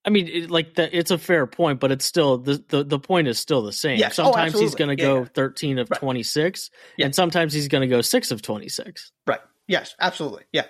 I 0.08 0.10
mean, 0.10 0.30
it, 0.30 0.49
like 0.49 0.76
the, 0.76 0.97
it's 0.97 1.12
a 1.12 1.18
fair 1.18 1.45
point, 1.45 1.82
but 1.82 1.91
it's 1.91 2.05
still 2.05 2.38
the, 2.38 2.64
the, 2.70 2.86
the 2.86 2.97
point 2.97 3.28
is 3.28 3.38
still 3.38 3.62
the 3.62 3.74
same. 3.74 3.99
Yes. 3.99 4.18
Oh, 4.18 4.24
sometimes 4.24 4.55
oh, 4.55 4.60
he's 4.62 4.74
going 4.74 4.95
to 4.95 5.03
yeah, 5.03 5.10
go 5.10 5.20
yeah. 5.20 5.28
thirteen 5.34 5.80
of 5.80 5.89
right. 5.91 5.99
twenty 5.99 6.24
six, 6.24 6.72
yeah. 6.95 7.08
and 7.08 7.14
sometimes 7.14 7.51
he's 7.51 7.68
going 7.68 7.82
to 7.82 7.88
go 7.88 7.99
six 7.99 8.32
of 8.32 8.41
twenty 8.41 8.70
six. 8.70 9.12
Right. 9.28 9.41
Yes. 9.68 9.95
Absolutely. 9.99 10.45
Yeah. 10.53 10.68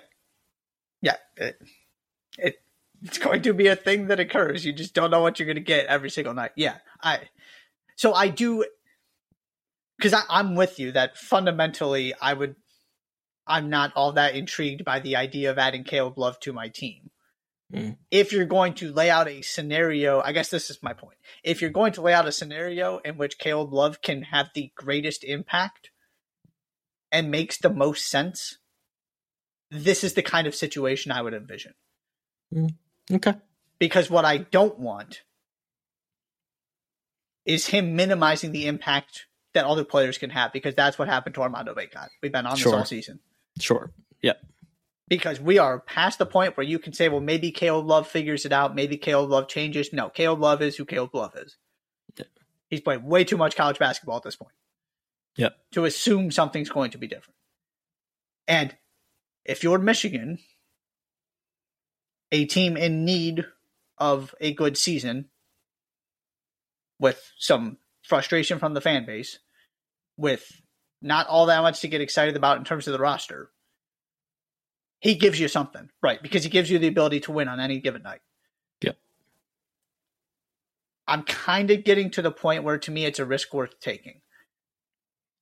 Yeah. 1.02 1.14
It, 1.36 1.62
it 2.36 2.56
it's 3.04 3.18
going 3.18 3.42
to 3.42 3.54
be 3.54 3.68
a 3.68 3.76
thing 3.76 4.08
that 4.08 4.18
occurs. 4.18 4.66
You 4.66 4.72
just 4.72 4.92
don't 4.92 5.12
know 5.12 5.22
what 5.22 5.38
you're 5.38 5.46
going 5.46 5.54
to 5.54 5.62
get 5.62 5.86
every 5.86 6.10
single 6.10 6.34
night. 6.34 6.50
Yeah, 6.56 6.78
I. 7.00 7.20
So 7.94 8.12
I 8.12 8.26
do, 8.26 8.64
because 9.96 10.20
I'm 10.28 10.56
with 10.56 10.80
you 10.80 10.90
that 10.92 11.16
fundamentally 11.16 12.12
I 12.20 12.34
would. 12.34 12.56
I'm 13.46 13.70
not 13.70 13.92
all 13.94 14.12
that 14.12 14.34
intrigued 14.34 14.84
by 14.84 14.98
the 14.98 15.14
idea 15.14 15.52
of 15.52 15.58
adding 15.58 15.84
Caleb 15.84 16.18
Love 16.18 16.40
to 16.40 16.52
my 16.52 16.68
team. 16.68 17.10
Mm. 17.72 17.96
If 18.10 18.32
you're 18.32 18.46
going 18.46 18.74
to 18.74 18.92
lay 18.92 19.10
out 19.10 19.28
a 19.28 19.42
scenario, 19.42 20.20
I 20.20 20.32
guess 20.32 20.48
this 20.48 20.70
is 20.70 20.82
my 20.82 20.94
point. 20.94 21.18
If 21.44 21.60
you're 21.60 21.70
going 21.70 21.92
to 21.94 22.00
lay 22.00 22.14
out 22.14 22.26
a 22.26 22.32
scenario 22.32 22.98
in 22.98 23.18
which 23.18 23.38
Caleb 23.38 23.72
Love 23.72 24.00
can 24.00 24.22
have 24.22 24.48
the 24.54 24.72
greatest 24.74 25.22
impact 25.22 25.90
and 27.12 27.30
makes 27.30 27.58
the 27.58 27.70
most 27.70 28.08
sense, 28.08 28.58
this 29.70 30.02
is 30.02 30.14
the 30.14 30.22
kind 30.22 30.46
of 30.46 30.54
situation 30.54 31.12
I 31.12 31.20
would 31.20 31.34
envision. 31.34 31.74
Mm. 32.54 32.74
Okay. 33.12 33.34
Because 33.78 34.10
what 34.10 34.24
I 34.24 34.38
don't 34.38 34.78
want 34.78 35.22
is 37.44 37.66
him 37.66 37.96
minimizing 37.96 38.52
the 38.52 38.66
impact 38.66 39.26
that 39.54 39.64
other 39.64 39.84
players 39.84 40.18
can 40.18 40.30
have 40.30 40.52
because 40.52 40.74
that's 40.74 40.98
what 40.98 41.08
happened 41.08 41.34
to 41.34 41.42
Armando 41.42 41.74
Bacot. 41.74 42.08
We've 42.22 42.32
been 42.32 42.46
on 42.46 42.56
sure. 42.56 42.72
this 42.72 42.78
all 42.78 42.84
season. 42.84 43.20
Sure. 43.58 43.90
Yep. 44.22 44.40
Because 45.08 45.40
we 45.40 45.58
are 45.58 45.80
past 45.80 46.18
the 46.18 46.26
point 46.26 46.56
where 46.56 46.66
you 46.66 46.78
can 46.78 46.92
say, 46.92 47.08
well, 47.08 47.20
maybe 47.20 47.50
Caleb 47.50 47.86
Love 47.86 48.06
figures 48.06 48.44
it 48.44 48.52
out. 48.52 48.74
Maybe 48.74 48.98
Caleb 48.98 49.30
Love 49.30 49.48
changes. 49.48 49.92
No, 49.92 50.10
Caleb 50.10 50.40
Love 50.40 50.60
is 50.60 50.76
who 50.76 50.84
Caleb 50.84 51.14
Love 51.14 51.34
is. 51.36 51.56
Yeah. 52.16 52.26
He's 52.68 52.80
played 52.80 53.02
way 53.02 53.24
too 53.24 53.38
much 53.38 53.56
college 53.56 53.78
basketball 53.78 54.18
at 54.18 54.22
this 54.22 54.36
point. 54.36 54.52
Yep. 55.36 55.56
To 55.72 55.84
assume 55.86 56.30
something's 56.30 56.68
going 56.68 56.90
to 56.90 56.98
be 56.98 57.06
different. 57.06 57.36
And 58.46 58.76
if 59.44 59.62
you're 59.62 59.78
Michigan 59.78 60.38
a 62.30 62.44
team 62.44 62.76
in 62.76 63.04
need 63.04 63.46
of 63.96 64.34
a 64.40 64.52
good 64.52 64.76
season 64.76 65.30
with 67.00 67.32
some 67.38 67.78
frustration 68.02 68.58
from 68.58 68.74
the 68.74 68.80
fan 68.80 69.06
base, 69.06 69.38
with 70.16 70.60
not 71.00 71.28
all 71.28 71.46
that 71.46 71.62
much 71.62 71.80
to 71.80 71.88
get 71.88 72.00
excited 72.00 72.36
about 72.36 72.58
in 72.58 72.64
terms 72.64 72.86
of 72.86 72.92
the 72.92 72.98
roster. 72.98 73.50
He 75.00 75.14
gives 75.14 75.38
you 75.38 75.48
something, 75.48 75.88
right? 76.02 76.20
Because 76.22 76.44
he 76.44 76.50
gives 76.50 76.70
you 76.70 76.78
the 76.78 76.88
ability 76.88 77.20
to 77.20 77.32
win 77.32 77.48
on 77.48 77.60
any 77.60 77.78
given 77.78 78.02
night. 78.02 78.20
Yep. 78.82 78.96
I'm 81.06 81.22
kind 81.22 81.70
of 81.70 81.84
getting 81.84 82.10
to 82.12 82.22
the 82.22 82.32
point 82.32 82.64
where 82.64 82.78
to 82.78 82.90
me 82.90 83.04
it's 83.04 83.18
a 83.18 83.24
risk 83.24 83.54
worth 83.54 83.78
taking. 83.80 84.20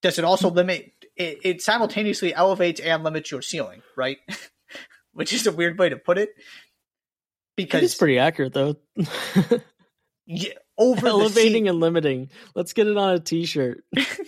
Does 0.02 0.18
it 0.18 0.24
also 0.24 0.50
limit 0.50 0.92
it, 1.16 1.38
it 1.42 1.62
simultaneously 1.62 2.34
elevates 2.34 2.80
and 2.80 3.02
limits 3.02 3.30
your 3.30 3.42
ceiling, 3.42 3.82
right? 3.96 4.18
Which 5.12 5.32
is 5.32 5.46
a 5.46 5.52
weird 5.52 5.78
way 5.78 5.88
to 5.88 5.96
put 5.96 6.18
it 6.18 6.30
because 7.56 7.82
it's 7.82 7.94
pretty 7.94 8.18
accurate 8.18 8.52
though. 8.52 8.76
yeah, 10.26 10.50
over 10.78 11.06
elevating 11.06 11.68
and 11.68 11.80
limiting. 11.80 12.30
Let's 12.54 12.74
get 12.74 12.86
it 12.86 12.96
on 12.96 13.14
a 13.14 13.20
t-shirt. 13.20 13.82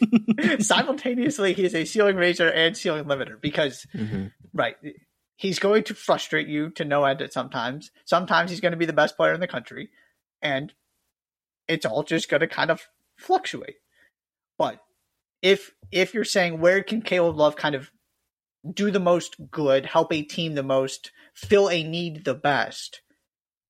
Simultaneously, 0.60 1.52
he's 1.52 1.74
a 1.74 1.84
ceiling 1.84 2.16
raiser 2.16 2.48
and 2.48 2.76
ceiling 2.76 3.04
limiter 3.04 3.40
because 3.40 3.86
mm-hmm. 3.94 4.26
right, 4.54 4.76
he's 5.38 5.60
going 5.60 5.84
to 5.84 5.94
frustrate 5.94 6.48
you 6.48 6.68
to 6.70 6.84
no 6.84 7.04
end 7.04 7.22
at 7.22 7.32
sometimes. 7.32 7.90
Sometimes 8.04 8.50
he's 8.50 8.60
going 8.60 8.72
to 8.72 8.78
be 8.78 8.84
the 8.84 8.92
best 8.92 9.16
player 9.16 9.32
in 9.32 9.40
the 9.40 9.46
country, 9.46 9.88
and 10.42 10.74
it's 11.66 11.86
all 11.86 12.02
just 12.02 12.28
going 12.28 12.40
to 12.40 12.46
kind 12.46 12.70
of 12.70 12.88
fluctuate. 13.16 13.76
But 14.58 14.80
if 15.40 15.72
if 15.90 16.12
you're 16.12 16.24
saying 16.24 16.60
where 16.60 16.82
can 16.82 17.00
Caleb 17.00 17.36
Love 17.36 17.56
kind 17.56 17.74
of 17.74 17.90
do 18.68 18.90
the 18.90 19.00
most 19.00 19.36
good, 19.50 19.86
help 19.86 20.12
a 20.12 20.22
team 20.22 20.54
the 20.54 20.62
most, 20.62 21.12
fill 21.32 21.70
a 21.70 21.82
need 21.82 22.24
the 22.24 22.34
best, 22.34 23.00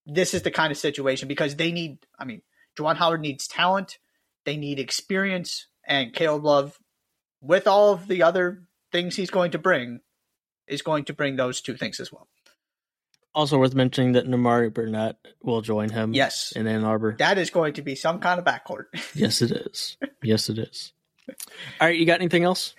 this 0.07 0.33
is 0.33 0.43
the 0.43 0.51
kind 0.51 0.73
of 0.73 0.79
situation 0.79 1.29
because 1.29 1.55
they 1.55 1.71
need. 1.71 1.99
I 2.19 2.25
mean, 2.25 2.43
Juwan 2.77 2.97
Howard 2.97 3.21
needs 3.21 3.47
talent, 3.47 3.99
they 4.47 4.57
need 4.57 4.81
experience, 4.81 5.67
and 5.87 6.15
Caleb 6.15 6.45
Love, 6.45 6.79
with 7.43 7.67
all 7.67 7.93
of 7.93 8.09
the 8.09 8.23
other 8.23 8.63
things 8.91 9.17
he's 9.17 9.31
going 9.31 9.51
to 9.51 9.59
bring, 9.59 10.01
is 10.69 10.83
going 10.83 11.05
to 11.05 11.13
bring 11.13 11.37
those 11.37 11.61
two 11.61 11.77
things 11.77 12.01
as 12.01 12.13
well. 12.13 12.29
Also 13.35 13.59
worth 13.59 13.75
mentioning 13.75 14.13
that 14.13 14.27
Nimari 14.27 14.73
Burnett 14.73 15.17
will 15.43 15.61
join 15.61 15.91
him. 15.91 16.13
Yes, 16.13 16.53
in 16.57 16.67
Ann 16.67 16.85
Arbor. 16.85 17.15
That 17.19 17.39
is 17.39 17.51
going 17.51 17.75
to 17.75 17.83
be 17.83 17.95
some 17.95 18.21
kind 18.21 18.39
of 18.39 18.45
backcourt. 18.45 18.85
yes, 19.15 19.43
it 19.43 19.53
is. 19.53 19.97
Yes, 20.23 20.49
it 20.49 20.59
is. 20.59 20.93
All 21.81 21.87
right, 21.89 21.97
you 21.97 22.07
got 22.07 22.21
anything 22.21 22.45
else? 22.45 22.75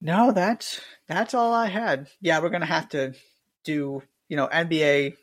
No, 0.00 0.32
that's 0.32 0.80
that's 1.08 1.34
all 1.34 1.52
I 1.52 1.66
had. 1.66 2.08
Yeah, 2.20 2.40
we're 2.40 2.50
gonna 2.50 2.66
have 2.66 2.90
to 2.90 3.14
do 3.64 4.02
you 4.28 4.36
know 4.36 4.46
NBA 4.46 5.14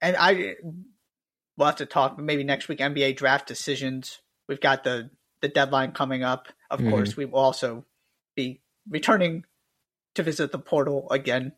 and 0.00 0.16
I 0.16 0.56
we'll 1.56 1.66
have 1.66 1.76
to 1.76 1.86
talk 1.86 2.18
maybe 2.18 2.44
next 2.44 2.68
week 2.68 2.78
NBA 2.78 3.16
draft 3.16 3.48
decisions. 3.48 4.20
We've 4.48 4.60
got 4.60 4.84
the 4.84 5.10
the 5.40 5.48
deadline 5.48 5.92
coming 5.92 6.22
up. 6.22 6.48
Of 6.70 6.80
mm-hmm. 6.80 6.90
course, 6.90 7.16
we 7.16 7.24
will 7.24 7.38
also 7.38 7.84
be 8.34 8.60
returning 8.88 9.44
to 10.16 10.22
visit 10.22 10.52
the 10.52 10.58
portal 10.58 11.08
again 11.10 11.52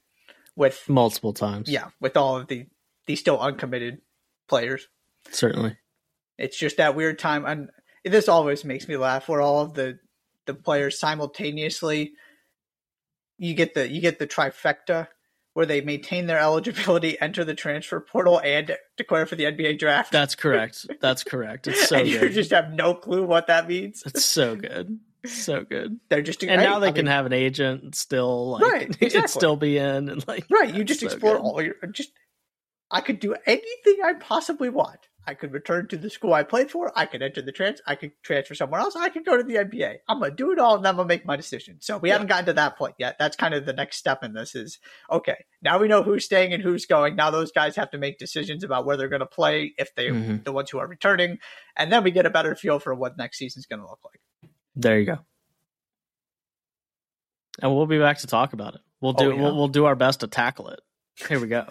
with 0.57 0.85
multiple 0.89 1.33
times. 1.33 1.69
Yeah, 1.69 1.89
with 2.01 2.17
all 2.17 2.37
of 2.37 2.49
the 2.49 2.67
the 3.07 3.17
still 3.17 3.41
uncommitted 3.41 4.01
players. 4.49 4.89
Certainly. 5.31 5.77
It's 6.37 6.59
just 6.59 6.77
that 6.77 6.95
weird 6.95 7.19
time 7.19 7.45
and 7.45 7.71
this 8.05 8.29
always 8.29 8.65
makes 8.65 8.87
me 8.87 8.97
laugh 8.97 9.29
where 9.29 9.41
all 9.41 9.61
of 9.61 9.75
the 9.75 9.99
the 10.47 10.55
players 10.55 10.99
simultaneously 10.99 12.13
you 13.39 13.55
get 13.55 13.75
the 13.75 13.91
you 13.91 14.01
get 14.01 14.19
the 14.19 14.27
trifecta 14.27 15.09
where 15.55 15.67
they 15.67 15.81
maintain 15.81 16.27
their 16.27 16.39
eligibility, 16.41 17.21
enter 17.21 17.45
the 17.45 17.55
transfer 17.55 18.01
portal, 18.01 18.41
and 18.45 18.77
declare 18.97 19.27
for 19.27 19.35
the 19.35 19.45
NBA 19.45 19.79
draft. 19.79 20.13
That's 20.13 20.37
correct. 20.37 20.87
That's 21.01 21.25
correct. 21.25 21.67
It's 21.67 21.89
so 21.89 21.97
and 21.97 22.09
good. 22.09 22.23
You 22.23 22.29
just 22.31 22.53
have 22.53 22.73
no 22.73 22.95
clue 22.95 23.25
what 23.25 23.49
that 23.49 23.69
means. 23.69 24.03
It's 24.07 24.25
so 24.25 24.55
good. 24.55 25.01
So 25.29 25.65
good. 25.65 26.01
They're 26.09 26.23
just 26.23 26.43
and 26.43 26.61
now 26.63 26.79
they 26.79 26.89
I 26.89 26.93
can 26.93 27.05
mean, 27.05 27.13
have 27.13 27.27
an 27.27 27.33
agent 27.33 27.83
and 27.83 27.95
still 27.95 28.53
like 28.53 28.63
right, 28.63 28.97
exactly. 29.01 29.29
still 29.29 29.57
be 29.57 29.79
in 29.79 30.09
and 30.09 30.27
like 30.27 30.47
right. 30.51 30.75
You 30.75 30.85
just 30.85 31.01
so 31.01 31.07
explore 31.07 31.37
good. 31.37 31.43
all 31.43 31.63
your 31.63 31.75
just. 31.93 32.13
I 32.91 33.03
could 33.03 33.21
do 33.21 33.37
anything 33.47 33.99
I 34.03 34.15
possibly 34.15 34.71
want. 34.71 35.09
I 35.29 35.35
could 35.35 35.53
return 35.53 35.89
to 35.89 35.99
the 35.99 36.09
school 36.09 36.33
I 36.33 36.43
played 36.43 36.71
for. 36.71 36.91
I 36.97 37.05
could 37.05 37.21
enter 37.21 37.43
the 37.43 37.53
trans. 37.53 37.83
I 37.87 37.97
could 37.97 38.13
transfer 38.23 38.55
somewhere 38.55 38.81
else. 38.81 38.97
I 38.97 39.11
could 39.11 39.27
go 39.27 39.37
to 39.37 39.43
the 39.43 39.57
NBA. 39.57 39.97
I'm 40.09 40.21
gonna 40.21 40.35
do 40.35 40.53
it 40.53 40.59
all, 40.59 40.77
and 40.77 40.89
I'm 40.89 40.97
gonna 40.97 41.07
make 41.07 41.27
my 41.27 41.37
decision. 41.37 41.77
So 41.81 41.99
we 41.99 42.09
yeah. 42.09 42.15
haven't 42.15 42.29
gotten 42.29 42.47
to 42.47 42.55
that 42.55 42.79
point 42.79 42.95
yet. 42.99 43.17
That's 43.19 43.37
kind 43.37 43.53
of 43.53 43.67
the 43.67 43.75
next 43.75 43.99
step 43.99 44.25
in 44.25 44.33
this. 44.33 44.55
Is 44.55 44.79
okay. 45.13 45.45
Now 45.61 45.79
we 45.79 45.87
know 45.87 46.03
who's 46.03 46.25
staying 46.25 46.55
and 46.55 46.63
who's 46.63 46.87
going. 46.87 47.15
Now 47.15 47.31
those 47.31 47.53
guys 47.53 47.77
have 47.77 47.91
to 47.91 47.99
make 47.99 48.17
decisions 48.17 48.65
about 48.65 48.87
where 48.87 48.97
they're 48.97 49.11
gonna 49.11 49.27
play 49.27 49.75
if 49.77 49.95
they 49.95 50.07
mm-hmm. 50.07 50.45
the 50.45 50.53
ones 50.53 50.71
who 50.71 50.79
are 50.79 50.89
returning, 50.89 51.37
and 51.77 51.93
then 51.93 52.05
we 52.05 52.11
get 52.11 52.25
a 52.25 52.31
better 52.31 52.55
feel 52.55 52.79
for 52.79 52.95
what 52.95 53.19
next 53.19 53.37
season's 53.37 53.67
gonna 53.67 53.87
look 53.87 54.01
like. 54.03 54.21
There 54.79 54.99
you 54.99 55.07
go. 55.07 55.19
And 57.61 57.75
we'll 57.75 57.87
be 57.87 57.99
back 57.99 58.19
to 58.19 58.29
talk 58.29 58.53
about 58.53 58.77
it. 58.77 58.81
We'll 59.01 59.13
do 59.13 59.33
oh, 59.33 59.35
yeah. 59.35 59.43
we'll, 59.43 59.57
we'll 59.57 59.69
do 59.69 59.85
our 59.87 59.97
best 59.97 60.21
to 60.21 60.29
tackle 60.29 60.69
it. 60.69 60.81
Here 61.29 61.41
we 61.41 61.49
go. 61.49 61.67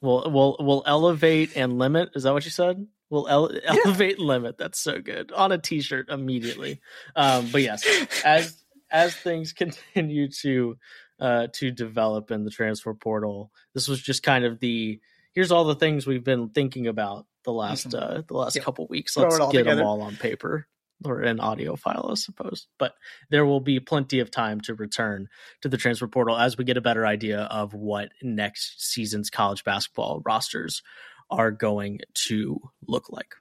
We'll 0.00 0.30
we'll 0.30 0.56
we'll 0.60 0.82
elevate 0.86 1.56
and 1.56 1.78
limit. 1.78 2.10
Is 2.14 2.22
that 2.22 2.32
what 2.32 2.44
you 2.44 2.50
said? 2.50 2.86
We'll 3.10 3.26
ele- 3.28 3.54
yeah. 3.54 3.74
elevate 3.84 4.18
and 4.18 4.26
limit. 4.26 4.58
That's 4.58 4.78
so 4.78 5.00
good 5.00 5.32
on 5.32 5.50
a 5.50 5.58
T-shirt 5.58 6.08
immediately. 6.08 6.80
Um, 7.16 7.48
but 7.50 7.62
yes, 7.62 7.84
as 8.24 8.62
as 8.90 9.14
things 9.14 9.52
continue 9.54 10.28
to 10.42 10.76
uh, 11.18 11.46
to 11.54 11.72
develop 11.72 12.30
in 12.30 12.44
the 12.44 12.50
transfer 12.50 12.94
portal, 12.94 13.50
this 13.72 13.88
was 13.88 14.00
just 14.00 14.22
kind 14.22 14.44
of 14.44 14.60
the 14.60 15.00
here's 15.32 15.50
all 15.50 15.64
the 15.64 15.74
things 15.74 16.06
we've 16.06 16.24
been 16.24 16.50
thinking 16.50 16.86
about 16.86 17.26
the 17.44 17.52
last 17.52 17.88
Mhm. 17.88 18.00
uh, 18.00 18.22
the 18.28 18.34
last 18.34 18.60
couple 18.60 18.86
weeks. 18.86 19.16
Let's 19.16 19.38
get 19.38 19.50
together. 19.50 19.76
them 19.76 19.86
all 19.86 20.02
on 20.02 20.16
paper 20.16 20.68
or 21.04 21.20
an 21.20 21.40
audio 21.40 21.76
file, 21.76 22.08
I 22.10 22.14
suppose. 22.14 22.66
But 22.78 22.94
there 23.30 23.46
will 23.46 23.60
be 23.60 23.80
plenty 23.80 24.20
of 24.20 24.30
time 24.30 24.60
to 24.62 24.74
return 24.74 25.28
to 25.62 25.68
the 25.68 25.76
transfer 25.76 26.08
portal 26.08 26.36
as 26.36 26.56
we 26.56 26.64
get 26.64 26.76
a 26.76 26.82
better 26.82 27.06
idea 27.06 27.40
of 27.40 27.74
what 27.74 28.10
next 28.22 28.82
season's 28.82 29.30
college 29.30 29.64
basketball 29.64 30.22
rosters 30.24 30.82
are 31.30 31.50
going 31.50 32.00
to 32.14 32.60
look 32.86 33.10
like. 33.10 33.34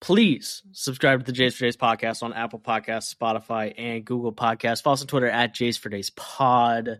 Please 0.00 0.62
subscribe 0.72 1.24
to 1.24 1.32
the 1.32 1.38
Js 1.38 1.54
for 1.54 1.64
Days 1.64 1.76
podcast 1.76 2.24
on 2.24 2.32
Apple 2.32 2.58
Podcasts, 2.58 3.14
Spotify, 3.14 3.72
and 3.78 4.04
Google 4.04 4.32
Podcasts. 4.32 4.82
Follow 4.82 4.94
us 4.94 5.00
on 5.00 5.06
Twitter 5.06 5.28
at 5.28 5.54
Js 5.54 5.78
for 5.78 5.90
Days 5.90 6.10
Pod. 6.10 6.98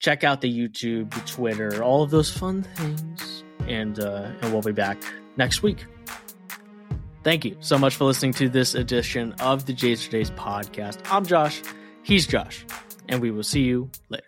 Check 0.00 0.24
out 0.24 0.40
the 0.40 0.52
YouTube, 0.52 1.14
the 1.14 1.20
Twitter, 1.20 1.84
all 1.84 2.02
of 2.02 2.10
those 2.10 2.28
fun 2.30 2.64
things, 2.64 3.44
and 3.68 4.00
uh, 4.00 4.32
and 4.42 4.52
we'll 4.52 4.62
be 4.62 4.72
back 4.72 5.00
next 5.36 5.62
week. 5.62 5.86
Thank 7.26 7.44
you 7.44 7.56
so 7.58 7.76
much 7.76 7.96
for 7.96 8.04
listening 8.04 8.34
to 8.34 8.48
this 8.48 8.76
edition 8.76 9.32
of 9.40 9.66
the 9.66 9.72
Js 9.72 10.04
for 10.04 10.12
Days 10.12 10.30
podcast. 10.30 11.00
I'm 11.10 11.26
Josh. 11.26 11.60
He's 12.04 12.24
Josh, 12.24 12.64
and 13.08 13.20
we 13.20 13.32
will 13.32 13.42
see 13.42 13.62
you 13.62 13.90
later. 14.10 14.22